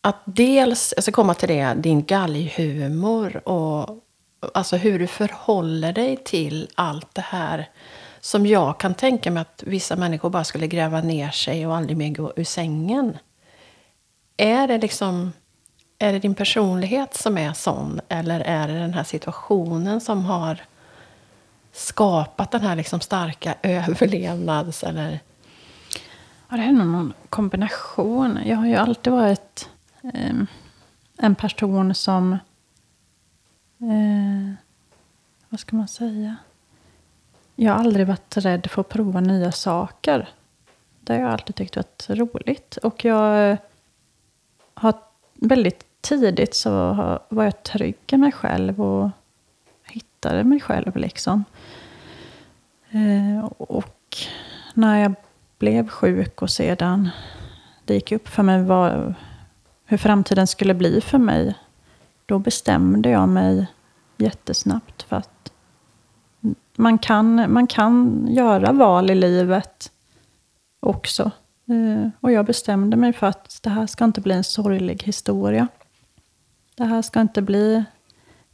att 0.00 0.22
dels, 0.24 0.94
jag 0.96 1.02
ska 1.02 1.12
komma 1.12 1.34
till 1.34 1.48
det, 1.48 1.74
din 1.74 2.04
galghumor 2.04 3.48
och 3.48 3.98
alltså 4.54 4.76
hur 4.76 4.98
du 4.98 5.06
förhåller 5.06 5.92
dig 5.92 6.16
till 6.16 6.68
allt 6.74 7.14
det 7.14 7.24
här 7.24 7.68
som 8.20 8.46
jag 8.46 8.80
kan 8.80 8.94
tänka 8.94 9.30
mig 9.30 9.40
att 9.40 9.62
vissa 9.66 9.96
människor 9.96 10.30
bara 10.30 10.44
skulle 10.44 10.66
gräva 10.66 11.00
ner 11.00 11.30
sig 11.30 11.66
och 11.66 11.76
aldrig 11.76 11.96
mer 11.96 12.08
gå 12.08 12.32
ur 12.36 12.44
sängen. 12.44 13.18
Är 14.36 14.68
det 14.68 14.78
liksom 14.78 15.32
är 15.98 16.12
det 16.12 16.18
din 16.18 16.34
personlighet 16.34 17.14
som 17.14 17.38
är 17.38 17.52
sån 17.52 18.00
eller 18.08 18.40
är 18.40 18.68
det 18.68 18.78
den 18.78 18.94
här 18.94 19.04
situationen 19.04 20.00
som 20.00 20.24
har 20.24 20.58
skapat 21.72 22.50
den 22.50 22.60
här 22.60 22.76
liksom 22.76 23.00
starka 23.00 23.54
överlevnads... 23.62 24.84
Eller? 24.84 25.20
Ja, 26.48 26.56
det 26.56 26.62
är 26.62 26.72
nog 26.72 26.86
någon 26.86 27.12
kombination. 27.28 28.38
Jag 28.44 28.56
har 28.56 28.66
ju 28.66 28.74
alltid 28.74 29.12
varit 29.12 29.68
eh, 30.02 30.34
en 31.18 31.34
person 31.34 31.94
som 31.94 32.32
eh, 33.80 34.54
vad 35.48 35.60
ska 35.60 35.76
man 35.76 35.88
säga? 35.88 36.36
Jag 37.56 37.72
har 37.72 37.78
aldrig 37.78 38.06
varit 38.06 38.36
rädd 38.36 38.66
för 38.70 38.80
att 38.80 38.88
prova 38.88 39.20
nya 39.20 39.52
saker. 39.52 40.28
Det 41.00 41.12
har 41.12 41.20
jag 41.20 41.30
alltid 41.30 41.56
tyckt 41.56 41.76
varit 41.76 42.06
roligt. 42.08 42.76
Och 42.76 43.04
jag 43.04 43.56
har 44.74 44.94
väldigt 45.34 45.84
tidigt 46.00 46.54
så 46.54 46.94
var 47.28 47.44
jag 47.44 47.62
trygg 47.62 47.96
i 48.06 48.16
mig 48.16 48.32
själv 48.32 48.80
och 48.80 49.10
hittade 49.84 50.44
mig 50.44 50.60
själv 50.60 50.96
liksom. 50.96 51.44
Eh, 52.90 53.44
och 53.44 54.16
när 54.74 55.02
jag 55.02 55.14
blev 55.58 55.88
sjuk 55.88 56.42
och 56.42 56.50
sedan 56.50 57.08
det 57.84 57.94
gick 57.94 58.12
upp 58.12 58.28
för 58.28 58.42
mig 58.42 58.62
vad, 58.62 59.14
hur 59.84 59.96
framtiden 59.96 60.46
skulle 60.46 60.74
bli 60.74 61.00
för 61.00 61.18
mig 61.18 61.54
då 62.26 62.38
bestämde 62.38 63.10
jag 63.10 63.28
mig 63.28 63.66
jättesnabbt 64.16 65.02
för 65.02 65.16
att 65.16 65.52
man 66.76 66.98
kan, 66.98 67.52
man 67.52 67.66
kan 67.66 68.26
göra 68.30 68.72
val 68.72 69.10
i 69.10 69.14
livet 69.14 69.92
också. 70.80 71.30
Eh, 71.66 72.08
och 72.20 72.32
jag 72.32 72.46
bestämde 72.46 72.96
mig 72.96 73.12
för 73.12 73.26
att 73.26 73.58
det 73.62 73.70
här 73.70 73.86
ska 73.86 74.04
inte 74.04 74.20
bli 74.20 74.34
en 74.34 74.44
sorglig 74.44 75.02
historia. 75.02 75.68
Det 76.74 76.84
här 76.84 77.02
ska 77.02 77.20
inte 77.20 77.42
bli 77.42 77.84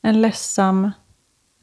en 0.00 0.20
ledsam 0.20 0.90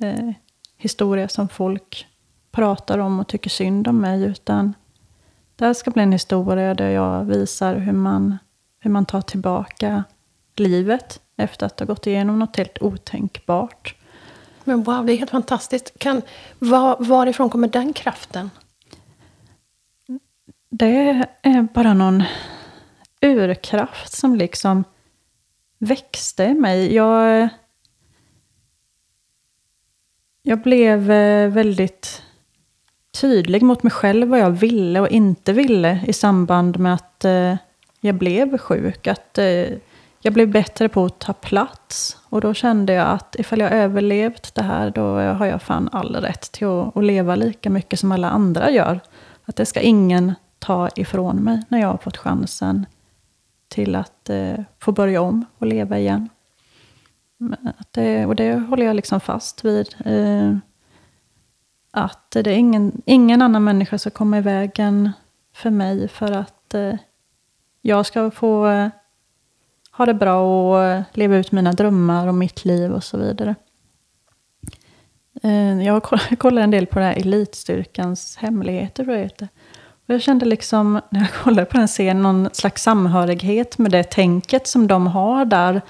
eh, 0.03 0.31
historia 0.77 1.27
som 1.27 1.49
folk 1.49 2.07
pratar 2.53 2.97
om 2.97 3.19
och 3.19 3.27
tycker 3.27 3.49
synd 3.49 3.87
om 3.87 4.01
mig. 4.01 4.23
Utan 4.23 4.73
det 5.55 5.65
här 5.65 5.73
ska 5.73 5.91
bli 5.91 6.03
en 6.03 6.11
historia 6.11 6.73
där 6.73 6.89
jag 6.89 7.25
visar 7.25 7.75
hur 7.75 7.91
man, 7.91 8.37
hur 8.79 8.91
man 8.91 9.05
tar 9.05 9.21
tillbaka 9.21 10.03
livet 10.55 11.21
efter 11.35 11.65
att 11.65 11.79
ha 11.79 11.85
gått 11.85 12.07
igenom 12.07 12.39
något 12.39 12.57
helt 12.57 12.81
otänkbart. 12.81 13.95
Men 14.63 14.83
wow, 14.83 15.05
det 15.05 15.13
är 15.13 15.17
helt 15.17 15.31
fantastiskt. 15.31 15.99
Kan, 15.99 16.21
var, 16.59 16.97
varifrån 16.99 17.49
kommer 17.49 17.67
den 17.67 17.93
kraften? 17.93 18.49
Det 20.69 21.25
är 21.41 21.61
bara 21.61 21.93
någon 21.93 22.23
urkraft 23.21 24.13
som 24.13 24.35
liksom 24.35 24.83
växte 25.77 26.43
i 26.43 26.53
mig. 26.53 26.93
Jag, 26.95 27.49
jag 30.41 30.61
blev 30.61 31.11
eh, 31.11 31.49
väldigt 31.49 32.23
tydlig 33.21 33.61
mot 33.61 33.83
mig 33.83 33.91
själv 33.91 34.27
vad 34.27 34.39
jag 34.39 34.51
ville 34.51 34.99
och 34.99 35.09
inte 35.09 35.53
ville 35.53 36.03
i 36.07 36.13
samband 36.13 36.79
med 36.79 36.93
att 36.93 37.25
eh, 37.25 37.55
jag 38.01 38.15
blev 38.15 38.57
sjuk. 38.57 39.07
Att 39.07 39.37
eh, 39.37 39.69
jag 40.21 40.33
blev 40.33 40.51
bättre 40.51 40.89
på 40.89 41.05
att 41.05 41.19
ta 41.19 41.33
plats. 41.33 42.17
Och 42.29 42.41
då 42.41 42.53
kände 42.53 42.93
jag 42.93 43.07
att 43.07 43.35
ifall 43.39 43.59
jag 43.59 43.71
överlevt 43.71 44.55
det 44.55 44.63
här, 44.63 44.89
då 44.89 45.01
har 45.19 45.45
jag 45.45 45.61
fan 45.61 45.89
all 45.91 46.15
rätt 46.15 46.51
till 46.51 46.67
att, 46.67 46.97
att 46.97 47.03
leva 47.03 47.35
lika 47.35 47.69
mycket 47.69 47.99
som 47.99 48.11
alla 48.11 48.29
andra 48.29 48.71
gör. 48.71 48.99
Att 49.45 49.55
det 49.55 49.65
ska 49.65 49.79
ingen 49.79 50.33
ta 50.59 50.89
ifrån 50.95 51.35
mig 51.43 51.61
när 51.69 51.79
jag 51.79 51.87
har 51.87 51.97
fått 51.97 52.17
chansen 52.17 52.85
till 53.67 53.95
att 53.95 54.29
eh, 54.29 54.59
få 54.79 54.91
börja 54.91 55.21
om 55.21 55.45
och 55.57 55.67
leva 55.67 55.99
igen. 55.99 56.29
Det, 57.91 58.25
och 58.25 58.35
det 58.35 58.53
håller 58.53 58.85
jag 58.85 58.95
liksom 58.95 59.19
fast 59.19 59.65
vid. 59.65 59.95
Eh, 60.05 60.55
att 61.93 62.31
det 62.31 62.39
är 62.39 62.57
ingen, 62.57 63.01
ingen 63.05 63.41
annan 63.41 63.63
människa 63.63 63.97
som 63.97 64.11
kommer 64.11 64.37
i 64.37 64.41
vägen 64.41 65.11
för 65.55 65.69
mig 65.69 66.07
för 66.07 66.31
att 66.31 66.73
eh, 66.73 66.95
jag 67.81 68.05
ska 68.05 68.31
få 68.31 68.67
eh, 68.67 68.87
ha 69.91 70.05
det 70.05 70.13
bra 70.13 70.41
och 70.41 70.83
eh, 70.83 71.03
leva 71.13 71.35
ut 71.35 71.51
mina 71.51 71.71
drömmar 71.71 72.27
och 72.27 72.35
mitt 72.35 72.65
liv 72.65 72.91
och 72.91 73.03
så 73.03 73.17
vidare. 73.17 73.55
Eh, 75.43 75.83
jag 75.83 76.03
kollar 76.37 76.61
en 76.61 76.71
del 76.71 76.85
på 76.85 76.99
det 76.99 77.05
här 77.05 77.19
Elitstyrkans 77.19 78.37
hemligheter, 78.37 79.03
tror 79.03 79.15
jag 79.15 79.23
heter. 79.23 79.47
Och 80.07 80.13
jag 80.13 80.21
kände 80.21 80.45
liksom, 80.45 81.01
när 81.09 81.19
jag 81.19 81.33
kollade 81.33 81.65
på 81.65 81.77
den 81.77 81.87
serien, 81.87 82.21
någon 82.21 82.49
slags 82.53 82.83
samhörighet 82.83 83.77
med 83.77 83.91
det 83.91 84.03
tänket 84.03 84.67
som 84.67 84.87
de 84.87 85.07
har 85.07 85.45
där. 85.45 85.81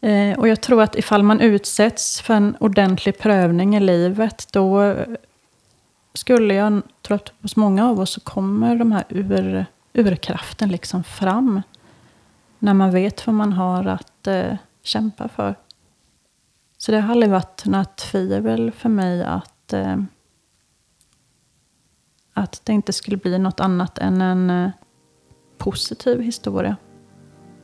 Eh, 0.00 0.38
och 0.38 0.48
jag 0.48 0.60
tror 0.60 0.82
att 0.82 0.96
ifall 0.96 1.22
man 1.22 1.40
utsätts 1.40 2.20
för 2.20 2.34
en 2.34 2.56
ordentlig 2.60 3.18
prövning 3.18 3.76
i 3.76 3.80
livet, 3.80 4.48
då 4.52 4.94
skulle 6.16 6.54
jag 6.54 6.82
tro 7.02 7.16
att 7.16 7.32
hos 7.42 7.56
många 7.56 7.88
av 7.88 8.00
oss 8.00 8.10
så 8.10 8.20
kommer 8.20 8.76
de 8.76 8.92
här 8.92 9.04
ur, 9.08 9.66
urkraften 9.92 10.68
liksom 10.68 11.04
fram. 11.04 11.62
När 12.58 12.74
man 12.74 12.90
vet 12.90 13.26
vad 13.26 13.34
man 13.34 13.52
har 13.52 13.86
att 13.86 14.26
eh, 14.26 14.56
kämpa 14.82 15.28
för. 15.28 15.54
Så 16.78 16.92
det 16.92 17.00
har 17.00 17.12
aldrig 17.12 17.30
varit 17.32 17.66
något 17.66 17.96
tvivel 17.96 18.72
för 18.72 18.88
mig 18.88 19.24
att, 19.24 19.72
eh, 19.72 19.96
att 22.32 22.60
det 22.64 22.72
inte 22.72 22.92
skulle 22.92 23.16
bli 23.16 23.38
något 23.38 23.60
annat 23.60 23.98
än 23.98 24.20
en 24.20 24.50
eh, 24.50 24.70
positiv 25.58 26.20
historia. 26.20 26.76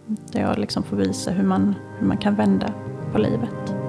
Där 0.07 0.41
jag 0.41 0.59
liksom 0.59 0.83
får 0.83 0.97
visa 0.97 1.31
hur 1.31 1.45
man, 1.45 1.75
hur 1.99 2.07
man 2.07 2.17
kan 2.17 2.35
vända 2.35 2.75
på 3.13 3.19
livet. 3.19 3.82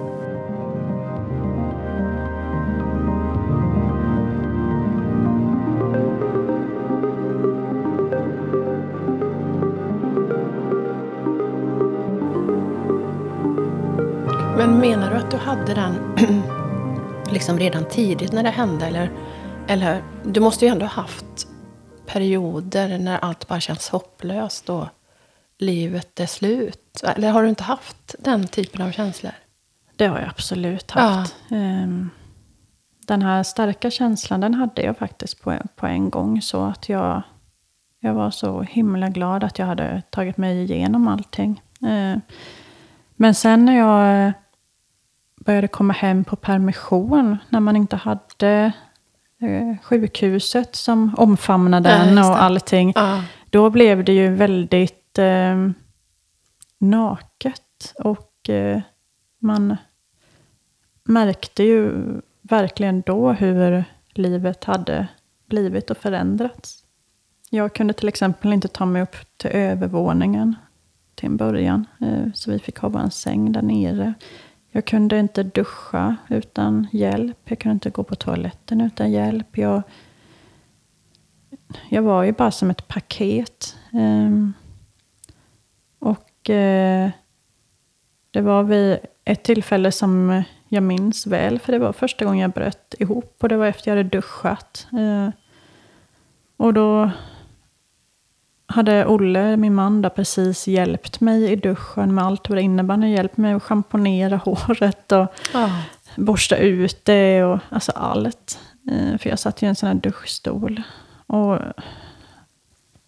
Menar 14.88 15.10
du 15.10 15.16
att 15.16 15.30
du 15.30 15.36
hade 15.36 15.74
den 15.74 16.16
liksom 17.32 17.58
redan 17.58 17.88
tidigt 17.88 18.32
när 18.32 18.42
det 18.42 18.50
hände? 18.50 18.86
Eller, 18.86 19.10
eller 19.68 20.02
du 20.24 20.40
måste 20.40 20.64
ju 20.64 20.70
ändå 20.70 20.86
ha 20.86 21.02
haft 21.02 21.46
perioder 22.06 22.98
när 22.98 23.18
allt 23.18 23.48
bara 23.48 23.60
känns 23.60 23.88
hopplöst 23.88 24.68
och 24.70 24.86
livet 25.58 26.20
är 26.20 26.26
slut. 26.26 27.02
Eller 27.02 27.30
har 27.30 27.42
du 27.42 27.48
inte 27.48 27.62
haft 27.62 28.14
den 28.18 28.46
typen 28.46 28.82
av 28.82 28.90
känslor? 28.90 29.32
Det 29.96 30.06
har 30.06 30.18
jag 30.18 30.28
absolut 30.28 30.90
haft. 30.90 31.34
Ja. 31.48 31.56
Ehm, 31.56 32.10
den 33.06 33.22
här 33.22 33.42
starka 33.42 33.90
känslan 33.90 34.40
den 34.40 34.54
hade 34.54 34.82
jag 34.82 34.98
faktiskt 34.98 35.42
på, 35.42 35.58
på 35.76 35.86
en 35.86 36.10
gång. 36.10 36.42
Så 36.42 36.64
att 36.64 36.88
jag, 36.88 37.22
jag 38.00 38.14
var 38.14 38.30
så 38.30 38.62
himla 38.62 39.08
glad 39.08 39.44
att 39.44 39.58
jag 39.58 39.66
hade 39.66 40.02
tagit 40.10 40.36
mig 40.36 40.62
igenom 40.62 41.08
allting. 41.08 41.62
Ehm, 41.86 42.20
men 43.16 43.34
sen 43.34 43.64
när 43.64 43.78
jag 43.78 44.32
började 45.44 45.68
komma 45.68 45.92
hem 45.92 46.24
på 46.24 46.36
permission, 46.36 47.36
när 47.48 47.60
man 47.60 47.76
inte 47.76 47.96
hade 47.96 48.72
eh, 49.40 49.76
sjukhuset 49.82 50.76
som 50.76 51.14
omfamnade 51.18 51.90
en 51.90 52.18
och 52.18 52.42
allting. 52.42 52.92
Ja. 52.94 53.24
Då 53.50 53.70
blev 53.70 54.04
det 54.04 54.12
ju 54.12 54.34
väldigt 54.34 55.18
eh, 55.18 55.70
naket. 56.78 57.94
Och 57.98 58.48
eh, 58.48 58.80
man 59.38 59.76
märkte 61.04 61.62
ju 61.62 61.92
verkligen 62.42 63.00
då 63.00 63.32
hur 63.32 63.84
livet 64.14 64.64
hade 64.64 65.06
blivit 65.46 65.90
och 65.90 65.96
förändrats. 65.96 66.84
Jag 67.50 67.74
kunde 67.74 67.92
till 67.92 68.08
exempel 68.08 68.52
inte 68.52 68.68
ta 68.68 68.86
mig 68.86 69.02
upp 69.02 69.16
till 69.36 69.50
övervåningen 69.50 70.56
till 71.14 71.26
en 71.26 71.36
början. 71.36 71.86
Eh, 72.00 72.32
så 72.34 72.50
vi 72.50 72.58
fick 72.58 72.78
ha 72.78 72.88
vår 72.88 73.08
säng 73.08 73.52
där 73.52 73.62
nere. 73.62 74.14
Jag 74.76 74.84
kunde 74.84 75.18
inte 75.18 75.42
duscha 75.42 76.16
utan 76.28 76.86
hjälp. 76.92 77.38
Jag 77.44 77.58
kunde 77.58 77.72
inte 77.72 77.90
gå 77.90 78.04
på 78.04 78.14
toaletten 78.14 78.80
utan 78.80 79.12
hjälp. 79.12 79.58
Jag, 79.58 79.82
jag 81.88 82.02
var 82.02 82.22
ju 82.22 82.32
bara 82.32 82.50
som 82.50 82.70
ett 82.70 82.88
paket. 82.88 83.76
Um, 83.92 84.52
och 85.98 86.50
uh, 86.50 87.10
det 88.30 88.40
var 88.40 88.62
vid 88.62 88.98
ett 89.24 89.42
tillfälle 89.44 89.92
som 89.92 90.42
jag 90.68 90.82
minns 90.82 91.26
väl, 91.26 91.58
för 91.58 91.72
det 91.72 91.78
var 91.78 91.92
första 91.92 92.24
gången 92.24 92.40
jag 92.40 92.50
bröt 92.50 92.94
ihop 92.98 93.36
och 93.40 93.48
det 93.48 93.56
var 93.56 93.66
efter 93.66 93.90
jag 93.90 93.96
hade 93.96 94.08
duschat. 94.08 94.86
Uh, 94.92 95.28
och 96.56 96.74
då 96.74 97.10
hade 98.66 99.06
Olle, 99.06 99.56
min 99.56 99.74
man, 99.74 100.02
där 100.02 100.10
precis 100.10 100.68
hjälpt 100.68 101.20
mig 101.20 101.52
i 101.52 101.56
duschen 101.56 102.14
med 102.14 102.24
allt 102.24 102.48
vad 102.48 102.58
det 102.58 102.62
innebär. 102.62 102.94
Han 102.94 103.10
hjälpt 103.10 103.36
mig 103.36 103.52
att 103.52 103.62
schamponera 103.62 104.36
håret 104.44 105.12
och 105.12 105.26
oh. 105.54 105.80
borsta 106.16 106.56
ut 106.56 107.04
det 107.04 107.44
och 107.44 107.58
alltså 107.68 107.92
allt. 107.92 108.58
Eh, 108.90 109.18
för 109.18 109.30
jag 109.30 109.38
satt 109.38 109.62
ju 109.62 109.66
i 109.66 109.68
en 109.68 109.76
sån 109.76 109.86
här 109.86 109.94
duschstol. 109.94 110.82
Och 111.26 111.58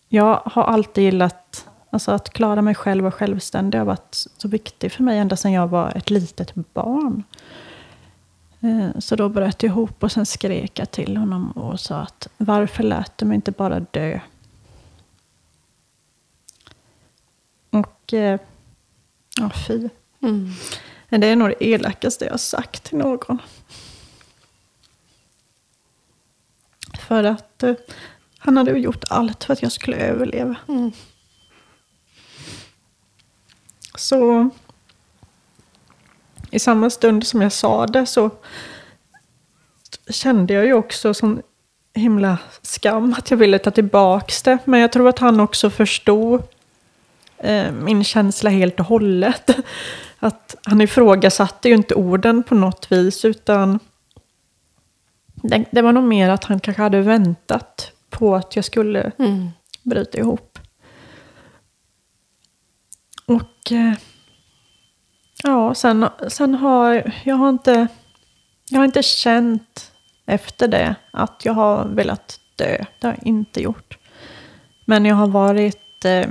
jag 0.09 0.43
har 0.45 0.65
alltid 0.65 1.05
gillat 1.05 1.69
alltså 1.91 2.13
att 2.13 2.31
klara 2.31 2.63
mig 2.63 2.75
själv 2.75 3.07
och 3.07 3.15
självständig. 3.15 3.79
Har 3.79 3.85
varit 3.85 4.27
så 4.37 4.49
viktigt 4.49 4.93
för 4.93 5.03
mig 5.03 5.19
ända 5.19 5.37
sedan 5.37 5.53
jag 5.53 5.69
var 5.69 5.93
ett 5.97 6.11
litet 6.11 6.55
barn. 6.75 7.25
Eh, 8.61 8.99
så 8.99 9.17
då 9.17 9.29
bröt 9.29 9.63
jag 9.63 9.71
ihop 9.71 10.03
och 10.03 10.13
sen 10.13 10.27
skrek 10.27 10.79
jag 10.79 10.91
till 10.91 11.17
honom 11.17 11.51
och 11.51 11.81
sa 11.81 11.97
att 11.97 12.29
varför 12.37 12.83
lät 12.83 13.19
du 13.19 13.27
mig 13.27 13.35
inte 13.35 13.53
bara 13.53 13.81
dö? 13.81 14.21
Och 17.77 18.13
eh, 18.15 18.41
ja, 19.37 19.51
fy. 19.67 19.89
Mm. 20.23 20.51
Men 21.09 21.21
det 21.21 21.27
är 21.27 21.37
nog 21.37 21.49
det 21.49 21.65
elakaste 21.65 22.25
jag 22.25 22.33
har 22.33 22.39
sagt 22.39 22.85
till 22.85 22.99
någon. 22.99 23.39
För 27.09 27.25
att 27.25 27.63
eh, 27.63 27.75
han 28.39 28.57
hade 28.57 28.79
gjort 28.79 29.05
allt 29.11 29.45
för 29.45 29.53
att 29.53 29.63
jag 29.63 29.73
skulle 29.73 29.97
överleva. 29.97 30.57
Mm. 30.69 30.93
Så 33.95 34.51
i 36.51 36.59
samma 36.59 36.91
stund 36.91 37.27
som 37.27 37.43
jag 37.43 37.53
sa 37.53 37.87
det 37.87 38.07
så 38.07 38.31
kände 40.09 40.55
jag 40.55 40.67
ju 40.67 40.73
också 40.73 41.15
sån 41.15 41.43
himla 41.95 42.39
skam 42.63 43.15
att 43.19 43.31
jag 43.31 43.39
ville 43.39 43.59
ta 43.59 43.71
tillbaks 43.71 44.43
det. 44.43 44.59
Men 44.65 44.81
jag 44.81 44.93
tror 44.93 45.09
att 45.09 45.19
han 45.19 45.41
också 45.41 45.71
förstod 45.71 46.43
eh, 47.39 47.73
min 47.73 48.05
känsla 48.05 48.51
helt 48.51 48.81
och 48.81 48.87
hållet. 48.87 49.51
Att 50.19 50.57
han 50.65 50.81
ifrågasatte 50.81 51.69
ju 51.69 51.75
inte 51.75 51.95
orden 51.95 52.43
på 52.43 52.55
något 52.55 52.93
vis, 52.93 53.25
utan 53.25 53.79
det, 55.35 55.65
det 55.71 55.83
var 55.83 55.93
nog 55.93 56.05
mer 56.05 56.31
att 56.31 56.45
han 56.45 56.61
kanske 56.61 56.83
hade 56.83 57.01
väntat 57.01 57.93
på 58.11 58.37
att 58.37 58.57
jag 58.57 58.65
skulle 58.65 59.13
mm. 59.19 59.49
bryta 59.83 60.19
ihop. 60.19 60.59
Och 63.27 63.73
eh, 63.73 63.93
ja, 65.43 65.75
sen, 65.75 66.09
sen 66.29 66.55
har 66.55 67.13
jag 67.25 67.37
har 67.37 67.49
inte, 67.49 67.89
jag 68.71 68.79
har 68.79 68.85
inte 68.85 69.03
känt 69.03 69.93
efter 70.27 70.69
det 70.69 70.95
att 71.11 71.45
jag 71.45 71.53
har 71.53 71.85
velat 71.85 72.41
dö. 72.57 72.85
Det 73.01 73.07
har 73.07 73.15
jag 73.15 73.27
inte 73.27 73.63
gjort. 73.63 73.99
Men 74.85 75.05
jag 75.05 75.17
har 75.17 75.27
varit 75.27 76.05
eh, 76.05 76.31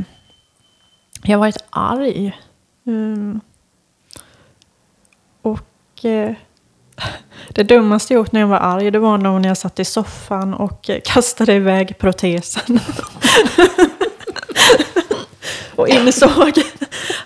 jag 1.24 1.38
har 1.38 1.40
varit 1.40 1.64
arg. 1.70 2.38
Mm. 2.88 3.42
Och 5.42 6.06
eh, 6.06 6.36
det 7.50 7.64
dummaste 7.64 8.14
jag 8.14 8.20
gjort 8.20 8.32
när 8.32 8.40
jag 8.40 8.48
var 8.48 8.58
arg, 8.58 8.92
det 8.92 9.00
var 9.00 9.18
nog 9.18 9.42
när 9.42 9.48
jag 9.48 9.58
satt 9.58 9.80
i 9.80 9.86
soffan 9.86 10.54
och 10.54 10.90
kastade 11.04 11.54
iväg 11.54 11.98
protesen. 11.98 12.80
och 15.76 15.88
insåg 15.88 16.54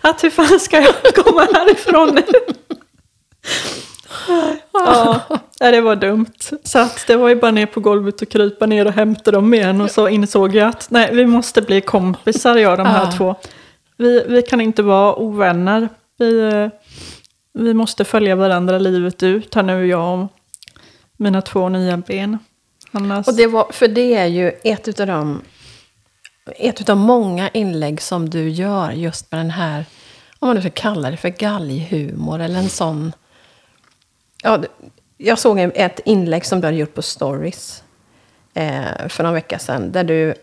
att 0.02 0.24
hur 0.24 0.30
fan 0.30 0.60
ska 0.60 0.82
jag 0.82 0.96
komma 1.16 1.48
härifrån 1.54 2.16
nu? 2.16 2.24
ja, 5.60 5.72
det 5.72 5.82
var 5.82 5.96
dumt. 5.96 6.34
Så 6.64 6.80
att 6.80 7.08
det 7.08 7.16
var 7.16 7.30
ju 7.30 7.36
bara 7.36 7.52
ner 7.52 7.66
på 7.66 7.80
golvet 7.80 8.22
och 8.22 8.30
krypa 8.30 8.66
ner 8.66 8.86
och 8.86 8.94
hämta 8.94 9.32
dem 9.32 9.54
igen. 9.54 9.82
Och 9.82 9.92
så 9.92 10.08
insåg 10.08 10.56
jag 10.56 10.68
att 10.68 10.88
nej, 10.90 11.10
vi 11.14 11.26
måste 11.26 11.62
bli 11.62 11.82
kompisar 11.82 12.58
jag 12.58 12.78
de 12.78 12.88
här 12.88 13.06
ja. 13.06 13.12
två. 13.12 13.36
Vi, 14.00 14.24
vi 14.28 14.42
kan 14.42 14.62
inte 14.62 14.84
vara 14.84 15.16
ovänner. 15.16 15.90
Vi, 16.18 16.40
eh, 16.40 16.68
vi 17.54 17.74
måste 17.74 18.06
följa 18.06 18.36
varandra 18.36 18.80
livet 18.80 19.24
ut, 19.24 19.56
här 19.56 19.64
nu 19.64 19.88
jag 19.88 20.20
och 20.20 20.28
mina 21.18 21.42
två 21.42 21.70
nya 21.70 21.98
ben. 21.98 22.38
Annars... 22.92 23.28
Och 23.28 23.34
det 23.34 23.48
var, 23.48 23.68
för 23.72 23.88
det 23.88 24.16
är 24.16 24.26
ju 24.26 24.52
ett 24.64 25.00
av 25.00 25.08
de 25.08 25.42
ett 26.56 26.82
utav 26.82 26.98
många 26.98 27.50
inlägg 27.50 28.02
som 28.02 28.30
du 28.30 28.50
gör 28.50 28.92
just 28.92 29.32
med 29.32 29.40
den 29.40 29.52
här, 29.52 29.86
om 30.40 30.48
man 30.48 30.56
nu 30.56 30.62
ska 30.62 30.70
kalla 30.70 31.12
det 31.12 31.18
för 31.18 31.30
galghumor 31.30 32.40
eller 32.40 32.60
en 32.60 32.70
sån... 32.70 33.14
Ja, 34.44 34.64
jag 35.18 35.40
såg 35.40 35.60
ett 35.60 36.00
inlägg 36.06 36.46
som 36.46 36.62
du 36.62 36.68
hade 36.68 36.78
gjort 36.78 36.94
på 36.94 37.02
Stories 37.02 37.84
eh, 38.54 39.08
för 39.10 39.24
någon 39.24 39.34
vecka 39.34 39.60
sedan, 39.60 39.92
där 39.92 40.04
du 40.04 40.34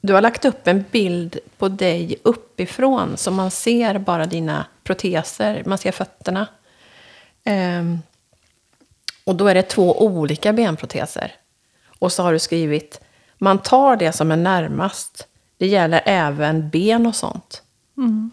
du 0.00 0.12
har 0.14 0.20
lagt 0.20 0.44
upp 0.44 0.66
en 0.66 0.84
bild 0.90 1.38
på 1.58 1.68
dig 1.68 2.16
uppifrån, 2.22 3.16
så 3.16 3.30
man 3.30 3.50
ser 3.50 3.98
bara 3.98 4.26
dina 4.26 4.66
proteser, 4.84 5.62
man 5.66 5.78
ser 5.78 5.92
fötterna. 5.92 6.46
Um, 7.44 8.02
och 9.24 9.34
då 9.34 9.48
är 9.48 9.54
det 9.54 9.62
två 9.62 10.02
olika 10.02 10.52
benproteser. 10.52 11.34
Och 11.98 12.12
så 12.12 12.22
har 12.22 12.32
du 12.32 12.38
skrivit, 12.38 13.00
man 13.38 13.58
tar 13.58 13.96
det 13.96 14.12
som 14.12 14.30
är 14.30 14.36
närmast. 14.36 15.26
Det 15.56 15.66
gäller 15.66 16.02
även 16.04 16.70
ben 16.70 17.06
och 17.06 17.16
sånt. 17.16 17.62
Mm. 17.96 18.30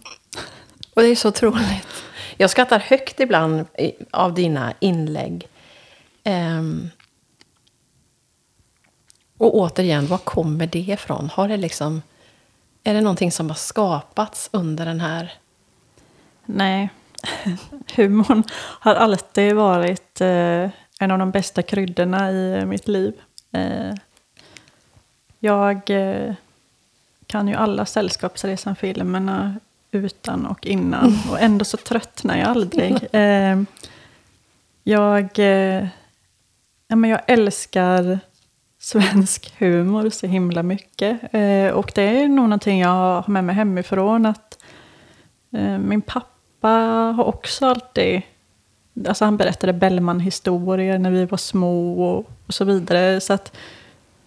Och 0.94 1.02
det 1.02 1.08
är 1.08 1.16
så 1.16 1.30
otroligt. 1.30 2.04
Jag 2.38 2.50
skrattar 2.50 2.80
högt 2.80 3.20
ibland 3.20 3.66
av 4.12 4.34
dina 4.34 4.74
inlägg. 4.80 5.48
Um, 6.24 6.90
Och 9.38 9.56
återigen, 9.56 10.08
var 10.08 10.18
kommer 10.18 10.68
det 10.68 10.80
ifrån? 10.80 11.30
Har 11.34 11.48
det 11.48 11.58
liksom, 11.58 12.02
är 12.84 12.94
det 12.94 13.02
någonting 13.02 13.32
som 13.32 13.50
har 13.50 13.56
skapats 13.56 14.50
under 14.52 14.86
den 14.86 15.00
här... 15.00 15.34
Nej, 16.46 16.90
humorn 17.96 18.44
har 18.58 18.96
alltid 18.96 19.56
varit 19.56 20.22
eh, 20.22 20.70
en 21.00 21.12
av 21.12 21.20
de 21.20 21.32
bästa 21.32 21.62
kryddorna 21.62 22.32
i 22.32 22.66
mitt 22.66 22.88
liv. 22.88 23.14
Eh, 23.52 23.94
jag 25.40 25.90
eh, 25.90 26.34
kan 27.28 27.48
ju 27.48 27.56
alla 27.56 27.86
Sällskapsresan-filmerna 27.86 29.56
utan 29.92 30.46
och 30.46 30.66
innan. 30.66 31.20
Och 31.32 31.40
ändå 31.40 31.66
så 31.66 31.78
tröttnar 31.78 32.38
jag 32.38 32.48
aldrig. 32.48 32.98
Eh, 33.12 33.62
jag, 34.84 35.40
eh, 35.40 35.88
ja, 36.88 36.96
men 36.96 37.10
jag 37.10 37.22
älskar 37.28 38.20
svensk 38.86 39.54
humor 39.58 40.10
så 40.10 40.28
himla 40.28 40.64
mycket. 40.64 41.34
Eh, 41.34 41.70
och 41.70 41.92
det 41.96 42.02
är 42.02 42.28
nog 42.28 42.46
någonting 42.46 42.80
jag 42.80 42.90
har 42.90 43.24
med 43.28 43.44
mig 43.44 43.56
hemifrån. 43.56 44.26
Att, 44.26 44.58
eh, 45.52 45.78
min 45.78 46.02
pappa 46.02 46.70
har 47.18 47.24
också 47.24 47.66
alltid... 47.66 48.22
Alltså 49.08 49.26
han 49.26 49.38
berättade 49.38 49.74
Bellman-historier 49.74 51.00
när 51.00 51.12
vi 51.12 51.26
var 51.26 51.38
små 51.38 52.04
och, 52.04 52.32
och 52.48 52.54
så 52.54 52.66
vidare. 52.66 53.22
Så 53.22 53.34
att 53.34 53.58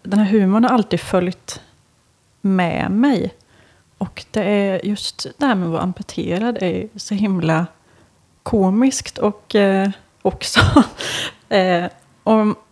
den 0.03 0.19
här 0.19 0.27
humorn 0.27 0.65
har 0.65 0.71
alltid 0.71 1.01
följt 1.01 1.61
med 2.41 2.91
mig. 2.91 3.35
Och 3.99 4.25
det 4.31 4.43
är 4.43 4.87
just 4.87 5.27
det 5.39 5.47
här 5.47 5.55
med 5.55 5.67
att 5.67 5.73
vara 5.73 5.83
amputerad 5.83 6.59
är 6.61 6.89
så 6.97 7.15
himla 7.15 7.67
komiskt 8.43 9.19
och 9.19 9.55
eh, 9.55 9.91
också. 10.23 10.61
eh, 11.49 11.85
och 12.23 12.68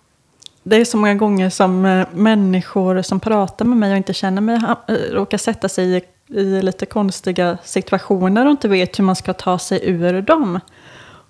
det 0.68 0.76
är 0.76 0.84
så 0.84 0.96
många 0.96 1.14
gånger 1.14 1.50
som 1.50 1.84
eh, 1.84 2.06
människor 2.12 3.02
som 3.02 3.20
pratar 3.20 3.64
med 3.64 3.78
mig 3.78 3.90
och 3.90 3.96
inte 3.96 4.14
känner 4.14 4.42
mig 4.42 4.60
eh, 4.88 4.94
råkar 4.94 5.38
sätta 5.38 5.68
sig 5.68 5.96
i, 5.96 6.02
i 6.40 6.62
lite 6.62 6.86
konstiga 6.86 7.58
situationer 7.64 8.44
och 8.44 8.50
inte 8.50 8.68
vet 8.68 8.98
hur 8.98 9.04
man 9.04 9.16
ska 9.16 9.32
ta 9.32 9.58
sig 9.58 9.80
ur 9.82 10.22
dem. 10.22 10.60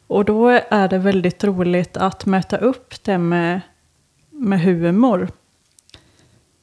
Och 0.06 0.24
då 0.24 0.48
är 0.48 0.88
det 0.88 0.98
väldigt 0.98 1.44
roligt 1.44 1.96
att 1.96 2.26
möta 2.26 2.56
upp 2.56 3.04
det 3.04 3.18
med, 3.18 3.60
med 4.30 4.60
humor. 4.60 5.28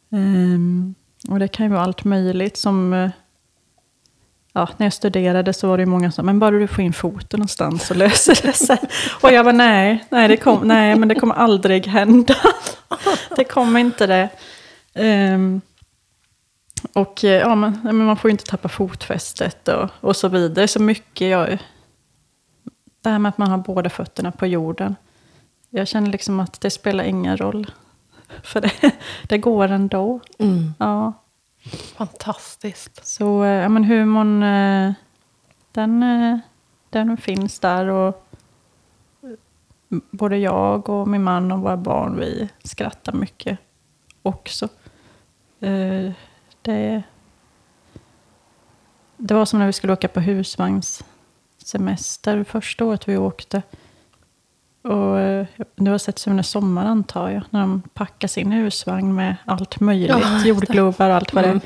Um, 0.09 0.95
och 1.29 1.39
det 1.39 1.47
kan 1.47 1.65
ju 1.65 1.71
vara 1.71 1.83
allt 1.83 2.03
möjligt 2.03 2.57
som... 2.57 2.93
Eh, 2.93 3.09
Ja, 4.55 4.69
när 4.77 4.85
jag 4.85 4.93
studerade 4.93 5.53
så 5.53 5.67
var 5.67 5.77
det 5.77 5.81
ju 5.81 5.89
många 5.89 6.11
som 6.11 6.25
men 6.25 6.39
bara 6.39 6.51
du 6.51 6.67
får 6.67 6.83
in 6.83 6.93
foten 6.93 7.39
någonstans 7.39 7.87
så 7.87 7.93
löser 7.93 8.39
det 8.47 8.53
sig. 8.53 8.77
Och 9.21 9.31
jag 9.31 9.43
var 9.43 9.53
nej, 9.53 10.05
nej, 10.09 10.27
det 10.27 10.37
kom, 10.37 10.67
nej, 10.67 10.95
men 10.95 11.07
det 11.09 11.15
kommer 11.15 11.35
aldrig 11.35 11.87
hända. 11.87 12.35
Det 13.35 13.43
kommer 13.43 13.79
inte 13.79 14.07
det. 14.07 14.29
Ehm, 14.93 15.61
och 16.93 17.23
eh, 17.23 17.39
ja, 17.39 17.55
nej, 17.55 17.71
men 17.83 18.05
man 18.05 18.17
får 18.17 18.29
ju 18.29 18.31
inte 18.31 18.43
tappa 18.43 18.69
fotfästet 18.69 19.67
och, 19.67 19.89
och 19.99 20.15
så 20.15 20.27
vidare. 20.27 20.67
Så 20.67 20.81
mycket 20.81 21.27
jag... 21.27 21.57
Det 23.01 23.09
här 23.09 23.19
med 23.19 23.29
att 23.29 23.37
man 23.37 23.51
har 23.51 23.57
båda 23.57 23.89
fötterna 23.89 24.31
på 24.31 24.45
jorden. 24.47 24.95
Jag 25.69 25.87
känner 25.87 26.09
liksom 26.09 26.39
att 26.39 26.61
det 26.61 26.69
spelar 26.69 27.03
ingen 27.03 27.37
roll. 27.37 27.71
För 28.43 28.61
det, 28.61 28.71
det 29.23 29.37
går 29.37 29.67
ändå. 29.67 30.19
Ja. 30.79 31.13
Fantastiskt. 31.71 33.05
Så 33.05 33.43
eh, 33.43 33.49
ja, 33.49 33.69
men 33.69 33.83
humorn, 33.83 34.43
eh, 34.43 34.93
den, 35.71 36.03
eh, 36.03 36.37
den 36.89 37.17
finns 37.17 37.59
där. 37.59 37.87
Och 37.87 38.27
både 40.11 40.37
jag 40.37 40.89
och 40.89 41.07
min 41.07 41.23
man 41.23 41.51
och 41.51 41.59
våra 41.59 41.77
barn, 41.77 42.19
vi 42.19 42.49
skrattar 42.63 43.13
mycket 43.13 43.59
också. 44.21 44.69
Det, 46.61 47.03
det 49.17 49.33
var 49.33 49.45
som 49.45 49.59
när 49.59 49.65
vi 49.65 49.73
skulle 49.73 49.93
åka 49.93 50.07
på 50.07 50.19
husvagnssemester 50.19 52.43
första 52.43 52.85
året 52.85 53.07
vi 53.07 53.17
åkte. 53.17 53.61
Och 54.83 55.19
eh, 55.19 55.45
du 55.75 55.91
har 55.91 55.97
sett 55.97 56.19
Sune 56.19 56.43
Sommar 56.43 56.85
antar 56.85 57.29
jag, 57.29 57.43
när 57.49 57.61
de 57.61 57.81
packar 57.93 58.27
sin 58.27 58.51
husvagn 58.51 59.15
med 59.15 59.35
allt 59.45 59.79
möjligt, 59.79 60.09
Ja, 60.09 60.17
det. 60.43 60.47
jordglobar 60.49 61.09
och 61.09 61.15
allt 61.15 61.33
vad 61.33 61.43
det 61.43 61.49
Mm. 61.49 61.61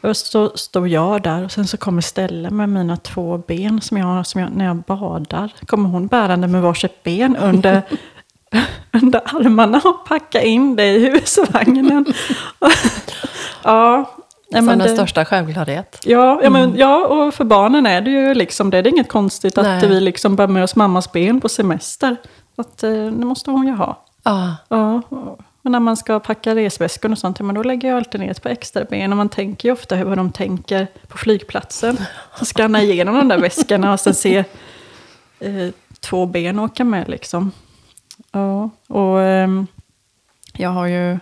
är. 0.00 0.08
Och 0.10 0.16
så 0.16 0.50
står 0.56 0.88
jag 0.88 1.22
där 1.22 1.44
och 1.44 1.52
sen 1.52 1.66
så 1.66 1.76
kommer 1.76 2.02
Stella 2.02 2.50
med 2.50 2.68
mina 2.68 2.96
två 2.96 3.38
ben 3.38 3.80
som 3.80 3.96
jag 3.96 4.06
har 4.06 4.50
när 4.50 4.64
jag 4.64 4.76
badar. 4.76 5.52
Kommer 5.66 5.88
hon 5.88 6.06
bärande 6.06 6.48
med 6.48 6.62
varsitt 6.62 7.02
ben 7.02 7.36
under, 7.36 7.82
under 8.92 9.20
armarna 9.36 9.80
och 9.84 10.06
packa 10.08 10.42
in 10.42 10.76
det 10.76 10.86
i 10.86 11.10
husvagnen. 11.10 12.04
ja, 13.64 14.10
ja, 14.48 14.58
Som 14.58 14.66
men 14.66 14.78
den 14.78 14.88
det- 14.88 14.94
största 14.94 15.24
självklarhet. 15.24 16.00
Ja, 16.04 16.40
ja, 16.42 16.50
men, 16.50 16.76
ja, 16.76 17.06
och 17.06 17.34
för 17.34 17.44
barnen 17.44 17.86
är 17.86 18.00
det 18.00 18.10
ju 18.10 18.34
liksom 18.34 18.70
det. 18.70 18.82
Det 18.82 18.88
är 18.88 18.92
inget 18.92 19.08
konstigt 19.08 19.58
att 19.58 19.64
Nej. 19.66 19.88
vi 19.88 20.00
liksom 20.00 20.36
bär 20.36 20.46
med 20.46 20.64
oss 20.64 20.76
mammas 20.76 21.12
ben 21.12 21.40
på 21.40 21.48
semester. 21.48 22.16
Att, 22.56 22.82
eh, 22.82 22.90
det 22.90 23.10
måste 23.26 23.50
hon 23.50 23.66
ju 23.66 23.72
ha. 23.72 24.04
Ja, 24.24 24.56
Ja, 24.68 25.02
och 25.62 25.70
när 25.70 25.80
man 25.80 25.96
ska 25.96 26.20
packa 26.20 26.54
resväskor 26.54 27.12
och 27.12 27.18
sånt, 27.18 27.40
men 27.40 27.54
då 27.54 27.62
lägger 27.62 27.88
jag 27.88 27.96
alltid 27.96 28.20
ner 28.20 28.30
ett 28.30 28.42
par 28.42 28.50
extra 28.50 28.84
ben. 28.84 29.10
Och 29.12 29.16
man 29.16 29.28
tänker 29.28 29.68
ju 29.68 29.72
ofta 29.72 29.94
hur 29.96 30.16
de 30.16 30.32
tänker 30.32 30.86
på 31.08 31.18
flygplatsen. 31.18 31.96
Så 32.38 32.44
skanna 32.44 32.82
igenom 32.82 33.14
de 33.14 33.28
där 33.28 33.38
väskorna 33.38 33.92
och 33.92 34.00
sen 34.00 34.14
se 34.14 34.44
eh, 35.40 35.68
två 36.00 36.26
ben 36.26 36.58
åka 36.58 36.84
med 36.84 37.08
liksom. 37.08 37.50
Ja, 38.32 38.70
och 38.88 39.20
ehm, 39.22 39.66
jag 40.52 40.70
har 40.70 40.86
ju 40.86 41.18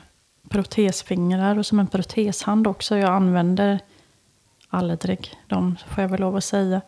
protesfingrar 0.55 1.59
och 1.59 1.66
som 1.66 1.78
en 1.78 1.86
proteshand 1.86 2.66
också. 2.66 2.96
Jag 2.96 3.11
använder 3.11 3.78
aldrig 4.68 5.34
dem, 5.46 5.76
får 5.94 6.02
jag 6.02 6.09
väl 6.09 6.20
lov 6.20 6.36
att 6.36 6.44
säga. 6.44 6.80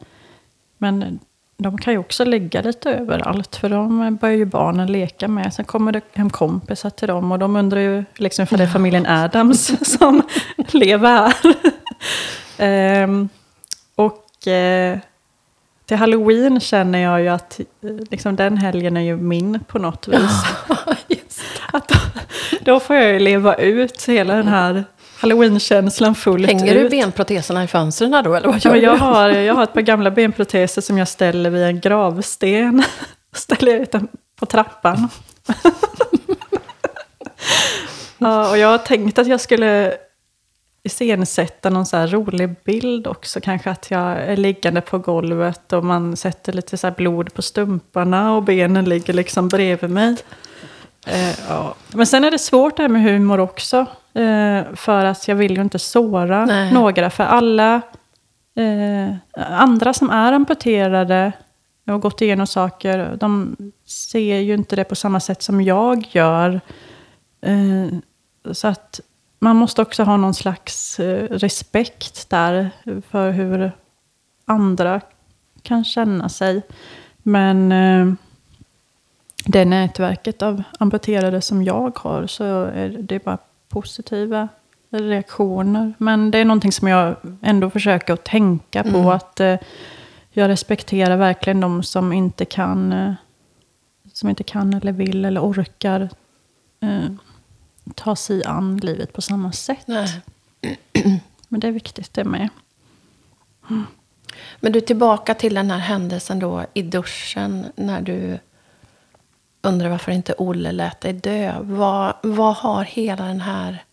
Men 0.79 1.19
de 1.57 1.79
kan 1.79 1.93
ju 1.93 1.99
också 1.99 2.25
ligga 2.25 2.63
lite 2.63 2.93
överallt, 2.93 3.57
för 3.57 3.69
de 3.69 4.17
börjar 4.17 4.37
ju 4.37 4.45
barnen 4.45 4.93
leka 4.93 5.29
med. 5.29 5.55
Sen 5.55 5.65
kommer 5.65 5.93
det 5.93 6.01
hem 6.13 6.31
kompisar 6.31 6.91
till 6.91 7.09
dem 7.09 7.33
och 7.33 7.39
de 7.39 7.57
undrar 7.57 7.81
ju 7.81 8.05
liksom 8.17 8.47
för 8.47 8.57
det 8.57 8.65
är 8.65 8.69
familjen 8.69 9.07
Adams 9.07 9.93
som 9.99 10.23
lever 10.57 11.09
här. 11.09 11.35
Ehm, 12.59 13.29
och 13.95 14.47
eh, 14.49 14.99
till 15.87 15.97
halloween 15.97 16.61
känner 16.61 16.99
jag 16.99 17.23
ju 17.23 17.29
att 17.29 17.61
eh, 17.61 17.91
liksom, 18.11 18.37
den 18.37 18.57
helgen 18.57 18.97
är 18.97 19.01
ju 19.01 19.17
min 19.17 19.61
på 19.67 19.79
något 19.79 20.09
vis. 20.09 20.45
då, 22.67 22.81
får 22.81 22.97
jag 22.97 23.13
ju 23.13 23.19
leva 23.19 23.55
ut 23.55 24.05
hela 24.09 24.35
den 24.37 24.49
här 24.49 24.85
halloween-känslan 25.19 26.15
fullt 26.15 26.47
Hänger 26.47 26.75
ut. 26.75 26.83
du 26.83 26.89
benproteserna 26.89 27.65
i 27.65 27.67
fönstren 27.67 28.11
då, 28.11 28.35
eller 28.35 28.49
vad 28.49 28.57
Ja, 28.57 28.61
gör 28.65 28.73
men 28.73 28.81
jag, 28.81 28.97
har, 28.97 29.29
jag 29.29 29.55
har 29.55 29.63
ett 29.63 29.73
par 29.73 29.81
gamla 29.81 30.11
benproteser 30.11 30.83
som 30.83 30.99
jag 30.99 31.09
ställer 31.09 31.51
vid 31.51 31.63
en 31.63 31.81
gravsten. 31.81 32.83
ställer 33.35 33.73
jag 33.73 33.81
ut 33.81 33.93
den 33.93 34.09
på 34.41 34.47
trappan. 34.47 35.09
ja, 38.19 38.51
och 38.51 38.59
jag 38.59 38.69
har 38.69 38.79
tänkt 38.79 39.19
att 39.19 39.27
jag 39.27 39.41
skulle 39.41 39.95
iscensätta 40.83 41.71
någon 41.71 41.87
så 41.87 42.07
rolig 42.07 42.55
bild 42.65 43.07
också. 43.07 43.41
Kanske 43.41 43.71
att 43.71 43.91
jag 43.91 44.11
är 44.13 44.37
liggande 44.37 44.81
på 44.81 44.99
golvet 44.99 45.73
och 45.73 45.85
man 45.85 46.17
sätter 46.17 46.53
lite 46.53 46.77
så 46.77 46.91
blod 46.91 47.35
på 47.35 47.43
stumparna 47.43 48.35
och 48.35 48.43
benen 48.43 48.85
ligger 48.85 49.13
liksom 49.13 49.49
bredvid 49.49 49.91
mig. 49.91 50.17
Eh, 51.07 51.35
ja. 51.49 51.75
Men 51.93 52.07
sen 52.07 52.25
är 52.25 52.31
det 52.31 52.39
svårt 52.39 52.77
det 52.77 52.83
här 52.83 52.89
med 52.89 53.03
humor 53.03 53.41
också. 53.41 53.87
Eh, 54.15 54.63
för 54.75 55.05
att 55.05 55.29
jag 55.29 55.37
vill 55.37 55.57
ju 55.57 55.63
inte 55.63 55.79
såra 55.79 56.45
Nej. 56.45 56.73
några. 56.73 57.11
För 57.11 57.25
alla 57.25 57.75
eh, 58.57 59.15
andra 59.51 59.93
som 59.93 60.11
är 60.11 60.33
amputerade 60.33 61.33
och 61.87 61.93
har 61.93 61.99
gått 61.99 62.23
igenom 62.23 62.47
saker, 62.47 63.17
de 63.21 63.57
ser 63.87 64.39
ju 64.39 64.55
inte 64.55 64.77
det 64.77 64.85
på 64.85 64.95
samma 64.95 65.21
sätt 65.21 65.43
som 65.43 65.61
jag 65.61 66.07
gör. 66.11 66.61
Eh, 67.41 67.99
så 68.53 68.69
att 68.69 69.01
man 69.39 69.57
måste 69.57 69.83
också 69.83 70.03
ha 70.03 70.17
någon 70.17 70.35
slags 70.35 71.01
eh, 71.01 71.29
respekt 71.31 72.31
där 72.31 72.71
för 73.11 73.31
hur 73.31 73.73
andra 74.45 75.01
kan 75.63 75.85
känna 75.85 76.29
sig. 76.29 76.63
Men 77.23 77.73
eh, 77.73 78.15
det 79.47 79.65
nätverket 79.65 80.43
av 80.43 80.63
amputerade 80.79 81.41
som 81.41 81.63
jag 81.63 81.99
har 81.99 82.27
så 82.27 82.65
är 82.65 82.89
det 82.89 83.25
bara 83.25 83.39
positiva 83.69 84.49
reaktioner. 84.91 85.95
Men 85.99 86.31
det 86.31 86.39
är 86.39 86.45
någonting 86.45 86.73
som 86.73 86.89
jag 86.89 87.17
ändå 87.43 87.71
försöker 87.71 88.13
att 88.13 88.25
tänka 88.25 88.85
på. 88.85 89.13
Att 89.13 89.41
eh, 89.41 89.57
jag 90.31 90.49
respekterar 90.49 91.17
verkligen 91.17 91.61
de 91.61 91.83
som 91.83 92.13
inte 92.13 92.45
kan, 92.45 92.93
eh, 92.93 93.15
som 94.13 94.29
inte 94.29 94.45
kan 94.45 94.75
eller 94.75 94.93
vill 94.93 95.25
eller 95.25 95.41
orkar 95.41 96.09
eh, 96.81 97.11
ta 97.95 98.17
sig 98.17 98.45
an 98.45 98.77
livet 98.77 99.13
på 99.13 99.23
samma 99.23 99.53
sätt. 99.53 99.87
Nej. 99.87 100.21
Men 101.49 101.61
det 101.61 101.69
är 101.69 101.73
viktigt 101.73 102.15
det 102.15 102.25
med. 102.25 102.49
Men 104.61 104.73
du, 104.73 104.81
tillbaka 104.81 105.35
till 105.35 105.55
den 105.55 105.71
här 105.71 105.79
händelsen 105.79 106.39
då 106.39 106.65
i 106.75 106.83
duschen 106.83 107.67
när 107.77 108.01
du 108.01 108.39
undrar 109.67 109.89
varför 109.89 110.13
inte 110.13 110.35
Olle 110.39 110.73
lät 110.73 111.01
dig 111.01 111.13
dö. 111.13 111.55
Vad, 111.61 112.15
vad 112.23 112.57
har 112.57 112.85
hela 112.85 113.25
den 113.25 113.41
här 113.41 113.85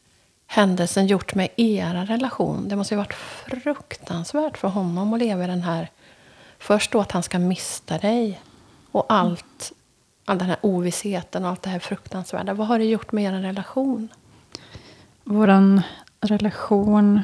händelsen 0.48 1.08
gjort 1.08 1.36
med 1.36 1.50
era 1.56 2.06
relation? 2.06 2.68
Det 2.68 2.76
måste 2.76 2.94
ju 2.94 2.98
varit 2.98 3.14
fruktansvärt 3.64 4.58
för 4.58 4.68
honom 4.68 5.14
att 5.14 5.20
leva 5.20 5.44
i 5.44 5.48
den 5.48 5.64
här... 5.64 5.90
Först 6.60 6.92
då 6.92 7.00
att 7.00 7.12
han 7.12 7.24
ska 7.24 7.40
mista 7.40 7.98
dig 7.98 8.42
och 8.92 9.06
allt, 9.10 9.72
all 10.26 10.38
den 10.38 10.48
här 10.48 10.58
ovissheten 10.62 11.44
och 11.44 11.50
allt 11.50 11.62
det 11.62 11.70
här 11.70 11.80
fruktansvärda. 11.80 12.54
Vad 12.54 12.68
har 12.68 12.80
det 12.80 12.86
gjort 12.86 13.12
med 13.12 13.24
er 13.24 13.42
relation? 13.42 14.08
Vår 15.24 15.82
relation... 16.22 17.22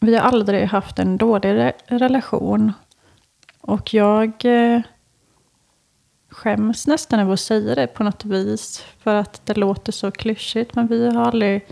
Vi 0.00 0.16
har 0.16 0.22
aldrig 0.22 0.66
haft 0.68 0.98
en 0.98 1.16
dålig 1.16 1.48
re 1.48 1.72
relation. 1.86 2.72
Och 3.60 3.94
jag 3.94 4.44
eh, 4.44 4.80
skäms 6.28 6.86
nästan 6.86 7.20
över 7.20 7.32
att 7.32 7.40
säga 7.40 7.74
det 7.74 7.86
på 7.86 8.04
något 8.04 8.24
vis. 8.24 8.84
För 8.98 9.14
att 9.14 9.40
det 9.44 9.54
låter 9.54 9.92
så 9.92 10.10
klyschigt. 10.10 10.74
Men 10.74 10.86
vi 10.86 11.08
har 11.08 11.24
aldrig 11.24 11.66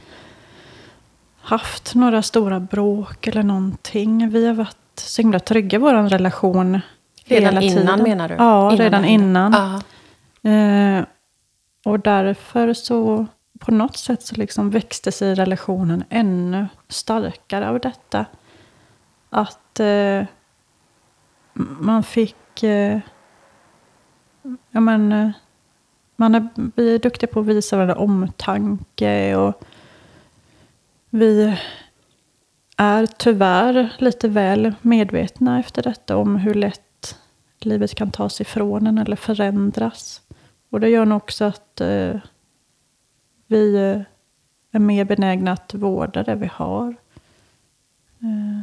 haft 1.41 1.95
några 1.95 2.23
stora 2.23 2.61
bråk 2.61 3.27
eller 3.27 3.43
någonting. 3.43 4.31
Vi 4.31 4.47
har 4.47 4.55
varit 4.55 4.77
så 4.95 5.23
himla 5.23 5.41
trygga 5.41 5.77
i 5.77 5.81
vår 5.81 6.09
relation. 6.09 6.81
Redan 7.25 7.63
innan 7.63 7.85
tiden. 7.85 8.03
menar 8.03 8.29
du? 8.29 8.35
Ja, 8.35 8.67
innan 8.67 8.79
redan 8.79 9.05
innan. 9.05 9.55
Eh, 10.43 11.05
och 11.85 12.01
därför 12.01 12.73
så 12.73 13.27
på 13.59 13.73
något 13.73 13.97
sätt 13.97 14.23
så 14.23 14.35
liksom 14.35 14.71
växte 14.71 15.13
sig 15.13 15.35
relationen 15.35 16.05
ännu 16.11 16.67
starkare 16.89 17.69
av 17.69 17.81
detta. 17.81 18.27
Att 19.31 19.81
eh, 19.81 20.25
man 21.79 22.03
fick... 22.03 22.63
Eh, 22.63 22.99
ja, 24.71 24.81
men, 24.81 25.13
eh, 25.13 25.31
man 26.17 26.35
är, 26.35 26.49
vi 26.77 26.95
är 26.95 26.99
duktiga 26.99 27.33
på 27.33 27.41
att 27.41 27.47
visa 27.47 27.77
varandra 27.77 27.97
omtanke. 27.97 29.37
och 29.37 29.65
Vi 31.11 31.59
är 32.77 33.07
tyvärr 33.07 33.93
lite 33.99 34.29
väl 34.29 34.75
medvetna 34.83 35.61
efter 35.61 35.83
detta 35.83 36.17
om 36.17 36.37
hur 36.37 36.55
lätt 36.55 37.19
livet 37.59 37.95
kan 37.95 38.11
tas 38.11 38.41
ifrån 38.41 38.87
en 38.87 38.99
eller 38.99 39.17
förändras. 39.17 40.23
Och 40.71 40.81
det 40.81 40.89
gör 40.89 41.05
nog 41.05 41.17
också 41.17 41.45
att 41.45 41.81
eh, 41.81 42.17
vi 43.47 43.75
eh, 43.75 44.01
är 44.71 44.79
mer 44.79 45.05
benägna 45.05 45.53
att 45.53 45.75
vårda 45.75 46.23
det 46.23 46.35
vi 46.35 46.47
har. 46.47 46.97
Eh, 48.21 48.63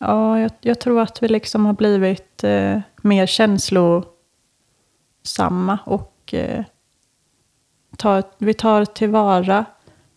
ja, 0.00 0.40
jag, 0.40 0.50
jag, 0.60 0.80
tror 0.80 1.00
att 1.00 1.22
vi 1.22 1.28
liksom 1.28 1.66
har 1.66 1.72
blivit 1.72 2.44
eh, 2.44 2.80
mer 3.04 3.26
känslosamma 3.26 4.08
och 5.84 6.34
eh, 6.34 6.64
tar, 7.96 8.22
vi 8.38 8.54
tar 8.54 8.84
tillvara 8.84 9.64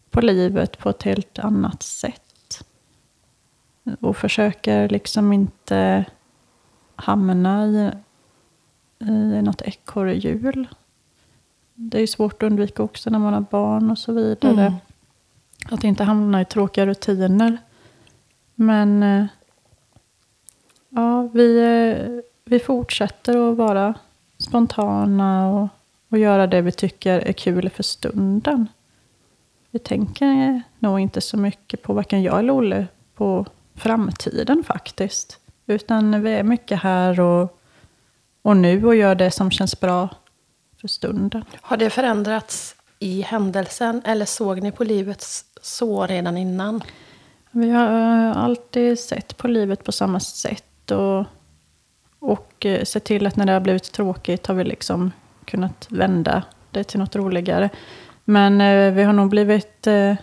på 0.09 0.21
livet 0.21 0.77
på 0.77 0.89
ett 0.89 1.03
helt 1.03 1.39
annat 1.39 1.83
sätt. 1.83 2.63
Och 3.99 4.17
försöker 4.17 4.89
liksom 4.89 5.33
inte 5.33 6.05
hamna 6.95 7.65
i, 7.67 7.91
i 9.05 9.41
något 9.41 9.61
ekorrhjul. 9.61 10.67
Det 11.73 12.01
är 12.01 12.07
svårt 12.07 12.43
att 12.43 12.47
undvika 12.47 12.83
också 12.83 13.09
när 13.09 13.19
man 13.19 13.33
har 13.33 13.41
barn 13.41 13.91
och 13.91 13.97
så 13.97 14.13
vidare. 14.13 14.61
Mm. 14.61 14.73
Att 15.71 15.83
inte 15.83 16.03
hamna 16.03 16.41
i 16.41 16.45
tråkiga 16.45 16.85
rutiner. 16.85 17.57
Men 18.55 19.03
eh, 19.03 19.25
ja, 20.89 21.21
vi, 21.33 21.59
eh, 21.59 22.19
vi 22.47 22.59
fortsätter 22.59 23.51
att 23.51 23.57
vara 23.57 23.93
spontana 24.37 25.47
och, 25.49 25.67
och 26.09 26.17
göra 26.17 26.47
det 26.47 26.61
vi 26.61 26.71
tycker 26.71 27.19
är 27.19 27.33
kul 27.33 27.69
för 27.69 27.83
stunden. 27.83 28.67
Vi 29.71 29.79
tänker 29.79 30.61
nog 30.79 30.99
inte 30.99 31.21
så 31.21 31.37
mycket 31.37 31.81
på 31.81 31.93
varken 31.93 32.23
jag 32.23 32.39
eller 32.39 32.53
Olle 32.53 32.87
på 33.15 33.45
framtiden 33.75 34.63
faktiskt. 34.63 35.39
Utan 35.65 36.23
vi 36.23 36.31
är 36.31 36.43
mycket 36.43 36.79
här 36.79 37.19
och, 37.19 37.59
och 38.41 38.57
nu 38.57 38.85
och 38.85 38.95
gör 38.95 39.15
det 39.15 39.31
som 39.31 39.51
känns 39.51 39.79
bra 39.79 40.09
för 40.81 40.87
stunden. 40.87 41.45
Har 41.61 41.77
det 41.77 41.89
förändrats 41.89 42.75
i 42.99 43.21
händelsen 43.21 44.01
eller 44.05 44.25
såg 44.25 44.61
ni 44.61 44.71
på 44.71 44.83
livet 44.83 45.25
så 45.61 46.07
redan 46.07 46.37
innan? 46.37 46.83
Vi 47.51 47.69
har 47.69 47.87
alltid 48.33 48.99
sett 48.99 49.37
på 49.37 49.47
livet 49.47 49.83
på 49.83 49.91
samma 49.91 50.19
sätt. 50.19 50.91
Och, 50.91 51.25
och 52.19 52.65
eh, 52.65 52.83
sett 52.83 53.03
till 53.03 53.27
att 53.27 53.35
när 53.35 53.45
det 53.45 53.51
har 53.51 53.59
blivit 53.59 53.91
tråkigt 53.91 54.47
har 54.47 54.55
vi 54.55 54.63
liksom 54.63 55.11
kunnat 55.45 55.87
vända 55.89 56.43
det 56.71 56.83
till 56.83 56.99
något 56.99 57.15
roligare. 57.15 57.69
Men 58.25 58.61
eh, 58.61 58.93
vi 58.93 59.03
har 59.03 59.13
nog 59.13 59.29
blivit 59.29 59.87
eh, 59.87 60.15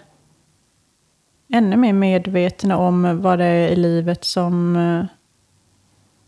ännu 1.55 1.77
mer 1.77 1.93
medvetna 1.93 2.77
om 2.77 3.23
vad 3.23 3.39
det 3.39 3.45
är 3.45 3.69
i 3.69 3.77
livet 3.77 4.25
som, 4.25 4.77
eh, 4.77 5.05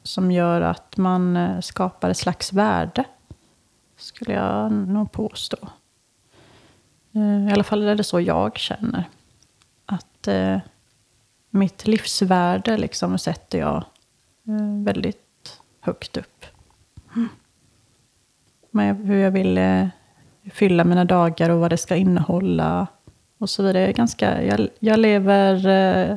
som 0.03 0.33
gör 0.33 0.61
att 0.61 0.97
man 0.97 1.37
eh, 1.37 1.61
skapar 1.61 2.11
ett 2.11 2.17
slags 2.17 2.53
värde. 2.53 3.05
Skulle 3.97 4.33
jag 4.33 4.73
nog 4.73 5.12
påstå. 5.12 5.57
Eh, 7.14 7.49
I 7.49 7.53
alla 7.53 7.64
fall 7.64 7.83
är 7.83 7.95
det 7.95 8.05
så 8.05 8.21
jag 8.21 8.59
känner. 8.59 9.05
Att 9.87 10.29
mitt 11.51 11.87
livsvärde 11.87 12.77
liksom 12.77 13.19
sätter 13.19 13.59
jag 13.59 13.85
väldigt 14.85 15.26
högt 15.87 16.16
upp. 16.16 16.45
Mm. 17.16 17.28
Med 18.70 18.97
hur 18.97 19.16
jag 19.16 19.30
vill 19.30 19.59
eh, 19.59 19.87
fylla 20.53 20.84
mina 20.84 21.05
dagar 21.05 21.51
och 21.51 21.61
vad 21.61 21.70
det 21.70 21.76
ska 21.76 21.97
innehålla. 21.97 22.87
Och 23.39 23.51
så 23.51 23.62
vidare. 23.62 23.80
Jag, 23.80 23.89
är 23.89 23.95
ganska, 23.95 24.43
jag, 24.43 24.68
jag 24.78 24.99
lever... 24.99 25.66
Eh, 25.66 26.16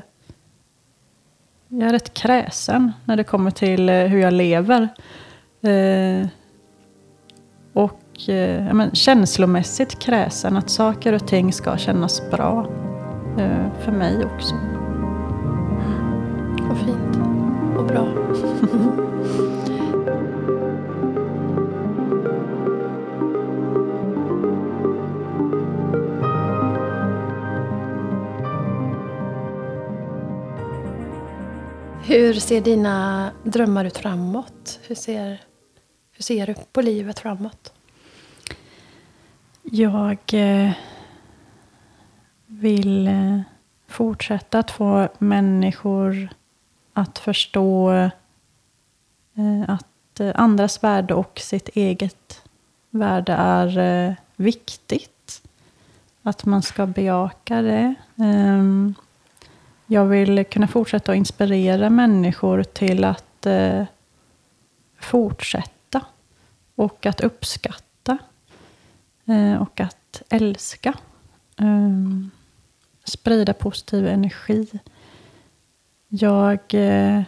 jag 1.71 1.89
är 1.89 1.93
rätt 1.93 2.13
kräsen 2.13 2.91
när 3.05 3.15
det 3.15 3.23
kommer 3.23 3.51
till 3.51 3.89
eh, 3.89 3.95
hur 3.95 4.19
jag 4.19 4.33
lever. 4.33 4.87
Eh, 5.61 6.27
och 7.73 8.29
eh, 8.29 8.67
ja, 8.67 8.73
men, 8.73 8.95
känslomässigt 8.95 9.99
kräsen. 9.99 10.57
Att 10.57 10.69
saker 10.69 11.13
och 11.13 11.27
ting 11.27 11.53
ska 11.53 11.77
kännas 11.77 12.31
bra. 12.31 12.67
Eh, 13.37 13.83
för 13.83 13.91
mig 13.91 14.25
också. 14.25 14.55
Vad 16.67 16.77
fint. 16.77 17.17
Och 17.77 17.85
bra. 17.85 18.07
Hur 32.09 32.33
ser 32.33 32.61
dina 32.61 33.31
drömmar 33.43 33.85
ut 33.85 33.97
framåt? 33.97 34.79
Hur 34.87 34.95
ser 34.95 35.41
hur 36.11 36.23
ser 36.23 36.47
du 36.47 36.55
på 36.71 36.81
livet 36.81 37.19
framåt? 37.19 37.73
Jag 39.63 40.17
eh, 40.33 40.71
vill 42.45 43.07
eh, 43.07 43.41
fortsätta 43.87 44.59
att 44.59 44.71
få 44.71 45.09
människor 45.17 46.29
att 46.93 47.19
förstå 47.19 47.91
eh, 47.91 49.63
att 49.67 50.19
andras 50.35 50.83
värde 50.83 51.13
och 51.13 51.39
sitt 51.39 51.69
eget 51.69 52.41
värde 52.89 53.33
är 53.33 54.15
viktigt. 54.35 55.41
Att 56.23 56.45
man 56.45 56.61
ska 56.61 56.85
bejaka 56.85 57.61
det. 57.61 57.93
Ehm, 58.15 58.95
jag 59.91 60.05
vill 60.05 60.45
kunna 60.45 60.67
fortsätta 60.67 61.11
att 61.11 61.17
inspirera 61.17 61.89
människor 61.89 62.63
till 62.63 63.03
att 63.03 63.45
eh, 63.45 63.83
fortsätta 64.99 66.05
och 66.75 67.05
att 67.05 67.21
uppskatta. 67.21 68.17
Eh, 69.25 69.61
och 69.61 69.79
att 69.79 70.21
älska. 70.29 70.93
Eh, 71.59 72.27
sprida 73.03 73.53
positiv 73.53 74.07
energi. 74.07 74.67
Jag 76.07 76.59
eh, 76.73 77.21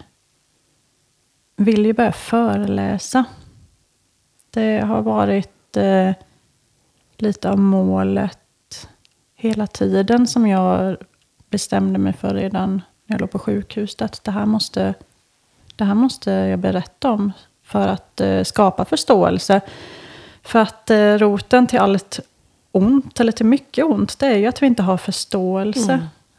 vill 1.56 1.86
ju 1.86 1.94
börja 1.94 2.12
föreläsa. 2.12 3.26
Det 4.50 4.80
har 4.80 5.02
varit 5.02 5.78
eh, 5.78 6.12
lite 7.18 7.50
av 7.50 7.60
målet 7.60 8.90
hela 9.36 9.68
tiden 9.68 10.28
som 10.28 10.48
jag 10.48 10.98
bestämde 11.52 12.00
mig 12.00 12.14
för 12.14 12.34
redan 12.34 12.82
när 13.06 13.14
jag 13.14 13.22
låg 13.22 13.32
på 13.32 13.40
sjukhus. 13.40 13.96
Att 14.00 14.24
det 14.24 14.32
här 14.32 14.46
måste, 14.46 14.94
det 15.76 15.84
här 15.84 15.94
måste 15.94 16.32
jag 16.32 16.60
berätta 16.60 17.12
om 17.12 17.32
för 17.64 17.88
att 17.88 18.22
eh, 18.22 18.44
skapa 18.44 18.86
förståelse. 18.86 19.62
För 20.44 20.60
att 20.60 20.90
eh, 20.90 21.14
roten 21.14 21.68
till 21.68 21.80
allt 21.80 22.20
ont, 22.72 23.20
eller 23.20 23.32
till 23.32 23.46
mycket 23.46 23.86
ont, 23.86 24.20
det 24.20 24.26
är 24.26 24.38
ju 24.38 24.48
att 24.48 24.62
vi 24.62 24.68
inte 24.68 24.84
har 24.84 24.98
förståelse. 24.98 25.94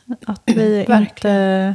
Mm. 0.05 0.19
Att 0.27 0.43
vi 0.45 0.87
inte... 0.91 1.75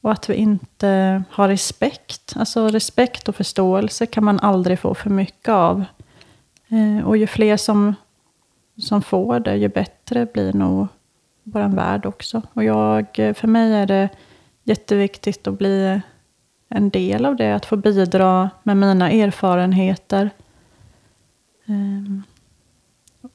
Och 0.00 0.12
att 0.12 0.30
vi 0.30 0.34
inte 0.34 1.22
har 1.30 1.48
respekt. 1.48 2.32
Alltså 2.36 2.68
respekt 2.68 3.28
och 3.28 3.36
förståelse 3.36 4.06
kan 4.06 4.24
man 4.24 4.40
aldrig 4.40 4.78
få 4.78 4.94
för 4.94 5.10
mycket 5.10 5.48
av. 5.48 5.84
Eh, 6.68 7.06
och 7.06 7.16
ju 7.16 7.26
fler 7.26 7.56
som, 7.56 7.94
som 8.78 9.02
får 9.02 9.40
det, 9.40 9.56
ju 9.56 9.68
bättre 9.68 10.26
blir 10.26 10.52
nog 10.52 10.86
vår 11.46 11.68
värld 11.68 12.06
också. 12.06 12.42
Och 12.52 12.64
jag, 12.64 13.06
för 13.14 13.46
mig 13.46 13.74
är 13.74 13.86
det 13.86 14.08
jätteviktigt 14.64 15.46
att 15.46 15.58
bli 15.58 16.00
en 16.68 16.90
del 16.90 17.24
av 17.24 17.36
det, 17.36 17.54
att 17.54 17.66
få 17.66 17.76
bidra 17.76 18.50
med 18.62 18.76
mina 18.76 19.10
erfarenheter. 19.10 20.30
Ehm, 21.66 22.22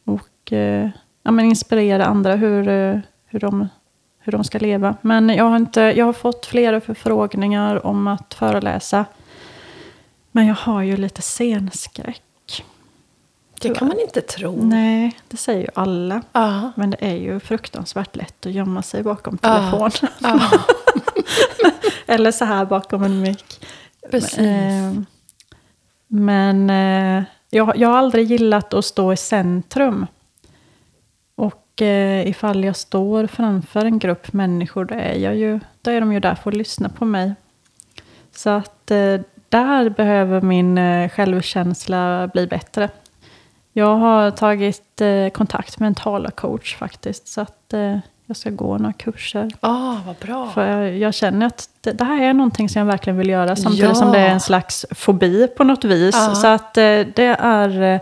och 0.06 0.52
eh, 0.52 0.90
ja, 1.24 1.32
men 1.32 1.46
inspirera 1.46 2.06
andra 2.06 2.36
hur, 2.36 2.64
hur, 3.26 3.40
de, 3.40 3.68
hur 4.20 4.32
de 4.32 4.44
ska 4.44 4.60
leva. 4.60 4.96
Men 5.02 5.30
jag 5.30 5.46
har, 5.46 5.56
inte, 5.56 5.82
jag 5.82 6.06
har 6.06 6.14
fått 6.14 6.46
flera 6.46 6.82
förfrågningar 6.82 7.86
om 7.86 8.08
att 8.08 8.34
föreläsa. 8.34 9.06
Men 10.32 10.48
jag 10.48 10.56
har 10.56 10.82
ju 10.82 10.98
lite 10.98 11.22
scenskräck. 11.22 12.24
Det 13.62 13.76
kan 13.76 13.88
man 13.88 14.00
inte 14.00 14.22
tro. 14.22 14.64
Nej, 14.64 15.20
det 15.28 15.38
säger 15.38 15.62
ju 15.62 15.68
alla. 15.76 16.22
Ja. 16.32 16.72
Men 16.76 16.90
det 16.90 16.98
är 17.00 17.16
ju 17.16 17.40
fruktansvärt 17.40 18.16
lätt 18.16 18.46
att 18.46 18.52
gömma 18.52 18.82
sig 18.82 19.04
bakom 19.04 19.38
telefonen. 19.38 19.92
Ja. 20.20 20.40
Eller 22.08 22.32
så 22.32 22.46
här 22.46 22.66
bakom 22.66 23.04
en 23.04 23.22
mick. 23.22 23.66
Precis. 24.12 24.38
Eh, 24.38 24.94
Men 26.08 26.70
eh, 26.70 27.24
jag, 27.50 27.78
jag 27.78 27.90
har 27.90 27.98
aldrig 27.98 28.32
gillat 28.32 28.74
att 28.74 28.86
stå 28.86 29.14
i 29.14 29.18
centrum. 29.18 30.08
Och 31.36 31.82
eh, 31.82 32.28
ifall 32.28 32.64
jag 32.64 32.76
står 32.76 33.28
framför 33.28 33.86
en 33.86 34.00
grupp 34.00 34.34
människor, 34.34 34.86
då 34.86 34.96
är, 34.96 35.14
jag 35.16 35.36
ju, 35.36 35.60
då 35.82 35.92
är 35.92 36.00
de 36.00 36.14
ju 36.14 36.20
där 36.20 36.36
för 36.36 36.52
att 36.52 36.58
lyssna 36.58 36.90
på 36.90 37.06
mig. 37.06 37.34
Så 38.36 38.50
att 38.50 38.92
eh, 38.92 39.20
där 39.50 39.90
behöver 39.90 40.42
min 40.42 40.78
eh, 40.78 41.10
självkänsla 41.10 42.30
bli 42.34 42.48
bättre. 42.48 42.90
Jag 43.74 43.96
har 43.96 44.32
tagit 44.32 45.02
eh, 45.02 45.30
kontakt 45.30 45.80
med 45.80 45.88
en 45.88 45.96
talarcoach 45.96 46.76
faktiskt. 46.76 47.28
Så 47.28 47.42
att 47.42 47.74
eh, 47.74 47.98
jag 48.26 48.38
ska 48.38 48.50
gå 48.50 48.78
några 48.78 48.94
kurser. 48.94 49.52
Ah, 49.60 49.96
vad 50.06 50.16
bra. 50.16 50.50
För 50.50 50.68
jag, 50.68 50.98
jag 50.98 51.14
känner 51.14 51.46
att 51.46 51.70
det, 51.82 51.92
det 51.92 52.04
här 52.04 52.22
är 52.24 52.34
någonting 52.34 52.70
som 52.70 52.80
jag 52.80 52.86
verkligen 52.86 53.18
vill 53.18 53.30
göra. 53.30 53.56
Samtidigt 53.56 53.90
Ja. 53.90 53.96
som 53.96 54.12
det 54.12 54.20
är 54.20 54.30
en 54.30 54.40
slags 54.40 54.86
fobi 54.92 55.48
på 55.48 55.64
något 55.64 55.84
vis. 55.86 56.16
Ja. 56.16 56.36
Så 56.36 56.48
att 56.48 56.78
eh, 56.78 56.84
det 57.16 57.36
är 57.40 57.82
eh, 57.82 58.02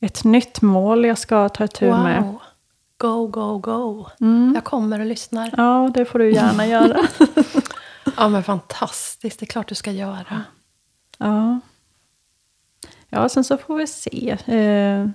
ett 0.00 0.24
nytt 0.24 0.62
mål 0.62 1.04
jag 1.04 1.18
ska 1.18 1.48
ta 1.48 1.64
itu 1.64 1.90
med. 1.90 2.22
Wow. 2.22 2.38
Go, 2.98 3.26
go, 3.26 3.58
go. 3.58 4.06
Mm. 4.20 4.52
Jag 4.54 4.64
kommer 4.64 5.00
och 5.00 5.06
lyssnar. 5.06 5.50
Ja, 5.56 5.90
det 5.94 6.04
får 6.04 6.18
du 6.18 6.32
gärna 6.32 6.66
göra. 6.66 6.96
Ja, 8.16 8.28
men 8.28 8.42
fantastiskt. 8.42 9.40
Det 9.40 9.44
är 9.44 9.46
klart 9.46 9.68
du 9.68 9.74
ska 9.74 9.90
göra. 9.90 10.42
Ja. 11.18 11.60
Ja, 13.10 13.28
sen 13.28 13.44
så 13.44 13.56
får 13.56 13.76
vi 13.76 13.86
se. 13.86 14.36
Eh, 14.46 15.08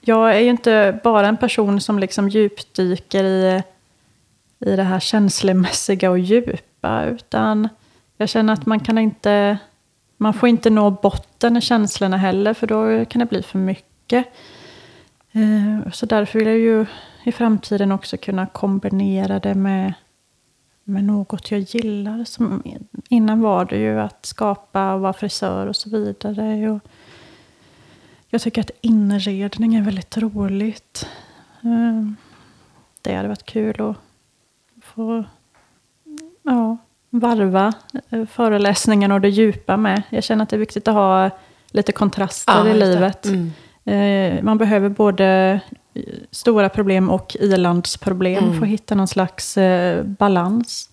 Jag 0.00 0.36
är 0.36 0.40
ju 0.40 0.50
inte 0.50 1.00
bara 1.04 1.28
en 1.28 1.36
person 1.36 1.80
som 1.80 1.98
liksom 1.98 2.28
djupdyker 2.28 3.24
i, 3.24 3.62
i 4.58 4.76
det 4.76 4.82
här 4.82 5.00
känslomässiga 5.00 6.10
och 6.10 6.18
djupa, 6.18 7.04
utan 7.04 7.68
jag 8.16 8.28
känner 8.28 8.52
att 8.52 8.66
man 8.66 8.80
kan 8.80 8.98
inte, 8.98 9.58
man 10.16 10.34
får 10.34 10.48
inte 10.48 10.70
nå 10.70 10.90
botten 10.90 11.56
i 11.56 11.60
känslorna 11.60 12.16
heller, 12.16 12.54
för 12.54 12.66
då 12.66 13.04
kan 13.04 13.20
det 13.20 13.26
bli 13.26 13.42
för 13.42 13.58
mycket. 13.58 14.26
Eh, 15.32 15.90
Så 15.92 16.06
därför 16.06 16.38
vill 16.38 16.48
jag 16.48 16.58
ju 16.58 16.86
i 17.24 17.32
framtiden 17.32 17.92
också 17.92 18.16
kunna 18.16 18.46
kombinera 18.46 19.38
det 19.38 19.54
med, 19.54 19.92
med 20.84 21.04
något 21.04 21.50
jag 21.50 21.60
gillar. 21.60 22.24
Som, 22.24 22.62
innan 23.08 23.40
var 23.40 23.64
det 23.64 23.76
ju 23.78 24.00
att 24.00 24.26
skapa 24.26 24.94
och 24.94 25.00
vara 25.00 25.12
frisör 25.12 25.66
och 25.66 25.76
så 25.76 25.90
vidare. 25.90 26.70
Och 26.70 26.80
jag 28.30 28.40
tycker 28.40 28.60
att 28.60 28.70
inredning 28.80 29.74
är 29.74 29.82
väldigt 29.82 30.16
roligt. 30.18 31.06
Eh, 31.62 32.12
Det 33.02 33.14
hade 33.14 33.28
varit 33.28 33.44
kul 33.46 33.80
att 33.82 33.96
få 34.82 35.24
ja, 36.42 36.76
varva 37.10 37.72
eh, 38.10 38.26
föreläsningen 38.26 39.12
och 39.12 39.20
det 39.20 39.28
djupa 39.28 39.76
med. 39.76 40.02
Jag 40.10 40.24
känner 40.24 40.42
att 40.42 40.48
det 40.50 40.56
är 40.56 40.60
viktigt 40.60 40.88
att 40.88 40.94
ha 40.94 41.30
lite 41.70 41.92
kontraster 41.92 42.52
Ja, 42.66 42.68
i 42.68 42.78
livet. 42.78 43.26
Mm. 43.26 43.52
Eh, 43.84 44.42
Man 44.42 44.58
behöver 44.58 44.88
både 44.88 45.60
eh, 45.94 46.02
stora 46.30 46.68
problem 46.68 47.10
och 47.10 47.36
ilandsproblem 47.40 48.44
Mm. 48.44 48.58
för 48.58 48.62
att 48.66 48.72
hitta 48.72 48.94
någon 48.94 49.08
slags 49.08 49.58
balans. 50.04 50.90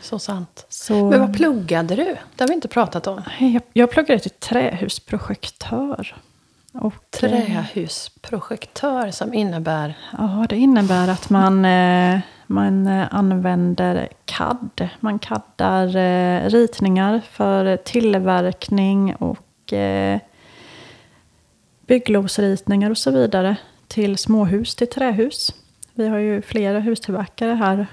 Så 0.00 0.18
sant. 0.18 0.66
Så, 0.68 1.10
Men 1.10 1.20
vad 1.20 1.36
pluggade 1.36 1.94
du? 1.96 2.04
Det 2.36 2.42
har 2.44 2.48
vi 2.48 2.54
inte 2.54 2.68
pratat 2.68 3.06
om. 3.06 3.22
jag, 3.38 3.62
jag 3.72 3.90
pluggade 3.90 4.20
till 4.20 4.30
trähusprojektör. 4.30 6.16
Och, 6.72 6.94
eh, 6.94 7.20
Trähusprojektör 7.20 9.10
som 9.10 9.34
innebär... 9.34 9.98
Ja, 10.18 10.46
det 10.48 10.56
innebär 10.56 11.08
att 11.08 11.30
man, 11.30 11.64
eh, 11.64 12.20
man 12.46 12.86
eh, 12.86 13.14
använder 13.14 14.08
CAD. 14.24 14.88
Man 15.00 15.18
caddar 15.18 15.96
eh, 15.96 16.48
ritningar 16.48 17.20
för 17.30 17.76
tillverkning 17.76 19.14
och 19.14 19.46
bygglovsritningar 21.86 22.90
och 22.90 22.98
så 22.98 23.10
vidare 23.10 23.56
till 23.88 24.18
småhus, 24.18 24.74
till 24.74 24.88
trähus. 24.88 25.54
Vi 25.94 26.08
har 26.08 26.18
ju 26.18 26.42
flera 26.42 26.80
hustillverkare 26.80 27.52
här 27.52 27.86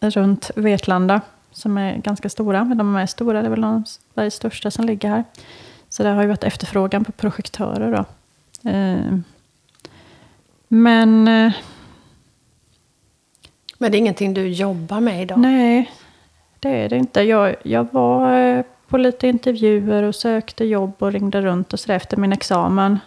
runt 0.00 0.50
Vetlanda 0.56 1.20
som 1.52 1.78
är 1.78 1.96
ganska 1.96 2.28
stora. 2.28 2.64
Men 2.64 2.78
de 2.78 2.96
är 2.96 3.06
stora, 3.06 3.40
det 3.40 3.48
är 3.48 3.50
väl 3.50 3.60
de 3.60 3.84
Sveriges 4.14 4.34
största 4.34 4.70
som 4.70 4.84
ligger 4.84 5.08
här. 5.08 5.24
Så 5.88 6.02
det 6.02 6.08
har 6.08 6.22
ju 6.22 6.28
varit 6.28 6.44
efterfrågan 6.44 7.04
på 7.04 7.12
projektörer 7.12 7.92
då. 7.92 8.04
Eh, 8.70 9.18
men 10.68 11.28
eh, 11.28 11.52
Men 13.78 13.92
det 13.92 13.96
är 13.96 13.98
ingenting 13.98 14.34
du 14.34 14.48
jobbar 14.48 15.00
med 15.00 15.22
idag? 15.22 15.38
nej, 15.38 15.90
det 16.60 16.68
är 16.68 16.88
det 16.88 16.96
inte. 16.96 17.22
Jag, 17.22 17.56
jag 17.62 17.92
var 17.92 18.38
eh, 18.38 18.64
på 18.88 18.98
lite 18.98 19.28
intervjuer 19.28 20.02
och 20.02 20.14
sökte 20.14 20.64
jobb 20.64 20.92
och 20.98 21.12
ringde 21.12 21.42
runt 21.42 21.72
och 21.72 21.80
så 21.80 21.88
där 21.88 21.96
efter 21.96 22.16
min 22.16 22.32
examen. 22.32 22.98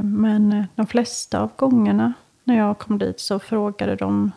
Men 0.00 0.66
de 0.74 0.86
flesta 0.86 1.40
av 1.40 1.50
gångerna 1.56 2.12
när 2.44 2.58
jag 2.58 2.78
kom 2.78 2.98
dit 2.98 3.20
så 3.20 3.38
frågade 3.38 3.96
de 3.96 4.32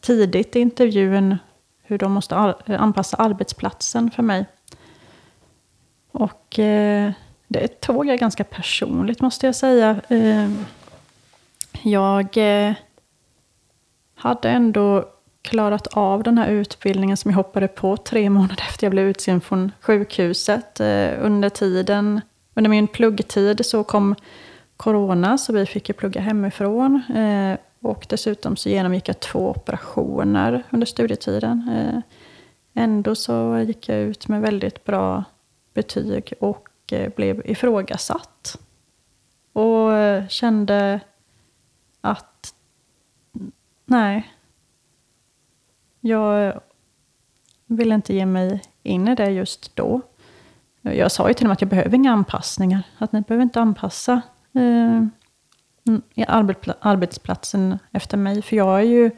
tidigt 0.00 0.56
i 0.56 0.60
intervjun 0.60 1.36
hur 1.82 1.98
de 1.98 2.12
måste 2.12 2.36
anpassa 2.66 3.16
arbetsplatsen 3.16 4.10
för 4.10 4.22
mig. 4.22 4.46
Och 6.14 6.58
eh, 6.58 7.12
det 7.48 7.80
tog 7.80 8.06
jag 8.06 8.18
ganska 8.18 8.44
personligt 8.44 9.20
måste 9.20 9.46
jag 9.46 9.54
säga. 9.54 10.00
Eh, 10.08 10.50
jag 11.82 12.36
eh, 12.36 12.74
hade 14.14 14.50
ändå 14.50 15.04
klarat 15.42 15.86
av 15.86 16.22
den 16.22 16.38
här 16.38 16.48
utbildningen 16.48 17.16
som 17.16 17.30
jag 17.30 17.36
hoppade 17.36 17.68
på 17.68 17.96
tre 17.96 18.30
månader 18.30 18.64
efter 18.68 18.86
jag 18.86 18.90
blev 18.90 19.08
utsänd 19.08 19.44
från 19.44 19.72
sjukhuset. 19.80 20.80
Eh, 20.80 21.10
under 21.20 21.48
tiden, 21.48 22.20
under 22.54 22.70
min 22.70 22.86
pluggtid 22.86 23.66
så 23.66 23.84
kom 23.84 24.14
corona 24.76 25.38
så 25.38 25.52
vi 25.52 25.66
fick 25.66 25.88
ju 25.88 25.92
plugga 25.92 26.20
hemifrån. 26.20 27.02
Eh, 27.16 27.58
och 27.80 28.06
dessutom 28.08 28.56
så 28.56 28.68
genomgick 28.68 29.08
jag 29.08 29.20
två 29.20 29.50
operationer 29.50 30.62
under 30.70 30.86
studietiden. 30.86 31.70
Eh, 31.72 32.00
ändå 32.82 33.14
så 33.14 33.64
gick 33.66 33.88
jag 33.88 33.98
ut 33.98 34.28
med 34.28 34.40
väldigt 34.40 34.84
bra 34.84 35.24
betyg 35.74 36.32
och 36.40 36.68
eh, 36.92 37.12
blev 37.16 37.42
ifrågasatt. 37.44 38.58
Och 39.52 39.92
eh, 39.94 40.28
kände 40.28 41.00
att 42.00 42.54
nej, 43.84 44.32
jag 46.00 46.60
ville 47.66 47.94
inte 47.94 48.14
ge 48.14 48.26
mig 48.26 48.62
in 48.82 49.08
i 49.08 49.14
det 49.14 49.30
just 49.30 49.76
då. 49.76 50.00
Jag 50.80 51.12
sa 51.12 51.28
ju 51.28 51.34
till 51.34 51.44
dem 51.44 51.52
att 51.52 51.60
jag 51.60 51.70
behöver 51.70 51.94
inga 51.94 52.12
anpassningar. 52.12 52.82
Att 52.98 53.12
ni 53.12 53.20
behöver 53.20 53.42
inte 53.42 53.60
anpassa 53.60 54.22
eh, 54.52 55.04
arbetsplatsen 56.80 57.78
efter 57.92 58.16
mig. 58.16 58.42
För 58.42 58.56
jag 58.56 58.78
är 58.78 58.84
ju 58.84 59.10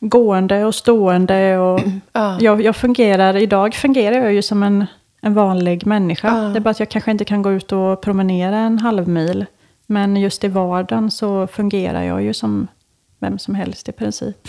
gående 0.00 0.64
och 0.64 0.74
stående. 0.74 1.58
Och 1.58 1.80
Ja. 2.12 2.38
jag, 2.40 2.62
jag 2.62 2.76
fungerar, 2.76 3.36
idag 3.36 3.74
fungerar 3.74 4.16
jag 4.16 4.32
ju 4.32 4.42
som 4.42 4.62
en, 4.62 4.86
en 5.20 5.34
vanlig 5.34 5.86
människa. 5.86 6.28
Ja. 6.28 6.48
Det 6.48 6.58
är 6.58 6.60
bara 6.60 6.70
att 6.70 6.80
jag 6.80 6.90
kanske 6.90 7.10
inte 7.10 7.24
kan 7.24 7.42
gå 7.42 7.52
ut 7.52 7.72
och 7.72 8.02
promenera 8.02 8.58
en 8.58 8.78
halv 8.78 9.08
mil. 9.08 9.46
Men 9.86 10.16
just 10.16 10.44
i 10.44 10.48
vardagen 10.48 11.10
så 11.10 11.46
fungerar 11.46 12.02
jag 12.02 12.22
ju 12.22 12.34
som 12.34 12.68
vem 13.18 13.38
som 13.38 13.54
helst 13.54 13.88
i 13.88 13.92
princip. 13.92 14.48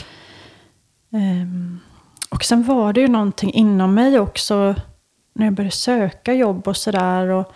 Ehm, 1.12 1.80
och 2.30 2.44
sen 2.44 2.64
var 2.64 2.94
det 2.94 3.02
ju 3.02 3.08
någonting 3.08 3.54
inom 3.54 3.94
mig 3.94 4.20
också 4.20 4.76
när 5.34 5.46
jag 5.46 5.54
började 5.54 5.76
söka 5.76 6.34
jobb 6.34 6.68
och 6.68 6.78
sådär. 6.78 7.28
Och 7.28 7.54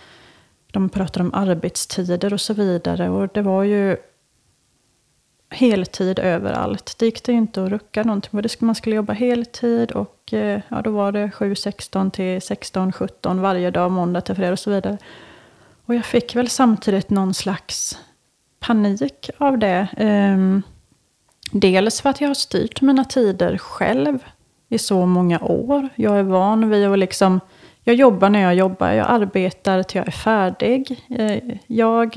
de 0.72 0.88
pratade 0.88 1.24
om 1.24 1.34
arbetstider 1.34 2.32
och 2.32 2.40
så 2.40 2.54
vidare. 2.54 3.08
Och 3.08 3.28
det 3.34 3.42
var 3.42 3.62
ju 3.62 3.96
heltid 5.50 6.18
överallt. 6.18 6.94
Det 6.98 7.06
gick 7.06 7.24
det 7.24 7.32
ju 7.32 7.38
inte 7.38 7.64
att 7.64 7.70
rucka 7.70 8.02
någonting 8.02 8.30
på. 8.30 8.64
Man 8.64 8.74
skulle 8.74 8.96
jobba 8.96 9.12
heltid 9.12 9.92
och 9.92 10.32
eh, 10.32 10.60
ja, 10.68 10.82
då 10.82 10.90
var 10.90 11.12
det 11.12 11.26
7-16 11.26 12.10
till 12.10 12.38
16-17 12.38 13.40
varje 13.40 13.70
dag, 13.70 13.90
måndag 13.90 14.20
till 14.20 14.34
fredag 14.34 14.52
och 14.52 14.58
så 14.58 14.70
vidare. 14.70 14.98
Och 15.86 15.94
jag 15.94 16.04
fick 16.04 16.36
väl 16.36 16.48
samtidigt 16.48 17.10
någon 17.10 17.34
slags 17.34 17.98
panik 18.60 19.30
av 19.38 19.58
det. 19.58 19.88
Um, 19.98 20.62
dels 21.52 22.00
för 22.00 22.10
att 22.10 22.20
jag 22.20 22.28
har 22.28 22.34
styrt 22.34 22.80
mina 22.80 23.04
tider 23.04 23.58
själv 23.58 24.18
i 24.68 24.78
så 24.78 25.06
många 25.06 25.40
år. 25.40 25.88
Jag 25.94 26.18
är 26.18 26.22
van 26.22 26.70
vid 26.70 26.86
att 26.86 26.98
liksom... 26.98 27.40
Jag 27.88 27.96
jobbar 27.96 28.30
när 28.30 28.40
jag 28.40 28.54
jobbar, 28.54 28.92
jag 28.92 29.06
arbetar 29.10 29.82
till 29.82 29.98
jag 29.98 30.06
är 30.06 30.12
färdig. 30.12 31.04
Eh, 31.08 31.56
jag 31.66 32.16